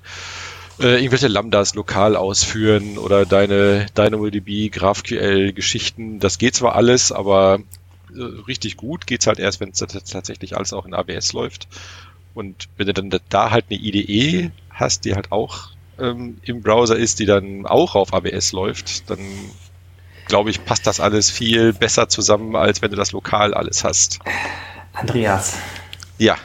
[0.80, 6.20] äh, irgendwelche Lambdas lokal ausführen oder deine DynamoDB, GraphQL Geschichten.
[6.20, 7.60] Das geht zwar alles, aber
[8.16, 11.68] äh, richtig gut geht's halt erst, wenn es tatsächlich alles auch in AWS läuft.
[12.34, 16.95] Und wenn du dann da halt eine IDE hast, die halt auch ähm, im Browser
[16.95, 19.20] ist, die dann auch auf AWS läuft, dann
[20.28, 24.19] glaube ich, passt das alles viel besser zusammen, als wenn du das lokal alles hast.
[24.93, 25.57] Andreas.
[26.17, 26.36] Ja.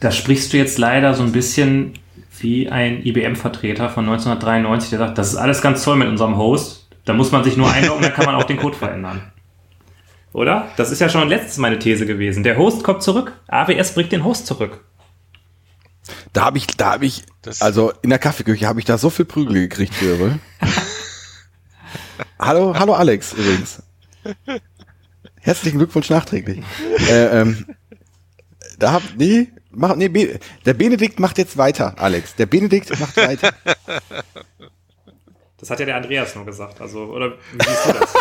[0.00, 1.94] Da sprichst du jetzt leider so ein bisschen
[2.40, 6.88] wie ein IBM-Vertreter von 1993, der sagt, das ist alles ganz toll mit unserem Host.
[7.04, 9.32] Da muss man sich nur einloggen, dann kann man auch den Code verändern.
[10.32, 10.68] Oder?
[10.76, 12.42] Das ist ja schon letztes meine These gewesen.
[12.42, 13.38] Der Host kommt zurück.
[13.48, 14.84] AWS bringt den Host zurück.
[16.32, 19.10] Da habe ich, da habe ich, das also in der Kaffeeküche habe ich da so
[19.10, 20.38] viel Prügel gekriegt für.
[22.38, 23.82] hallo, hallo Alex übrigens.
[25.40, 26.62] Herzlichen Glückwunsch nachträglich.
[27.08, 27.66] äh, ähm,
[28.78, 32.34] da hab, nee, mach, nee, Be der Benedikt macht jetzt weiter, Alex.
[32.36, 33.52] Der Benedikt macht weiter.
[35.58, 38.14] Das hat ja der Andreas nur gesagt, also, oder wie siehst du das?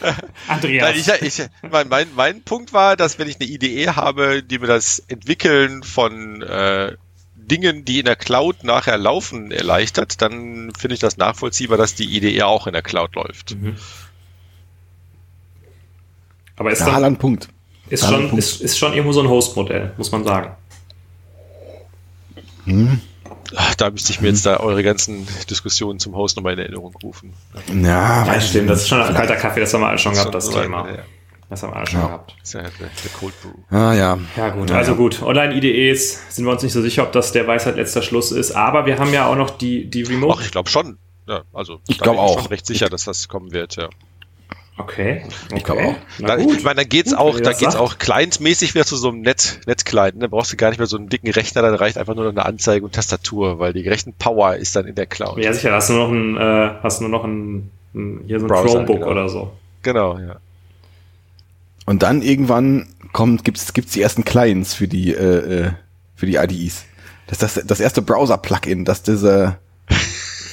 [0.48, 1.06] Andreas.
[1.06, 4.58] Nein, ich, ich, mein, mein, mein Punkt war, dass wenn ich eine Idee habe, die
[4.58, 6.96] mir das Entwickeln von äh,
[7.46, 12.04] Dingen, die in der Cloud nachher laufen, erleichtert, dann finde ich das nachvollziehbar, dass die
[12.04, 13.54] Idee auch in der Cloud läuft.
[13.54, 13.76] Mhm.
[16.56, 17.48] Aber ist ja, dann, Punkt.
[17.88, 18.38] Ist schon, Punkt.
[18.38, 20.52] Ist, ist schon irgendwo so ein Host-Modell, muss man sagen.
[22.64, 23.00] Hm.
[23.56, 26.94] Ach, da müsste ich mir jetzt da eure ganzen Diskussionen zum Host nochmal in Erinnerung
[27.02, 27.34] rufen.
[27.68, 28.70] Ja, ja stimmt.
[28.70, 30.88] Das ist schon ein kalter Kaffee, das haben wir alle schon gehabt, das Thema.
[30.88, 31.02] Ja.
[31.50, 32.06] Das haben wir alle schon ja.
[32.06, 32.34] gehabt.
[32.40, 33.76] Das ist ja der, der Cold Brew.
[33.76, 34.18] Ah, ja.
[34.36, 34.70] Ja, gut.
[34.70, 35.22] Ja, also gut.
[35.22, 38.52] Online-IDEs sind wir uns nicht so sicher, ob das der Weisheit letzter Schluss ist.
[38.52, 40.36] Aber wir haben ja auch noch die, die Remote.
[40.38, 40.98] Ach, ich glaube schon.
[41.28, 42.40] Ja, also ich glaube auch.
[42.40, 43.88] schon recht sicher, dass das kommen wird, ja.
[44.76, 45.22] Okay.
[45.24, 45.56] okay.
[45.56, 45.94] Ich glaube auch.
[46.18, 47.76] Na, ich meine, da geht's gut, auch, da geht's sagt.
[47.76, 50.20] auch clientmäßig wieder zu so einem Net, Netzclient.
[50.20, 52.32] Da brauchst du gar nicht mehr so einen dicken Rechner, dann reicht einfach nur noch
[52.32, 55.38] eine Anzeige und Tastatur, weil die Rechenpower ist dann in der Cloud.
[55.38, 58.46] Ja, sicher, hast du noch ein, äh, hast du nur noch ein, ein hier so
[58.46, 59.10] ein Browser, Chromebook genau.
[59.10, 59.52] oder so.
[59.82, 60.36] Genau, ja.
[61.86, 65.72] Und dann irgendwann kommt, gibt's, gibt's die ersten Clients für die, äh, äh
[66.16, 66.84] für die IDEs.
[67.26, 69.58] Das ist das, das erste Browser-Plugin, das diese,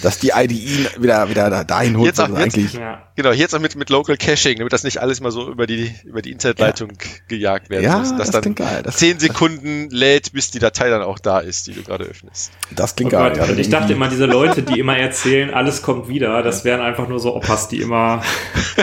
[0.02, 2.08] dass die IDE wieder, wieder dahin holt.
[2.08, 2.74] Jetzt auch, jetzt, eigentlich.
[2.74, 3.04] Ja.
[3.16, 5.94] Genau, jetzt auch mit, mit Local Caching, damit das nicht alles mal so über die,
[6.04, 7.10] über die Internetleitung ja.
[7.28, 8.16] gejagt werden ja, muss.
[8.16, 8.82] Dass das dann geil.
[8.84, 12.52] Das, zehn Sekunden lädt, bis die Datei dann auch da ist, die du gerade öffnest.
[12.76, 13.34] Das klingt oh geil.
[13.38, 17.08] Gott, ich dachte immer, diese Leute, die immer erzählen, alles kommt wieder, das wären einfach
[17.08, 18.24] nur so Opas, die immer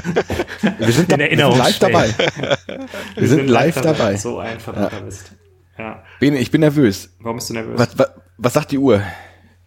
[0.79, 2.15] wir sind in Erinnerung live dabei.
[2.17, 3.93] Wir, wir sind, sind, live dabei.
[3.93, 4.17] dabei.
[4.17, 5.33] So ein verdammter Mist.
[5.79, 6.03] Ja.
[6.21, 7.11] Bene, ich bin nervös.
[7.21, 7.79] Warum bist du nervös?
[7.79, 9.03] Was, was, was sagt die Uhr?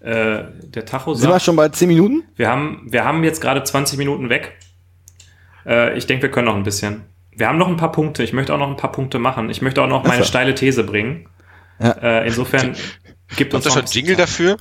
[0.01, 1.21] Äh, der Tacho sagt.
[1.21, 2.23] Sind wir schon bei 10 Minuten?
[2.35, 4.57] Wir haben, wir haben jetzt gerade 20 Minuten weg.
[5.65, 7.03] Äh, ich denke, wir können noch ein bisschen.
[7.31, 8.23] Wir haben noch ein paar Punkte.
[8.23, 9.49] Ich möchte auch noch ein paar Punkte machen.
[9.49, 11.27] Ich möchte auch noch meine steile These bringen.
[11.79, 11.91] Ja.
[11.91, 12.75] Äh, insofern
[13.35, 13.65] gibt uns.
[13.65, 14.57] Hast du schon Jingle dafür?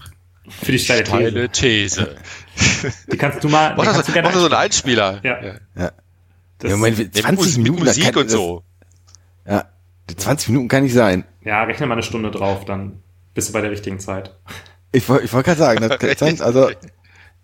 [0.49, 2.17] Für die steile, steile These.
[2.61, 3.01] These.
[3.13, 3.75] Die kannst du mal.
[3.77, 5.21] Mach, das, mach so einen Einspieler.
[5.23, 5.43] Ja.
[5.75, 5.93] ja.
[6.59, 8.63] Das ja Moment, 20 Minuten Musik und so.
[9.47, 9.65] ja,
[10.15, 11.25] 20 Minuten kann nicht sein.
[11.43, 14.37] Ja, rechne mal eine Stunde drauf, dann bist du bei der richtigen Zeit.
[14.93, 16.71] Ich, ich wollte gerade sagen, das, also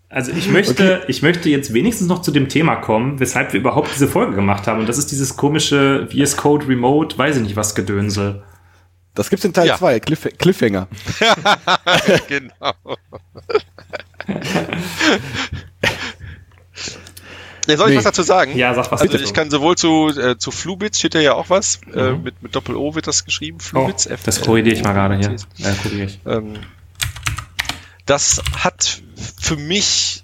[0.09, 1.05] also ich möchte, okay.
[1.09, 4.65] ich möchte jetzt wenigstens noch zu dem Thema kommen, weshalb wir überhaupt diese Folge gemacht
[4.65, 4.79] haben.
[4.79, 8.43] Und das ist dieses komische VS Code Remote, weiß ich nicht was Gedönsel.
[9.15, 9.99] Das gibt's in Teil 2, ja.
[9.99, 10.87] Cliff, Cliffhanger.
[12.29, 12.73] genau.
[17.67, 17.97] Ja, soll ich nee.
[17.97, 18.55] was dazu sagen?
[18.55, 21.81] Ja, sag was Also ich kann sowohl zu, äh, zu Flubits steht ja auch was.
[21.87, 21.97] Äh, mhm.
[21.97, 23.59] Äh, mit, mit Doppel-O wird das geschrieben.
[23.59, 24.07] Flubits.
[24.09, 25.35] Oh, das korrigiere ich mal gerade hier.
[25.57, 26.19] Ja, korrigiere ich.
[26.25, 26.53] Ähm,
[28.07, 29.03] das hat
[29.39, 30.23] für mich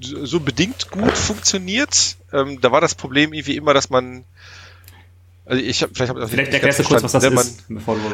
[0.00, 2.16] so bedingt gut funktioniert.
[2.32, 4.24] Ähm, da war das Problem irgendwie immer, dass man
[5.44, 7.64] also ich habe vielleicht, hab, vielleicht erklärst du kurz, was das man, ist.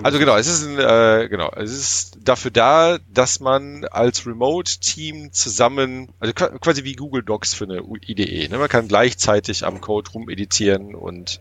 [0.03, 5.33] also genau, es ist ein, äh, genau, es ist dafür da, dass man als Remote-Team
[5.33, 8.49] zusammen, also quasi wie Google Docs für eine IDE.
[8.49, 8.57] Ne?
[8.57, 11.41] Man kann gleichzeitig am Code rumeditieren und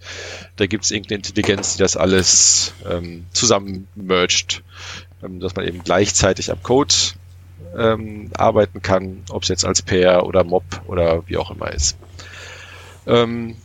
[0.58, 4.64] da gibt es irgendeine Intelligenz, die das alles ähm, zusammen merged,
[5.24, 6.94] ähm, dass man eben gleichzeitig am Code
[7.78, 11.98] ähm, arbeiten kann, ob es jetzt als Pair oder Mob oder wie auch immer ist.
[13.06, 13.56] Ähm,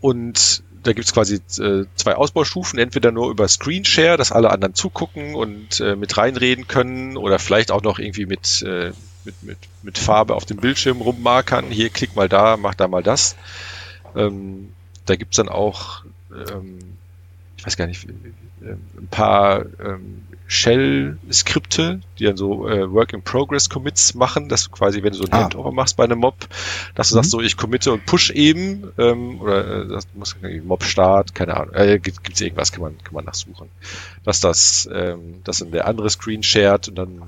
[0.00, 4.74] und da gibt es quasi äh, zwei Ausbaustufen, entweder nur über Screenshare, dass alle anderen
[4.74, 8.92] zugucken und äh, mit reinreden können oder vielleicht auch noch irgendwie mit, äh,
[9.24, 11.66] mit, mit, mit Farbe auf dem Bildschirm rummarkern.
[11.66, 13.36] Hier klick mal da, mach da mal das.
[14.16, 14.72] Ähm,
[15.04, 16.78] da gibt's dann auch, ähm,
[17.60, 24.64] ich weiß gar nicht, ein paar ähm, Shell-Skripte, die dann so äh, Work-in-Progress-Commits machen, dass
[24.64, 25.42] du quasi, wenn du so ein ah.
[25.42, 26.48] Handover machst bei einem Mob,
[26.94, 27.16] dass du mhm.
[27.16, 31.74] sagst, so ich committe und push eben, ähm, oder äh, das muss Mob-Start, keine Ahnung,
[31.74, 33.68] äh, gibt es irgendwas, kann man, kann man nachsuchen.
[34.24, 37.20] Dass das, ähm, dass dann der andere Screen shared und dann,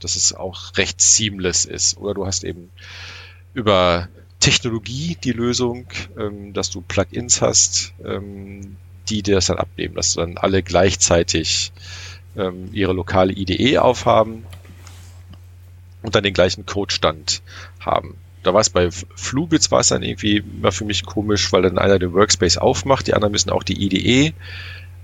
[0.00, 1.98] dass es auch recht seamless ist.
[1.98, 2.70] Oder du hast eben
[3.52, 4.08] über
[4.40, 5.86] Technologie die Lösung,
[6.18, 8.76] ähm, dass du Plugins hast, ähm,
[9.08, 11.72] die dir das dann abnehmen, dass dann alle gleichzeitig
[12.36, 14.44] ähm, ihre lokale IDE aufhaben
[16.02, 17.42] und dann den gleichen Codestand
[17.80, 18.16] haben.
[18.42, 21.78] Da war es bei Flubits war es dann irgendwie immer für mich komisch, weil dann
[21.78, 24.34] einer den Workspace aufmacht, die anderen müssen auch die IDE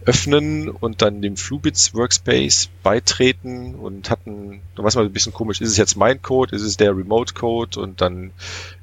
[0.04, 5.60] öffnen und dann dem Flubits Workspace beitreten und hatten, da weiß man ein bisschen komisch,
[5.60, 8.32] ist es jetzt mein Code, ist es der Remote Code und dann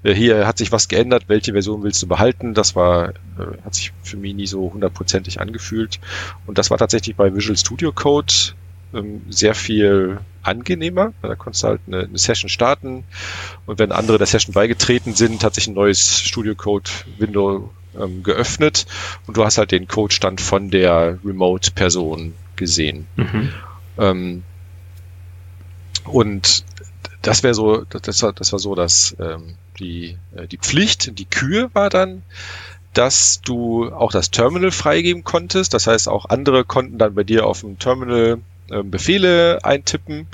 [0.04, 2.54] äh, hier hat sich was geändert, welche Version willst du behalten?
[2.54, 3.14] Das war, äh,
[3.64, 6.00] hat sich für mich nie so hundertprozentig angefühlt
[6.46, 8.34] und das war tatsächlich bei Visual Studio Code
[8.94, 11.14] ähm, sehr viel angenehmer.
[11.22, 13.04] Da konntest du halt eine, eine, Session starten
[13.66, 18.24] und wenn andere der Session beigetreten sind, hat sich ein neues Studio Code Window ähm,
[18.24, 18.86] geöffnet
[19.28, 23.08] und du hast halt den Codestand von der Remote-Person gesehen.
[23.16, 23.50] Mhm.
[23.98, 24.44] Ähm,
[26.06, 26.64] und
[27.22, 31.26] das wäre so, das war, das war so, dass ähm, die, äh, die Pflicht, die
[31.26, 32.24] Kühe war dann,
[32.94, 35.74] dass du auch das Terminal freigeben konntest.
[35.74, 38.40] Das heißt, auch andere konnten dann bei dir auf dem Terminal
[38.70, 40.28] äh, Befehle eintippen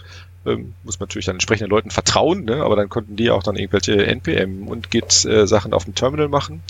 [0.45, 2.63] ähm, muss man natürlich dann entsprechenden Leuten vertrauen, ne?
[2.63, 6.61] aber dann konnten die auch dann irgendwelche NPM und Git-Sachen äh, auf dem Terminal machen.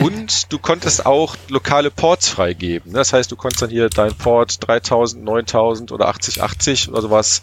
[0.00, 2.92] und du konntest auch lokale Ports freigeben.
[2.92, 2.98] Ne?
[2.98, 7.42] Das heißt, du konntest dann hier dein Port 3000, 9000 oder 8080 oder sowas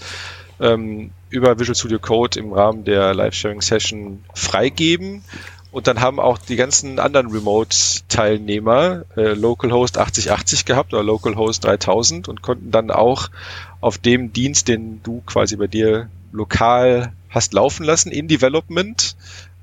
[0.59, 5.23] ähm, über Visual Studio Code im Rahmen der Live-Sharing-Session freigeben.
[5.71, 12.27] Und dann haben auch die ganzen anderen Remote-Teilnehmer äh, Localhost 8080 gehabt oder Localhost 3000
[12.27, 13.29] und konnten dann auch
[13.81, 19.15] auf dem Dienst, den du quasi bei dir lokal hast laufen lassen, in Development,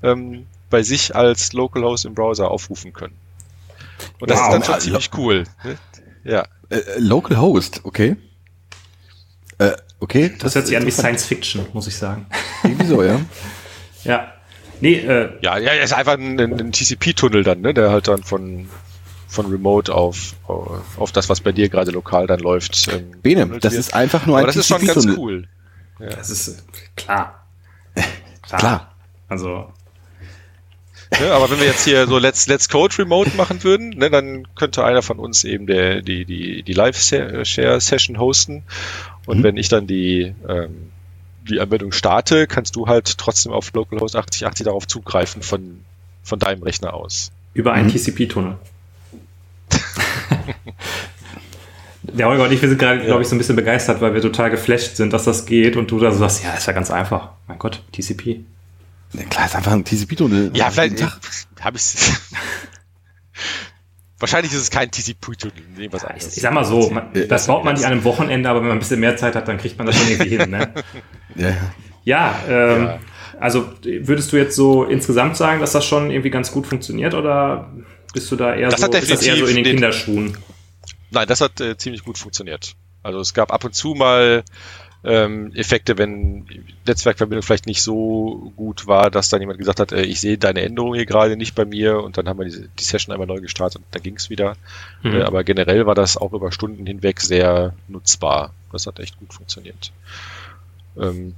[0.03, 3.15] ähm, bei sich als Localhost im Browser aufrufen können.
[4.19, 4.47] Und das wow.
[4.47, 5.45] ist dann schon ziemlich cool.
[5.63, 5.77] Ne?
[6.23, 6.47] Ja.
[6.69, 8.15] Äh, äh, Localhost, okay.
[9.57, 10.29] Äh, okay.
[10.29, 12.25] Das, das hört sich an wie Science Fiction, muss ich sagen.
[12.63, 13.19] Irgendwie so, ja.
[14.03, 14.33] ja.
[14.81, 18.69] Nee, äh, ja, ja, ist einfach ein, ein TCP-Tunnel dann, ne, der halt dann von
[19.29, 22.89] von Remote auf, auf das, was bei dir gerade lokal dann läuft.
[22.91, 23.79] Ähm, Bene, das wird.
[23.79, 25.47] ist einfach nur ein Aber das ist schon ganz cool.
[25.99, 26.09] Ja.
[26.09, 26.65] Das ist
[26.95, 27.45] klar.
[28.41, 28.59] klar.
[28.59, 28.95] klar.
[29.27, 29.71] Also.
[31.19, 34.47] Ja, aber wenn wir jetzt hier so Let's, Let's Code Remote machen würden, ne, dann
[34.55, 38.63] könnte einer von uns eben der, die, die, die Live-Share-Session hosten.
[39.25, 39.43] Und mhm.
[39.43, 40.91] wenn ich dann die, ähm,
[41.47, 45.81] die Anwendung starte, kannst du halt trotzdem auf Localhost 8080 darauf zugreifen von,
[46.23, 47.31] von deinem Rechner aus.
[47.53, 47.93] Über einen mhm.
[47.93, 48.57] TCP-Tunnel.
[52.01, 53.05] Der Holger und ich, wir sind gerade, ja.
[53.05, 55.91] glaube ich, so ein bisschen begeistert, weil wir total geflasht sind, dass das geht und
[55.91, 57.31] du da so sagst, ja, ist ja ganz einfach.
[57.47, 58.39] Mein Gott, TCP.
[59.13, 60.51] Ja, klar, ist einfach ein TCP-Tunnel.
[60.53, 61.03] Ja, vielleicht
[61.59, 61.83] habe ich
[64.19, 66.27] Wahrscheinlich ist es kein TCP-Tunnel, was anderes.
[66.27, 68.67] Ich, ich sag mal so, man, das baut man nicht an einem Wochenende, aber wenn
[68.67, 70.49] man ein bisschen mehr Zeit hat, dann kriegt man das schon irgendwie hin.
[70.49, 70.73] Ne?
[71.35, 71.55] Ja,
[72.03, 72.99] ja, ähm, ja.
[73.39, 77.71] Also würdest du jetzt so insgesamt sagen, dass das schon irgendwie ganz gut funktioniert oder
[78.13, 80.37] bist du da eher, das so, hat eher so in den, den Kinderschuhen?
[81.11, 82.75] Nein, das hat äh, ziemlich gut funktioniert.
[83.03, 84.43] Also es gab ab und zu mal
[85.03, 86.45] ähm, Effekte, wenn
[86.85, 90.61] Netzwerkverbindung vielleicht nicht so gut war, dass dann jemand gesagt hat, äh, ich sehe deine
[90.61, 93.39] Änderung hier gerade nicht bei mir und dann haben wir die, die Session einmal neu
[93.39, 94.57] gestartet und dann ging es wieder.
[95.01, 95.13] Mhm.
[95.13, 98.53] Äh, aber generell war das auch über Stunden hinweg sehr nutzbar.
[98.71, 99.91] Das hat echt gut funktioniert.
[100.97, 101.35] Ähm,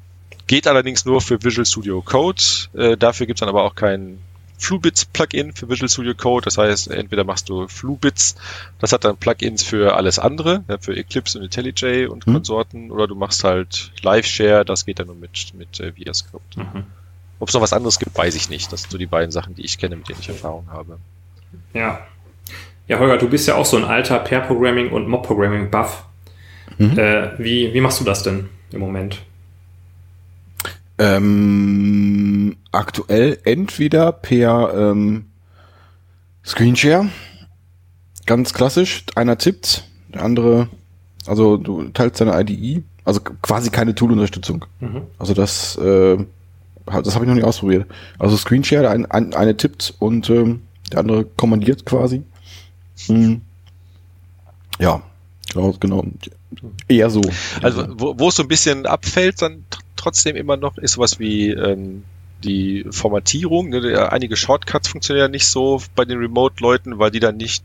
[0.48, 2.42] geht allerdings nur für Visual Studio Code.
[2.74, 4.20] Äh, dafür gibt es dann aber auch kein
[4.62, 6.46] Flubits-Plugin für Visual Studio Code.
[6.46, 8.36] Das heißt, entweder machst du Flubits,
[8.80, 12.34] das hat dann Plugins für alles andere, ja, für Eclipse und IntelliJ und mhm.
[12.34, 16.44] Konsorten, oder du machst halt Live-Share, das geht dann nur mit, mit äh, VS-Code.
[16.58, 16.84] Mhm.
[17.40, 18.72] Ob es noch was anderes gibt, weiß ich nicht.
[18.72, 21.00] Das sind so die beiden Sachen, die ich kenne, mit denen ich Erfahrung habe.
[21.74, 22.06] Ja.
[22.88, 26.04] Ja, Holger, du bist ja auch so ein alter Pair-Programming und Mob-Programming-Buff.
[26.78, 27.00] Mhm.
[27.00, 29.22] Äh, wie, wie machst du das denn im Moment?
[31.00, 32.31] Ähm,
[32.72, 35.26] aktuell entweder per ähm,
[36.46, 37.10] Screenshare,
[38.26, 40.68] ganz klassisch, einer tippt, der andere,
[41.26, 44.66] also du teilst deine IDE, also quasi keine Tool-Unterstützung.
[44.80, 45.04] Mhm.
[45.18, 46.18] Also das, äh,
[46.86, 47.86] das habe ich noch nicht ausprobiert.
[48.20, 50.62] Also Screenshare, ein, ein, eine tippt und ähm,
[50.92, 52.24] der andere kommandiert quasi.
[53.08, 53.42] Mhm.
[54.80, 55.02] Ja,
[55.54, 56.04] genau, genau.
[56.88, 57.22] Eher so.
[57.62, 59.64] Also wo, wo es so ein bisschen abfällt, dann
[59.96, 62.04] trotzdem immer noch, ist sowas wie ähm,
[62.44, 67.64] die Formatierung, ne, einige Shortcuts funktionieren nicht so bei den Remote-Leuten, weil die dann nicht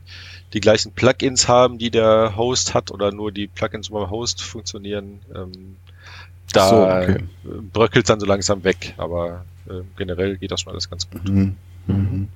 [0.53, 5.21] die gleichen Plugins haben, die der Host hat oder nur die Plugins beim Host funktionieren.
[5.35, 5.77] Ähm,
[6.53, 7.25] da so, okay.
[7.73, 11.29] bröckelt dann so langsam weg, aber äh, generell geht das schon alles ganz gut.
[11.29, 11.57] Mhm.
[11.87, 12.29] Mhm.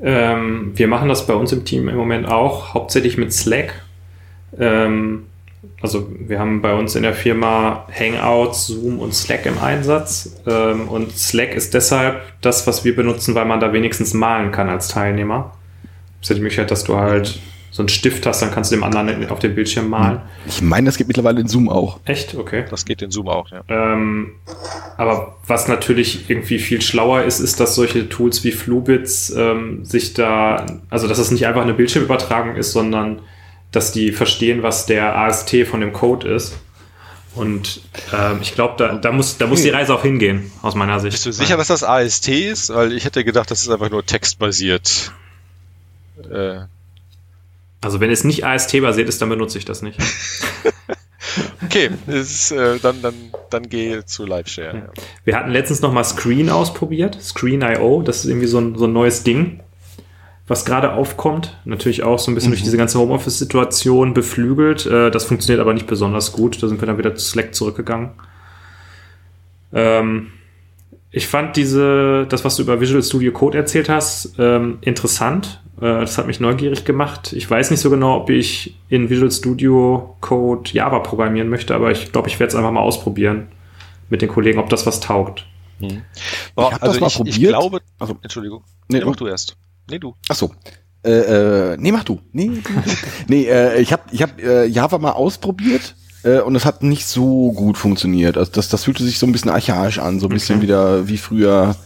[0.00, 3.82] Ähm, wir machen das bei uns im Team im Moment auch, hauptsächlich mit Slack.
[4.58, 5.27] Ähm,
[5.80, 10.36] also wir haben bei uns in der Firma Hangouts, Zoom und Slack im Einsatz.
[10.46, 14.68] Ähm, und Slack ist deshalb das, was wir benutzen, weil man da wenigstens malen kann
[14.68, 15.52] als Teilnehmer.
[16.20, 17.40] Das ist ja die Möglichkeit, dass du halt
[17.70, 20.20] so einen Stift hast, dann kannst du dem anderen auf dem Bildschirm malen.
[20.46, 22.00] Ich meine, das geht mittlerweile in Zoom auch.
[22.06, 22.34] Echt?
[22.34, 22.64] Okay.
[22.68, 23.62] Das geht in Zoom auch, ja.
[23.68, 24.32] Ähm,
[24.96, 30.14] aber was natürlich irgendwie viel schlauer ist, ist, dass solche Tools wie Fluebits ähm, sich
[30.14, 33.20] da, also dass es nicht einfach eine Bildschirmübertragung ist, sondern
[33.72, 36.58] dass die verstehen, was der AST von dem Code ist.
[37.34, 37.82] Und
[38.12, 41.12] ähm, ich glaube, da, da, muss, da muss die Reise auch hingehen, aus meiner Sicht.
[41.12, 42.74] Bist du sicher, dass das AST ist?
[42.74, 45.12] Weil ich hätte gedacht, das ist einfach nur textbasiert.
[46.30, 46.60] Äh.
[47.80, 50.00] Also wenn es nicht AST-basiert ist, dann benutze ich das nicht.
[51.64, 53.14] okay, ist, äh, dann, dann,
[53.50, 54.76] dann gehe zu LiveShare.
[54.76, 55.02] Ja.
[55.24, 58.92] Wir hatten letztens noch mal Screen ausprobiert, Screen.io, das ist irgendwie so ein, so ein
[58.92, 59.60] neues Ding
[60.48, 61.56] was gerade aufkommt.
[61.64, 62.54] Natürlich auch so ein bisschen mhm.
[62.54, 64.86] durch diese ganze Homeoffice-Situation beflügelt.
[64.86, 66.62] Äh, das funktioniert aber nicht besonders gut.
[66.62, 68.10] Da sind wir dann wieder zu Slack zurückgegangen.
[69.72, 70.32] Ähm,
[71.10, 75.62] ich fand diese, das, was du über Visual Studio Code erzählt hast, ähm, interessant.
[75.76, 77.32] Äh, das hat mich neugierig gemacht.
[77.32, 81.90] Ich weiß nicht so genau, ob ich in Visual Studio Code Java programmieren möchte, aber
[81.90, 83.48] ich glaube, ich werde es einfach mal ausprobieren
[84.10, 85.46] mit den Kollegen, ob das was taugt.
[85.78, 86.02] Mhm.
[86.54, 89.56] Boah, ich also ich, ich, glaube, also, Entschuldigung, nee, mach du erst.
[89.90, 90.14] Nee, du.
[90.28, 90.52] Ach so.
[91.04, 92.20] Äh, äh, nee, mach du.
[92.32, 92.70] Nee, du.
[93.28, 95.94] nee äh, ich habe ich hab, äh, Java mal ausprobiert
[96.24, 98.36] äh, und es hat nicht so gut funktioniert.
[98.36, 100.34] Also das, das fühlte sich so ein bisschen archaisch an, so ein okay.
[100.34, 101.76] bisschen wieder wie früher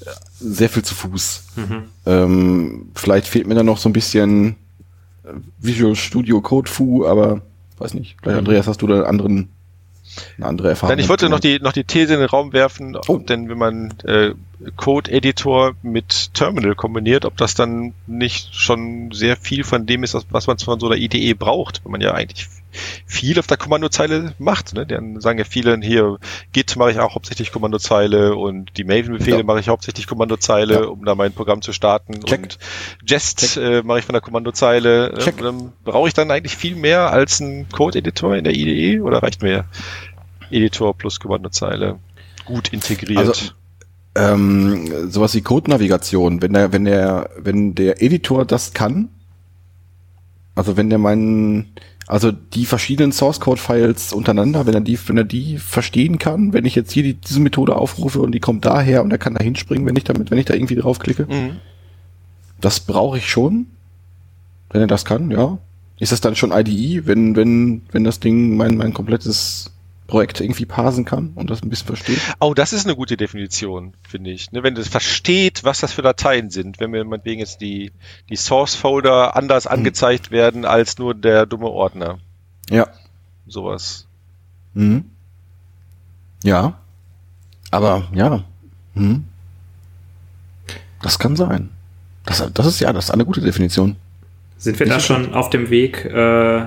[0.00, 0.04] äh,
[0.40, 1.44] sehr viel zu Fuß.
[1.56, 1.82] Mhm.
[2.06, 4.56] Ähm, vielleicht fehlt mir da noch so ein bisschen
[5.24, 7.42] äh, Visual Studio Code Fu, aber
[7.78, 8.16] weiß nicht.
[8.20, 8.38] Vielleicht.
[8.38, 9.48] Andreas, hast du da einen anderen
[10.36, 10.96] eine andere Erfahrung.
[10.96, 13.18] Nein, ich wollte noch die, noch die These in den Raum werfen, oh.
[13.18, 14.34] denn wenn man äh,
[14.76, 20.46] Code-Editor mit Terminal kombiniert, ob das dann nicht schon sehr viel von dem ist, was
[20.46, 22.48] man von so einer IDE braucht, wenn man ja eigentlich
[23.06, 24.74] viel auf der Kommandozeile macht.
[24.74, 24.86] Ne?
[24.86, 26.18] Dann sagen ja viele hier,
[26.52, 29.42] Git mache ich auch hauptsächlich Kommandozeile und die Maven-Befehle ja.
[29.42, 30.84] mache ich hauptsächlich Kommandozeile, ja.
[30.84, 32.20] um da mein Programm zu starten.
[32.24, 32.42] Check.
[32.42, 32.58] Und
[33.06, 35.14] Jest äh, mache ich von der Kommandozeile.
[35.18, 35.38] Check.
[35.38, 39.42] Dann brauche ich dann eigentlich viel mehr als ein Code-Editor in der IDE oder reicht
[39.42, 39.64] mir
[40.50, 41.98] Editor plus Kommandozeile
[42.44, 43.18] gut integriert?
[43.18, 43.52] Also,
[44.14, 49.08] ähm, sowas wie Code-Navigation, wenn der, wenn der, wenn der Editor das kann,
[50.54, 51.72] also wenn der meinen,
[52.10, 56.52] also die verschiedenen Source Code Files untereinander, wenn er die, wenn er die verstehen kann,
[56.52, 59.34] wenn ich jetzt hier die, diese Methode aufrufe und die kommt daher und er kann
[59.34, 61.26] da hinspringen, wenn ich damit, wenn ich da irgendwie draufklicke.
[61.26, 61.58] Mhm.
[62.60, 63.66] Das brauche ich schon.
[64.70, 65.58] Wenn er das kann, ja.
[66.00, 69.70] Ist das dann schon IDE, wenn, wenn, wenn das Ding mein, mein komplettes
[70.10, 72.18] Projekt irgendwie parsen kann und das ein bisschen versteht.
[72.40, 74.50] Oh, das ist eine gute Definition, finde ich.
[74.50, 77.92] Ne, wenn es versteht, was das für Dateien sind, wenn mir meinetwegen jetzt die,
[78.28, 79.70] die Source-Folder anders mhm.
[79.70, 82.18] angezeigt werden als nur der dumme Ordner.
[82.68, 82.88] Ja.
[83.46, 84.08] Sowas.
[84.74, 85.04] Mhm.
[86.42, 86.80] Ja.
[87.70, 88.44] Aber ja.
[88.94, 89.24] Mhm.
[91.02, 91.70] Das kann sein.
[92.26, 93.96] Das, das ist ja, das ist eine gute Definition.
[94.58, 96.66] Sind wir Nicht da schon auf dem Weg, äh,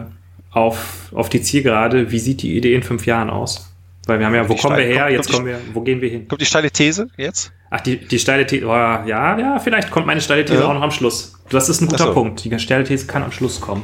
[0.54, 3.70] auf, auf die Zielgerade, wie sieht die Idee in fünf Jahren aus?
[4.06, 6.10] Weil wir haben ja, wo kommen wir her, kommt, jetzt kommen wir, wo gehen wir
[6.10, 6.28] hin?
[6.28, 7.52] Kommt die steile These jetzt?
[7.70, 10.68] Ach, die, die steile These, oh, ja, ja, vielleicht kommt meine steile These ja.
[10.68, 11.34] auch noch am Schluss.
[11.50, 12.14] Das ist ein guter so.
[12.14, 12.44] Punkt.
[12.44, 13.84] Die steile These kann am Schluss kommen.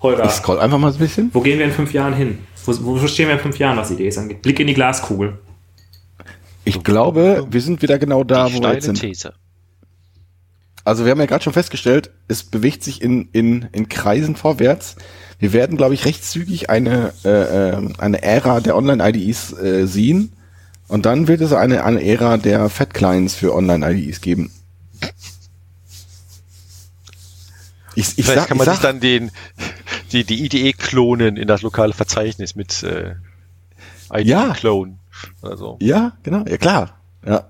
[0.00, 0.24] Holger.
[0.24, 1.30] Ich scroll einfach mal ein bisschen.
[1.32, 2.38] Wo gehen wir in fünf Jahren hin?
[2.64, 4.42] Wo, wo stehen wir in fünf Jahren, was Ideen angeht?
[4.42, 5.38] Blick in die Glaskugel.
[6.64, 9.00] Ich glaube, wir sind wieder genau da, die wo wir jetzt sind.
[9.00, 9.34] These.
[10.84, 14.96] Also wir haben ja gerade schon festgestellt, es bewegt sich in, in, in Kreisen vorwärts.
[15.38, 20.32] Wir werden, glaube ich, recht zügig eine, äh, äh, eine Ära der Online-IDEs äh, sehen.
[20.88, 24.50] Und dann wird es eine, eine Ära der Fat-Clients für Online-IDEs geben.
[27.94, 29.30] Ich, ich Vielleicht sag, kann man sich dann den,
[30.12, 33.14] die, die IDE klonen in das lokale Verzeichnis mit äh,
[34.12, 34.98] IDE-Clone.
[35.42, 35.48] Ja.
[35.48, 35.76] Also.
[35.80, 36.98] Ja, genau, ja klar.
[37.24, 37.48] Ja.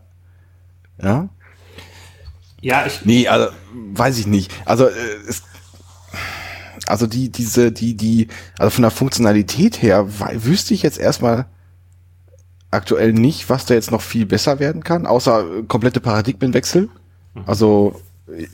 [1.02, 1.28] Ja.
[2.62, 3.05] Ja, ich.
[3.05, 4.52] Nee, also weiß ich nicht.
[4.64, 4.93] Also äh,
[5.28, 5.43] es,
[6.86, 8.28] also die diese die die
[8.59, 11.47] also von der Funktionalität her wüsste ich jetzt erstmal
[12.70, 16.89] aktuell nicht, was da jetzt noch viel besser werden kann, außer äh, komplette Paradigmenwechsel.
[17.34, 17.43] Mhm.
[17.47, 18.01] Also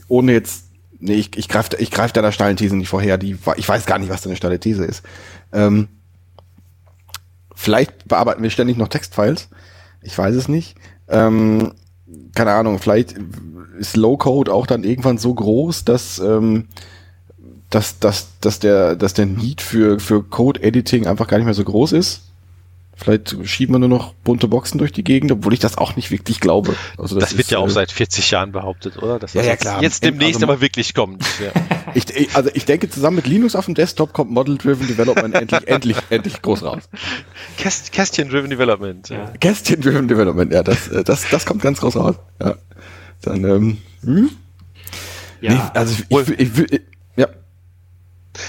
[0.07, 0.65] ohne jetzt
[0.99, 3.99] nee, ich, ich greife ich greif deiner steilen These nicht vorher, die ich weiß gar
[3.99, 5.03] nicht, was deine steile These ist.
[5.53, 5.87] Ähm,
[7.55, 9.49] vielleicht bearbeiten wir ständig noch Textfiles.
[10.01, 10.75] Ich weiß es nicht.
[11.07, 11.73] Ähm,
[12.35, 13.15] keine Ahnung, vielleicht
[13.77, 16.67] ist Low-Code auch dann irgendwann so groß, dass, ähm,
[17.69, 21.63] dass, dass, dass, der, dass der Need für, für Code-Editing einfach gar nicht mehr so
[21.63, 22.28] groß ist.
[22.99, 26.11] Vielleicht schieben wir nur noch bunte Boxen durch die Gegend, obwohl ich das auch nicht
[26.11, 26.75] wirklich glaube.
[26.97, 29.19] Also das, das wird ist, ja auch äh, seit 40 Jahren behauptet, oder?
[29.19, 29.81] Das ja, ja, klar.
[29.81, 31.23] Jetzt demnächst also, aber wirklich kommt.
[31.39, 31.51] Ja.
[31.93, 35.97] ich, also ich denke, zusammen mit Linux auf dem Desktop kommt Model-Driven Development endlich, endlich,
[36.09, 36.89] endlich groß raus.
[37.57, 39.07] Kästchen-Driven Development.
[39.07, 39.31] Ja.
[39.39, 42.15] Kästchen-Driven Development, ja, das, äh, das, das kommt ganz groß raus.
[42.41, 42.55] Ja.
[43.21, 44.29] Dann, ähm, hm?
[45.39, 45.53] Ja.
[45.53, 46.81] Nee, also ich, ich, ich, ich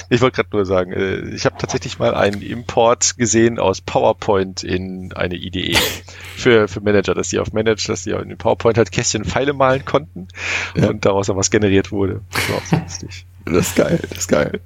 [0.09, 4.63] ich wollte gerade nur sagen, äh, ich habe tatsächlich mal einen Import gesehen aus PowerPoint
[4.63, 5.77] in eine IDE
[6.37, 9.85] für, für Manager, dass die auf Manage, dass die in PowerPoint halt Kästchen Pfeile malen
[9.85, 10.29] konnten
[10.77, 10.89] ja.
[10.91, 12.21] und daraus dann was generiert wurde.
[12.33, 13.27] Das war auch so lustig.
[13.47, 14.61] Das ist geil, das ist geil.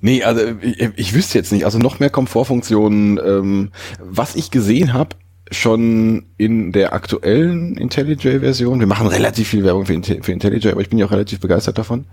[0.00, 3.20] Nee, also ich, ich wüsste jetzt nicht, also noch mehr Komfortfunktionen.
[3.22, 5.16] Ähm, was ich gesehen habe,
[5.50, 10.88] schon in der aktuellen IntelliJ-Version, wir machen relativ viel Werbung für, für IntelliJ, aber ich
[10.88, 12.06] bin ja auch relativ begeistert davon,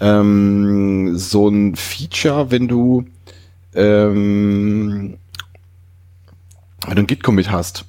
[0.00, 3.04] ähm, so ein Feature, wenn du
[3.74, 5.18] ähm,
[6.86, 7.84] wenn du ein Git-Commit hast.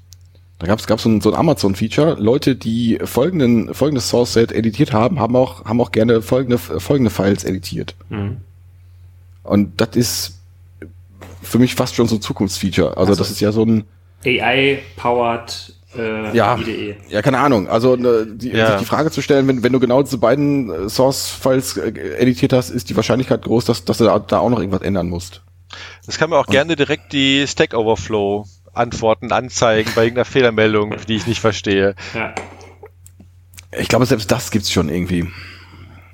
[0.59, 2.15] Da gab es so ein, so ein Amazon-Feature.
[2.17, 7.43] Leute, die folgenden, folgendes Source-Set editiert haben, haben auch, haben auch gerne folgende, folgende Files
[7.43, 7.93] editiert.
[8.09, 8.37] Mhm.
[9.43, 10.39] Und das ist
[11.41, 12.97] für mich fast schon so ein Zukunftsfeature.
[12.97, 13.83] Also, also das ist ja so ein
[14.25, 16.97] AI-powered äh, ja, IDE.
[17.09, 17.67] Ja, keine Ahnung.
[17.67, 18.71] Also ne, die, ja.
[18.71, 22.53] sich die Frage zu stellen, wenn, wenn du genau diese beiden äh, Source-Files äh, editiert
[22.53, 25.41] hast, ist die Wahrscheinlichkeit groß, dass, dass du da, da auch noch irgendwas ändern musst.
[26.05, 30.95] Das kann mir auch Und gerne direkt die Stack Overflow Antworten anzeigen bei irgendeiner Fehlermeldung,
[31.07, 31.95] die ich nicht verstehe.
[32.13, 32.35] Ja.
[33.71, 35.27] Ich glaube, selbst das gibt's schon irgendwie.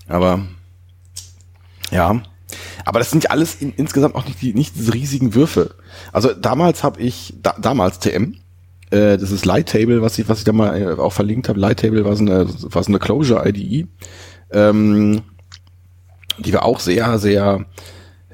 [0.07, 0.45] Aber
[1.91, 2.21] ja.
[2.85, 5.75] Aber das sind ja alles in, insgesamt auch nicht, die, nicht diese riesigen Würfe.
[6.11, 8.37] Also damals habe ich, da, damals TM,
[8.91, 11.59] äh, das ist Lighttable, was ich, was ich da mal äh, auch verlinkt habe.
[11.59, 13.87] Lighttable war so eine, war so eine Closure IDE,
[14.51, 15.21] ähm,
[16.37, 17.65] die war auch sehr, sehr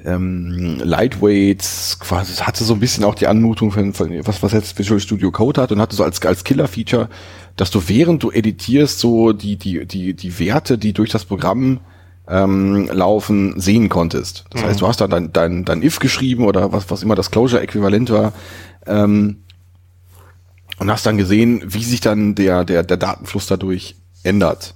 [0.05, 4.77] ähm, lightweight, quasi hatte so ein bisschen auch die Anmutung von, von was, was jetzt
[4.77, 7.09] Visual Studio Code hat und hatte so als, als Killer-Feature,
[7.55, 11.79] dass du während du editierst so die, die, die, die Werte, die durch das Programm
[12.27, 14.45] ähm, laufen, sehen konntest.
[14.51, 14.65] Das mhm.
[14.67, 18.11] heißt, du hast dann dein, dein, dein if geschrieben oder was, was immer das Closure-Äquivalent
[18.11, 18.33] war,
[18.85, 19.43] ähm,
[20.79, 24.75] und hast dann gesehen, wie sich dann der, der, der Datenfluss dadurch ändert.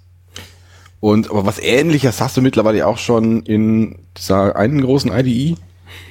[1.00, 5.58] Und aber was ähnliches hast du mittlerweile auch schon in dieser einen großen IDE,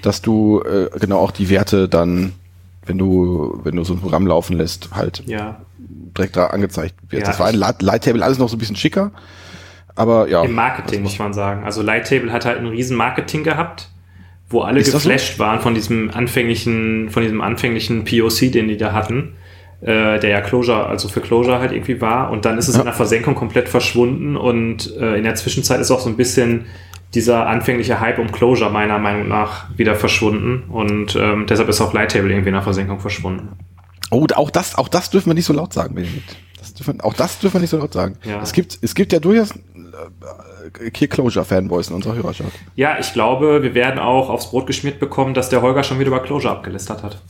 [0.03, 2.33] dass du äh, genau auch die Werte dann,
[2.85, 5.61] wenn du, wenn du so ein Programm laufen lässt, halt ja.
[5.79, 7.23] direkt da angezeigt wird.
[7.23, 9.13] Ja, das war ein Light-Table alles noch so ein bisschen schicker.
[9.95, 10.43] Aber ja.
[10.43, 11.65] Im Marketing muss man sagen.
[11.65, 13.91] Also Lighttable hat halt ein riesen Marketing gehabt,
[14.49, 15.39] wo alle geflasht so?
[15.39, 19.35] waren von diesem anfänglichen, von diesem anfänglichen POC, den die da hatten
[19.83, 22.31] äh, der ja Closure, also für Closure halt irgendwie war.
[22.31, 22.81] Und dann ist es ja.
[22.81, 26.67] in der Versenkung komplett verschwunden und äh, in der Zwischenzeit ist auch so ein bisschen
[27.15, 31.93] dieser anfängliche Hype um Closure meiner Meinung nach wieder verschwunden und ähm, deshalb ist auch
[31.93, 33.49] Lighttable irgendwie in der Versenkung verschwunden.
[34.11, 36.37] Oh, auch das, auch das dürfen wir nicht so laut sagen, Benedikt.
[36.59, 38.17] Das dürfen, auch das dürfen wir nicht so laut sagen.
[38.25, 38.43] Ja.
[38.43, 42.53] Es gibt, es gibt ja durchaus äh, hier Closure-Fanboys in unserer Hörerschaft.
[42.77, 46.09] Ja, ich glaube, wir werden auch aufs Brot geschmiert bekommen, dass der Holger schon wieder
[46.09, 47.23] über Closure abgelistet hat.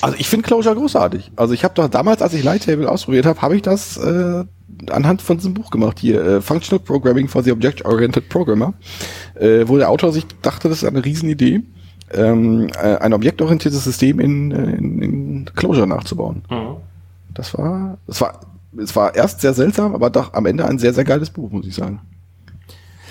[0.00, 1.32] Also ich finde Closure großartig.
[1.36, 4.44] Also ich habe doch damals, als ich Lighttable ausprobiert habe, habe ich das äh,
[4.90, 8.74] anhand von diesem Buch gemacht hier, äh, Functional Programming for the Object-Oriented Programmer,
[9.34, 11.62] äh, wo der Autor sich dachte, das ist eine Riesenidee,
[12.12, 16.42] ähm, äh, ein objektorientiertes System in, äh, in, in Closure nachzubauen.
[16.50, 16.76] Mhm.
[17.34, 18.40] Das war, das war,
[18.76, 21.66] es war erst sehr seltsam, aber doch am Ende ein sehr, sehr geiles Buch, muss
[21.66, 22.00] ich sagen.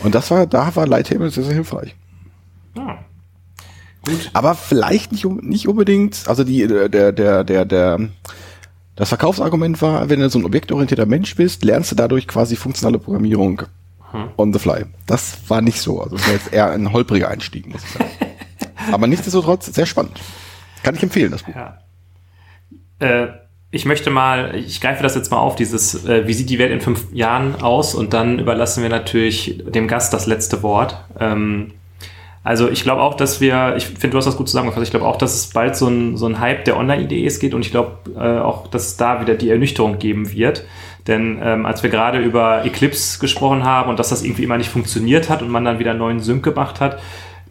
[0.03, 1.95] Und das war, da war Lighttable sehr, sehr hilfreich.
[2.75, 2.99] Ja.
[4.07, 4.29] Gut.
[4.33, 7.99] Aber vielleicht nicht, nicht unbedingt, also die, der, der, der, der,
[8.95, 12.99] das Verkaufsargument war, wenn du so ein objektorientierter Mensch bist, lernst du dadurch quasi funktionale
[12.99, 13.63] Programmierung
[14.11, 14.29] hm.
[14.37, 14.85] on the fly.
[15.05, 16.01] Das war nicht so.
[16.01, 18.09] Also das war jetzt eher ein holpriger Einstieg, muss ich sagen.
[18.91, 20.19] Aber nichtsdestotrotz sehr spannend.
[20.83, 21.53] Kann ich empfehlen, das Buch.
[21.55, 21.79] Ja.
[22.99, 23.27] Äh,
[23.69, 26.71] ich möchte mal, ich greife das jetzt mal auf, dieses, äh, wie sieht die Welt
[26.71, 27.95] in fünf Jahren aus?
[27.95, 31.03] Und dann überlassen wir natürlich dem Gast das letzte Wort.
[31.19, 31.73] Ähm,
[32.47, 35.05] also ich glaube auch, dass wir, ich finde, du hast das gut zusammengefasst, ich glaube
[35.05, 37.97] auch, dass es bald so ein, so ein Hype der Online-IDEs geht und ich glaube
[38.15, 40.63] äh, auch, dass es da wieder die Ernüchterung geben wird.
[41.07, 44.69] Denn ähm, als wir gerade über Eclipse gesprochen haben und dass das irgendwie immer nicht
[44.69, 46.99] funktioniert hat und man dann wieder einen neuen Sync gemacht hat,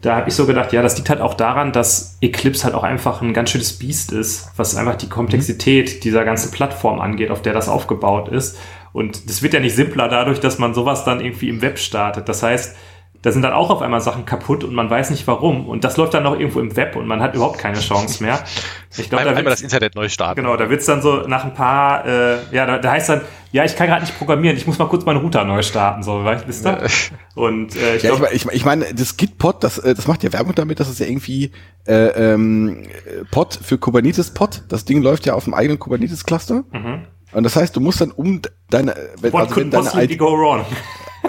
[0.01, 2.83] da habe ich so gedacht, ja, das liegt halt auch daran, dass Eclipse halt auch
[2.83, 7.43] einfach ein ganz schönes Biest ist, was einfach die Komplexität dieser ganzen Plattform angeht, auf
[7.43, 8.57] der das aufgebaut ist.
[8.93, 12.27] Und das wird ja nicht simpler dadurch, dass man sowas dann irgendwie im Web startet.
[12.27, 12.75] Das heißt,
[13.21, 15.67] da sind dann auch auf einmal Sachen kaputt und man weiß nicht warum.
[15.67, 18.39] Und das läuft dann noch irgendwo im Web und man hat überhaupt keine Chance mehr.
[18.95, 20.41] Ich glaube, da einmal das Internet neu starten.
[20.41, 23.21] Genau, da wird's dann so nach ein paar, äh, ja, da, da heißt dann,
[23.51, 26.23] ja, ich kann gerade nicht programmieren, ich muss mal kurz meinen Router neu starten, so,
[26.23, 26.69] weißt du?
[26.69, 26.79] Ja.
[27.35, 30.23] Und äh, ich, ja, glaub, ich, ich, ich meine, das Git-Pod, das, äh, das macht
[30.23, 31.51] ja Werbung damit, dass es ja irgendwie
[31.87, 32.83] äh, ähm,
[33.31, 36.65] Pod für Kubernetes-Pod, das Ding läuft ja auf dem eigenen Kubernetes-Cluster.
[36.71, 37.05] Mhm.
[37.33, 40.37] Und das heißt, du musst dann um deine, wenn, What also wenn deine ID, go
[40.37, 40.65] wrong?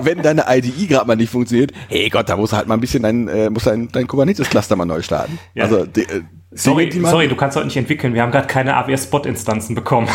[0.04, 2.80] Wenn deine IDE gerade mal nicht funktioniert, hey Gott, da musst du halt mal ein
[2.80, 5.38] bisschen dein, äh, musst dein, dein Kubernetes-Cluster mal neu starten.
[5.54, 5.64] Ja.
[5.64, 6.22] Also, die, äh,
[6.52, 8.14] sorry, sorry, du kannst heute nicht entwickeln.
[8.14, 10.08] Wir haben gerade keine AWS-Spot-Instanzen bekommen.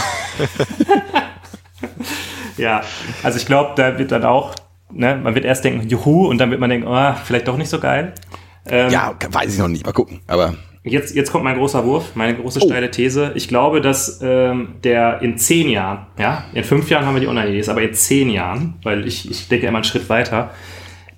[2.57, 2.81] ja,
[3.23, 4.55] also ich glaube, da wird dann auch,
[4.91, 7.69] ne, man wird erst denken, juhu, und dann wird man denken, oh, vielleicht doch nicht
[7.69, 8.13] so geil.
[8.65, 10.55] Ähm, ja, weiß ich noch nicht, mal gucken, aber.
[10.85, 12.65] Jetzt, jetzt kommt mein großer Wurf, meine große oh.
[12.65, 13.31] steile These.
[13.35, 17.27] Ich glaube, dass ähm, der in zehn Jahren, ja, in fünf Jahren haben wir die
[17.27, 20.51] Online-Idee, aber in zehn Jahren, weil ich, ich denke immer einen Schritt weiter,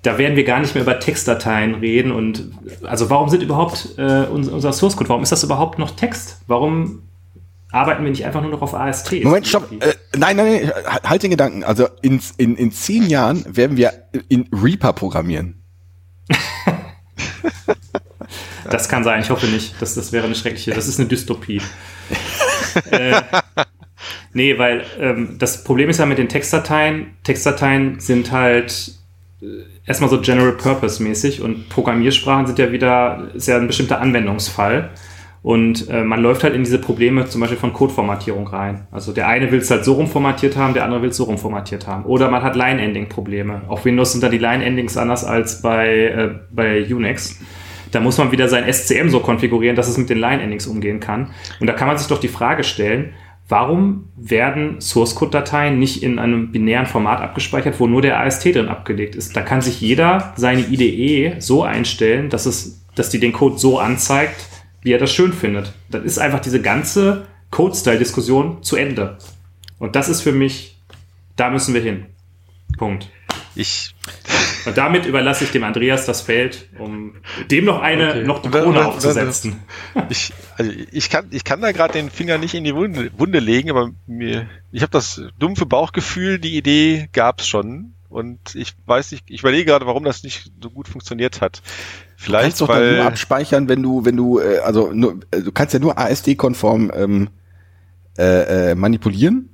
[0.02, 2.52] da werden wir gar nicht mehr über Textdateien reden und
[2.84, 6.42] also warum sind überhaupt äh, unser, unser Source Code, warum ist das überhaupt noch Text?
[6.46, 7.02] Warum
[7.72, 9.24] arbeiten wir nicht einfach nur noch auf AST?
[9.24, 9.68] Moment, stopp.
[9.72, 10.72] Äh, nein, nein, nein,
[11.02, 11.64] halt den Gedanken.
[11.64, 13.92] Also in, in, in zehn Jahren werden wir
[14.28, 15.65] in Reaper programmieren.
[18.70, 19.74] Das kann sein, ich hoffe nicht.
[19.80, 21.60] Das, das wäre eine schreckliche, das ist eine Dystopie.
[22.90, 23.22] äh,
[24.32, 28.92] nee, weil ähm, das Problem ist ja mit den Textdateien, Textdateien sind halt
[29.40, 29.46] äh,
[29.86, 34.90] erstmal so General Purpose mäßig und Programmiersprachen sind ja wieder, ist ja ein bestimmter Anwendungsfall.
[35.46, 38.88] Und äh, man läuft halt in diese Probleme zum Beispiel von Codeformatierung rein.
[38.90, 41.86] Also der eine will es halt so rumformatiert haben, der andere will es so rumformatiert
[41.86, 42.04] haben.
[42.04, 43.62] Oder man hat Line-Ending-Probleme.
[43.68, 47.38] Auf Windows sind da die Line-Endings anders als bei, äh, bei Unix.
[47.90, 51.30] Da muss man wieder sein SCM so konfigurieren, dass es mit den Line-Endings umgehen kann.
[51.60, 53.14] Und da kann man sich doch die Frage stellen,
[53.48, 59.14] warum werden Source-Code-Dateien nicht in einem binären Format abgespeichert, wo nur der AST drin abgelegt
[59.14, 59.36] ist?
[59.36, 63.78] Da kann sich jeder seine IDE so einstellen, dass, es, dass die den Code so
[63.78, 64.46] anzeigt,
[64.82, 65.72] wie er das schön findet.
[65.90, 69.18] Dann ist einfach diese ganze Code-Style-Diskussion zu Ende.
[69.78, 70.78] Und das ist für mich,
[71.36, 72.06] da müssen wir hin.
[72.78, 73.08] Punkt.
[73.54, 73.94] Ich
[74.66, 77.14] und damit überlasse ich dem Andreas das Feld, um
[77.50, 78.24] dem noch eine, okay.
[78.24, 79.60] noch die Krone aufzusetzen.
[80.08, 83.38] Ich, also ich kann, ich kann da gerade den Finger nicht in die Wunde, Wunde
[83.38, 87.92] legen, aber mir, ich habe das dumpfe Bauchgefühl, die Idee gab's schon.
[88.08, 91.60] Und ich weiß nicht, ich überlege gerade, warum das nicht so gut funktioniert hat.
[92.16, 95.42] Vielleicht, du kannst doch weil, nur abspeichern, wenn du, wenn du, äh, also nur, äh,
[95.42, 97.28] du kannst ja nur ASD-konform ähm,
[98.16, 99.50] äh, äh, manipulieren.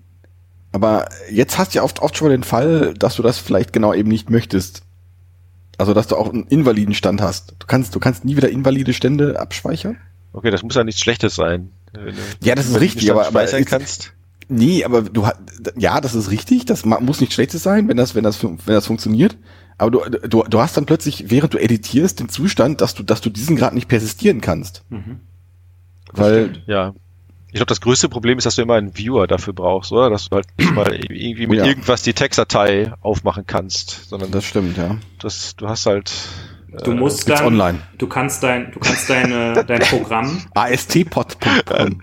[0.70, 3.92] Aber jetzt hast du ja oft, oft schon den Fall, dass du das vielleicht genau
[3.92, 4.82] eben nicht möchtest.
[5.78, 7.54] Also, dass du auch einen invaliden Stand hast.
[7.58, 9.96] Du kannst, du kannst nie wieder invalide Stände abspeichern.
[10.32, 11.70] Okay, das muss ja nichts Schlechtes sein.
[12.42, 14.12] Ja, das ist richtig, aber, aber kannst.
[14.48, 15.26] Nee, aber du
[15.76, 18.86] ja, das ist richtig, das muss nicht Schlechtes sein, wenn das, wenn das, wenn das
[18.86, 19.36] funktioniert.
[19.78, 23.20] Aber du, du, du hast dann plötzlich, während du editierst, den Zustand, dass du, dass
[23.20, 24.84] du diesen Grad nicht persistieren kannst.
[24.90, 25.20] Mhm.
[26.12, 26.94] Weil, stimmt, ja.
[27.52, 30.08] Ich glaube, das größte Problem ist, dass du immer einen Viewer dafür brauchst, oder?
[30.08, 31.66] Dass du halt mal irgendwie mit ja.
[31.66, 34.08] irgendwas die Textdatei aufmachen kannst.
[34.08, 34.96] Sondern das stimmt, ja.
[35.20, 36.10] Das, du hast halt.
[36.82, 37.80] Du äh, musst dann, online.
[37.98, 40.40] du kannst dein, du kannst deine, dein Programm.
[40.54, 41.36] AST-Pod.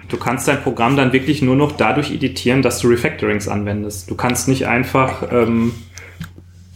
[0.07, 4.11] du kannst dein Programm dann wirklich nur noch dadurch editieren, dass du Refactorings anwendest.
[4.11, 5.73] Du kannst nicht einfach ähm,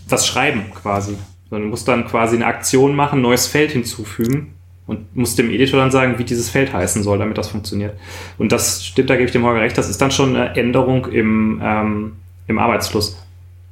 [0.10, 1.16] was schreiben quasi,
[1.52, 4.56] sondern du musst dann quasi eine Aktion machen, neues Feld hinzufügen
[4.86, 7.98] und muss dem Editor dann sagen, wie dieses Feld heißen soll, damit das funktioniert.
[8.38, 11.06] Und das stimmt, da gebe ich dem Holger recht, das ist dann schon eine Änderung
[11.08, 12.14] im, ähm,
[12.48, 13.18] im Arbeitsfluss.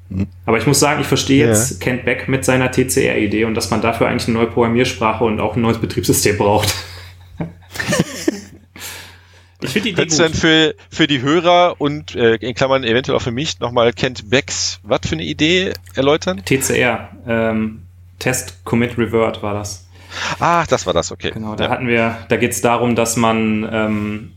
[0.09, 0.27] Mhm.
[0.45, 1.77] Aber ich muss sagen, ich verstehe jetzt ja.
[1.79, 5.55] Kent Beck mit seiner TCR-Idee und dass man dafür eigentlich eine neue Programmiersprache und auch
[5.55, 6.73] ein neues Betriebssystem braucht.
[9.61, 12.85] ich finde die Idee Könntest du denn für, für die Hörer und äh, in Klammern
[12.85, 16.41] eventuell auch für mich nochmal Kent Becks, was für eine Idee erläutern?
[16.45, 17.81] TCR, ähm,
[18.19, 19.87] Test Commit Revert war das.
[20.39, 21.31] Ach, das war das, okay.
[21.33, 21.69] Genau, da ja.
[21.69, 24.31] hatten wir, da geht es darum, dass man, ähm,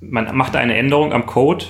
[0.00, 1.64] man macht eine Änderung am Code,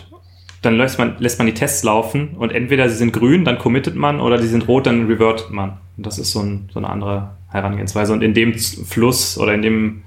[0.63, 3.95] dann lässt man, lässt man die Tests laufen und entweder sie sind grün, dann committet
[3.95, 5.79] man, oder die sind rot, dann revertet man.
[5.97, 8.13] Und das ist so, ein, so eine andere Herangehensweise.
[8.13, 10.03] Und in dem Fluss oder in dem,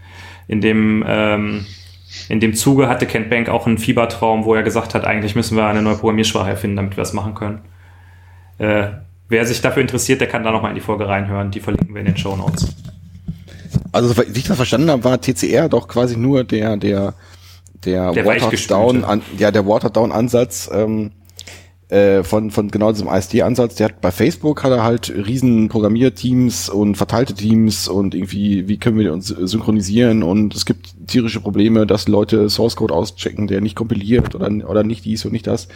[0.48, 1.66] in dem, ähm,
[2.28, 5.56] in dem Zuge hatte Kent Bank auch einen Fiebertraum, wo er gesagt hat, eigentlich müssen
[5.56, 7.62] wir eine neue Programmiersprache erfinden, damit wir das machen können.
[8.58, 8.88] Äh,
[9.32, 11.52] Wer sich dafür interessiert, der kann da nochmal in die Folge reinhören.
[11.52, 12.68] Die verlinken wir in den Show Notes.
[13.94, 17.14] Also, wie ich das verstanden habe, war TCR doch quasi nur der, der,
[17.86, 21.12] der, der Watered Down, an, ja, der Watered Down Ansatz, ähm,
[21.88, 26.68] äh, von, von genau diesem ASD-Ansatz, der hat bei Facebook hat er halt riesen Programmierteams
[26.68, 31.88] und verteilte Teams und irgendwie, wie können wir uns synchronisieren und es gibt tierische Probleme,
[31.88, 35.70] dass Leute Source Code auschecken, der nicht kompiliert oder, oder nicht dies und nicht das.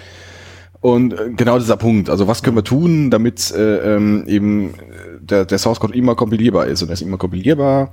[0.86, 4.76] Und äh, genau dieser Punkt, also was können wir tun, damit äh, ähm, eben
[5.20, 7.92] der, der Source Code immer kompilierbar ist und er ist immer kompilierbar.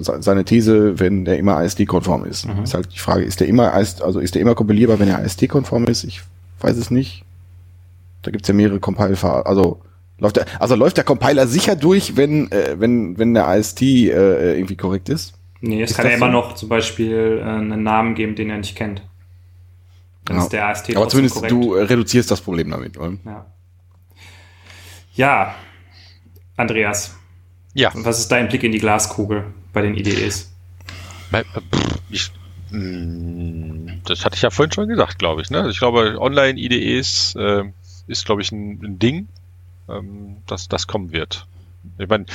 [0.00, 2.48] Seine These, wenn der immer ASD-konform ist.
[2.48, 2.64] Mhm.
[2.64, 5.84] Ist halt die Frage, ist der immer also ist der immer kompilierbar, wenn er ASD-konform
[5.84, 6.02] ist?
[6.02, 6.22] Ich
[6.58, 7.22] weiß es nicht.
[8.22, 9.16] Da gibt's ja mehrere Compile,
[9.46, 9.78] also
[10.18, 14.56] läuft der, also läuft der Compiler sicher durch, wenn äh, wenn wenn der AST äh,
[14.56, 15.34] irgendwie korrekt ist?
[15.60, 16.32] Nee, es ist kann ja immer so?
[16.32, 19.02] noch zum Beispiel äh, einen Namen geben, den er nicht kennt.
[20.28, 20.42] Dann ja.
[20.42, 21.52] ist der AST Aber zumindest korrekt.
[21.52, 23.16] du reduzierst das Problem damit, oder?
[23.24, 23.46] Ja.
[25.14, 25.54] Ja,
[26.56, 27.16] Andreas.
[27.72, 27.90] Ja.
[27.94, 30.52] Was ist dein Blick in die Glaskugel bei den IDEs?
[31.32, 31.44] Äh,
[32.10, 32.30] ich,
[32.70, 35.50] hm, das hatte ich ja vorhin schon gesagt, glaube ich.
[35.50, 35.66] Ne?
[35.70, 37.64] Ich glaube, Online-IDEs äh,
[38.06, 39.28] ist, glaube ich, ein, ein Ding,
[39.88, 41.46] ähm, dass das kommen wird.
[41.98, 42.26] Ich meine,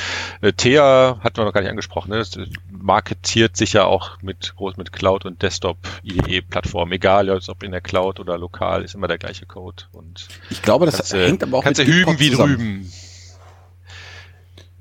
[0.42, 2.18] äh, Thea hatten wir noch gar nicht angesprochen, ne?
[2.18, 2.38] Das
[2.70, 7.82] marketiert sich ja auch mit groß mit Cloud und Desktop IDE-Plattformen, egal ob in der
[7.82, 9.84] Cloud oder lokal, ist immer der gleiche Code.
[9.92, 12.92] Und ich glaube, das kannst, hängt aber auch kannst mit du hüben wie drüben.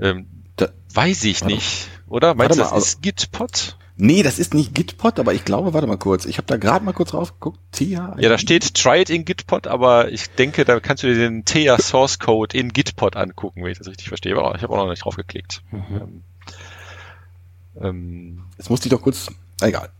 [0.01, 0.27] Ähm,
[0.57, 2.35] da, weiß ich nicht, oder?
[2.35, 3.77] Meinst du, das ist Gitpod?
[3.97, 6.85] Nee, das ist nicht Gitpod, aber ich glaube, warte mal kurz, ich habe da gerade
[6.85, 7.59] mal kurz raufgeguckt.
[7.73, 8.17] Tia.
[8.19, 11.45] Ja, da steht Try it in Gitpod, aber ich denke, da kannst du dir den
[11.45, 14.37] Tia Source Code in Gitpod angucken, wenn ich das richtig verstehe.
[14.37, 15.63] Aber ich habe auch noch nicht drauf geklickt.
[15.71, 16.23] Mhm.
[17.81, 19.29] Ähm, Jetzt musste ich doch kurz,
[19.61, 19.91] egal.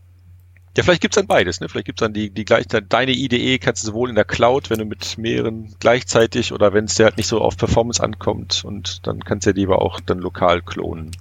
[0.75, 1.69] Ja, vielleicht gibt's dann beides, ne?
[1.69, 4.79] Vielleicht gibt's dann die, die gleich, deine IDE kannst du sowohl in der Cloud, wenn
[4.79, 9.05] du mit mehreren gleichzeitig oder wenn es dir halt nicht so auf Performance ankommt und
[9.05, 11.11] dann kannst du ja lieber auch dann lokal klonen.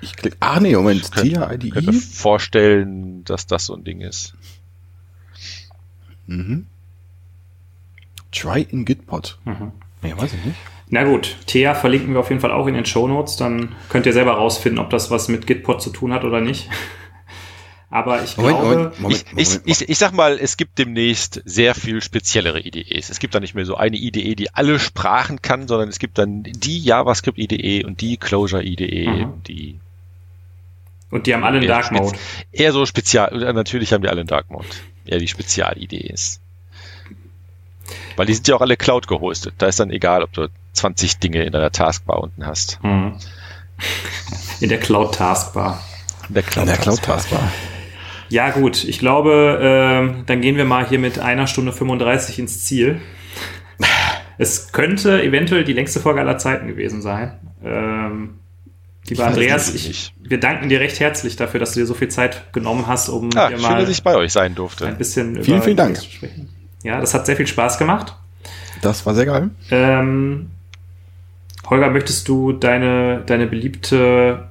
[0.00, 1.70] Ich klick, ah nee, Moment, ich könnte, IDE?
[1.70, 4.34] könnte vorstellen, dass das so ein Ding ist.
[6.26, 6.66] Mhm.
[8.32, 9.38] Try in Gitpod.
[9.44, 9.72] Mhm.
[10.02, 10.56] Ja, weiß ich nicht.
[10.88, 13.36] Na gut, Thea verlinken wir auf jeden Fall auch in den Show Notes.
[13.36, 16.68] Dann könnt ihr selber rausfinden, ob das was mit Gitpod zu tun hat oder nicht.
[17.90, 21.74] Aber ich Moment, glaube, Moment, Moment, ich, ich, ich, sag mal, es gibt demnächst sehr
[21.74, 23.10] viel speziellere IDEs.
[23.10, 26.18] Es gibt da nicht mehr so eine IDE, die alle Sprachen kann, sondern es gibt
[26.18, 29.42] dann die JavaScript IDE und die Closure IDE, mhm.
[29.44, 29.80] die
[31.10, 32.18] und die haben alle einen Dark Mode.
[32.52, 34.66] Eher so spezial, natürlich haben die alle einen Dark Mode.
[35.04, 36.40] Eher die Spezial-IDEs.
[38.16, 39.54] Weil die sind ja auch alle Cloud gehostet.
[39.58, 42.82] Da ist dann egal, ob du 20 Dinge in deiner Taskbar unten hast.
[42.82, 43.14] Mhm.
[44.60, 45.82] In der Cloud Taskbar.
[46.28, 47.52] In der Cloud, in der Cloud Taskbar.
[48.28, 48.82] Ja, gut.
[48.84, 53.00] Ich glaube, äh, dann gehen wir mal hier mit einer Stunde 35 ins Ziel.
[54.38, 57.38] Es könnte eventuell die längste Folge aller Zeiten gewesen sein.
[57.64, 58.34] Ähm,
[59.10, 62.08] lieber ich Andreas, ich, wir danken dir recht herzlich dafür, dass du dir so viel
[62.08, 64.86] Zeit genommen hast, um ja, hier schön, mal dass ich bei euch sein durfte.
[64.86, 65.96] ein bisschen vielen, vielen Dank.
[65.96, 66.48] zu sprechen.
[66.82, 68.14] Ja, das hat sehr viel Spaß gemacht.
[68.82, 69.50] Das war sehr geil.
[69.70, 70.50] Ähm,
[71.68, 74.48] Holger, möchtest du deine, deine beliebte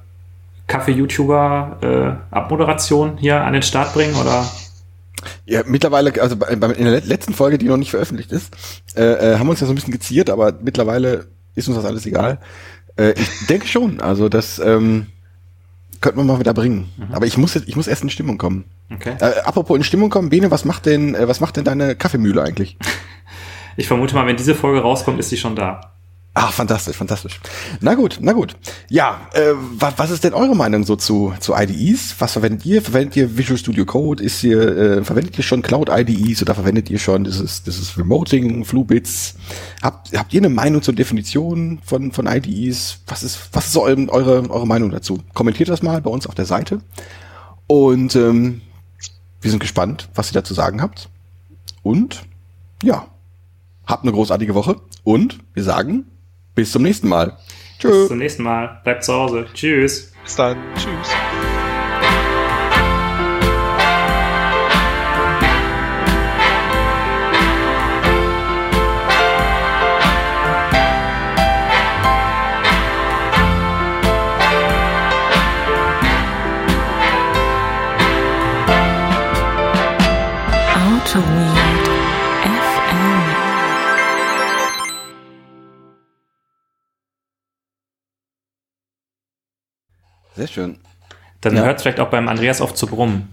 [0.66, 4.44] Kaffee-YouTuber-Abmoderation äh, hier an den Start bringen oder?
[5.46, 8.56] Ja, mittlerweile, also bei, bei, in der letzten Folge, die noch nicht veröffentlicht ist,
[8.96, 11.86] äh, äh, haben wir uns ja so ein bisschen geziert, aber mittlerweile ist uns das
[11.86, 12.38] alles egal.
[12.96, 15.06] Äh, ich denke schon, also das ähm,
[16.00, 16.88] könnten wir mal wieder bringen.
[16.96, 17.14] Mhm.
[17.14, 18.64] Aber ich muss jetzt, ich muss erst in Stimmung kommen.
[18.92, 19.16] Okay.
[19.20, 22.42] Äh, apropos in Stimmung kommen, Bene, was macht denn, äh, was macht denn deine Kaffeemühle
[22.42, 22.76] eigentlich?
[23.78, 25.95] Ich vermute mal, wenn diese Folge rauskommt, ist sie schon da.
[26.38, 27.40] Ach, fantastisch, fantastisch.
[27.80, 28.56] Na gut, na gut.
[28.90, 32.14] Ja, äh, was, was ist denn eure Meinung so zu, zu IDEs?
[32.18, 32.82] Was verwendet ihr?
[32.82, 34.22] Verwendet ihr Visual Studio Code?
[34.22, 38.66] Ist ihr, äh, verwendet ihr schon Cloud IDEs oder verwendet ihr schon dieses, dieses Remoting,
[38.66, 39.36] Fluebits?
[39.80, 42.98] Habt, habt ihr eine Meinung zur Definition von, von IDEs?
[43.06, 45.20] Was ist, was ist so eure, eure Meinung dazu?
[45.32, 46.82] Kommentiert das mal bei uns auf der Seite.
[47.66, 48.60] Und ähm,
[49.40, 51.08] wir sind gespannt, was ihr dazu sagen habt.
[51.82, 52.24] Und
[52.82, 53.06] ja,
[53.86, 56.04] habt eine großartige Woche und wir sagen
[56.56, 57.36] bis zum nächsten Mal.
[57.78, 57.92] Tschüss.
[57.92, 58.80] Bis zum nächsten Mal.
[58.82, 59.46] Bleibt zu Hause.
[59.54, 60.12] Tschüss.
[60.24, 60.56] Bis dann.
[60.74, 61.14] Tschüss.
[90.36, 90.78] Sehr schön.
[91.40, 91.64] Dann ja.
[91.64, 93.28] hört es vielleicht auch beim Andreas auf zu brummen.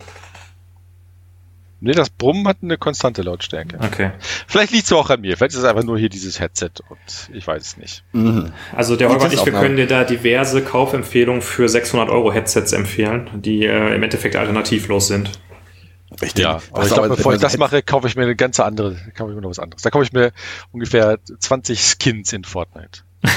[1.86, 3.78] Nee, das Brummen hat eine konstante Lautstärke.
[3.84, 4.12] Okay.
[4.48, 5.36] Vielleicht liegt es auch an mir.
[5.36, 8.06] Vielleicht ist es einfach nur hier dieses Headset und ich weiß es nicht.
[8.14, 8.54] Mhm.
[8.74, 12.72] Also der Holger und ich, wir können dir da diverse Kaufempfehlungen für 600 Euro Headsets
[12.72, 15.32] empfehlen, die äh, im Endeffekt alternativlos sind.
[16.22, 18.96] Ich ja, aber ich glaube, bevor ich das mache, kaufe ich mir eine ganze andere,
[19.14, 19.82] kaufe ich mir noch was anderes.
[19.82, 20.32] Da kaufe ich mir
[20.72, 23.02] ungefähr 20 Skins in Fortnite.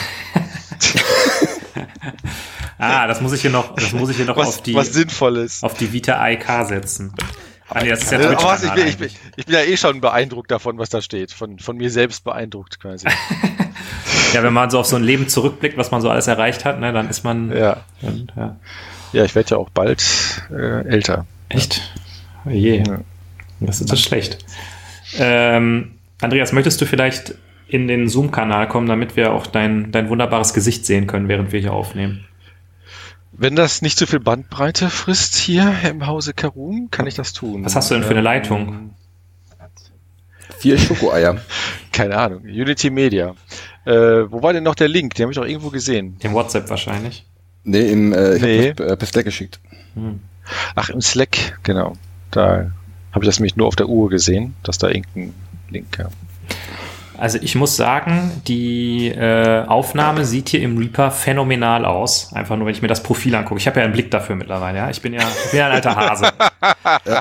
[2.78, 4.93] Ah, das muss ich hier noch, das muss ich hier noch was, auf die, was
[4.93, 5.62] Sinnvolles.
[5.62, 7.15] auf die Vita AIK setzen.
[7.69, 9.77] Ah, nee, das ist ja äh, aber ich, bin, ich, bin, ich, bin, ja eh
[9.77, 11.32] schon beeindruckt davon, was da steht.
[11.32, 13.09] Von, von mir selbst beeindruckt quasi.
[14.35, 16.78] ja, wenn man so auf so ein Leben zurückblickt, was man so alles erreicht hat,
[16.78, 17.51] ne, dann ist man.
[17.51, 17.78] Ja.
[18.03, 18.57] Dann, ja.
[19.12, 20.05] ja, ich werde ja auch bald
[20.51, 21.27] äh, älter.
[21.48, 21.82] Echt?
[22.44, 22.85] Oh je.
[22.86, 23.01] Ja.
[23.59, 24.39] Das ist das schlecht.
[25.19, 27.35] Ähm, Andreas, möchtest du vielleicht
[27.69, 31.61] in den Zoom-Kanal kommen, damit wir auch dein, dein wunderbares Gesicht sehen können, während wir
[31.61, 32.27] hier aufnehmen?
[33.39, 37.65] Wenn das nicht so viel Bandbreite frisst hier im Hause Karum, kann ich das tun.
[37.65, 38.95] Was hast du denn für eine Leitung?
[40.59, 41.39] Vier Schokoeier.
[41.93, 42.43] Keine Ahnung.
[42.45, 43.35] Unity Media.
[43.85, 45.15] Äh, wo war denn noch der Link?
[45.15, 46.17] Den habe ich doch irgendwo gesehen.
[46.21, 47.27] Im WhatsApp wahrscheinlich.
[47.65, 48.69] Nee, in, äh, ich nee.
[48.71, 49.61] habe das per Slack geschickt.
[49.95, 50.21] Hm.
[50.75, 51.95] Ach, im Slack, genau.
[52.31, 52.71] Da
[53.13, 55.35] habe ich das nämlich nur auf der Uhr gesehen, dass da irgendein
[55.69, 56.11] Link kam.
[57.19, 62.33] Also ich muss sagen, die äh, Aufnahme sieht hier im Reaper phänomenal aus.
[62.33, 63.59] Einfach nur, wenn ich mir das Profil angucke.
[63.59, 64.79] Ich habe ja einen Blick dafür mittlerweile.
[64.79, 66.29] Ja, ich bin ja, ich bin ja ein alter Hase.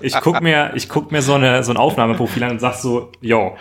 [0.01, 3.11] Ich guck mir, ich guck mir so eine so ein Aufnahmeprofil an und sag so,
[3.21, 3.57] yo,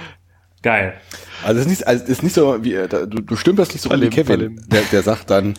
[0.62, 0.94] geil.
[1.42, 3.82] Also es ist nicht, also es ist nicht so wie äh, du, du stümperst nicht
[3.82, 5.54] so wie Kevin, der, der sagt dann,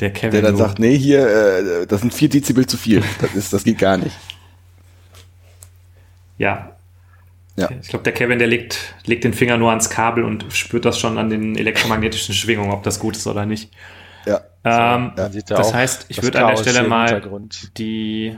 [0.00, 0.32] der Kevin.
[0.32, 0.58] Der dann nur.
[0.66, 3.02] sagt, nee, hier, äh, das sind vier Dezibel zu viel.
[3.20, 4.16] Das ist, das geht gar nicht.
[6.38, 6.75] Ja.
[7.56, 7.70] Ja.
[7.80, 10.98] Ich glaube, der Kevin, der legt, legt den Finger nur ans Kabel und spürt das
[10.98, 13.72] schon an den elektromagnetischen Schwingungen, ob das gut ist oder nicht.
[14.26, 14.42] Ja.
[14.64, 17.22] Ähm, so, das heißt, ich würde an der Stelle mal
[17.78, 18.36] die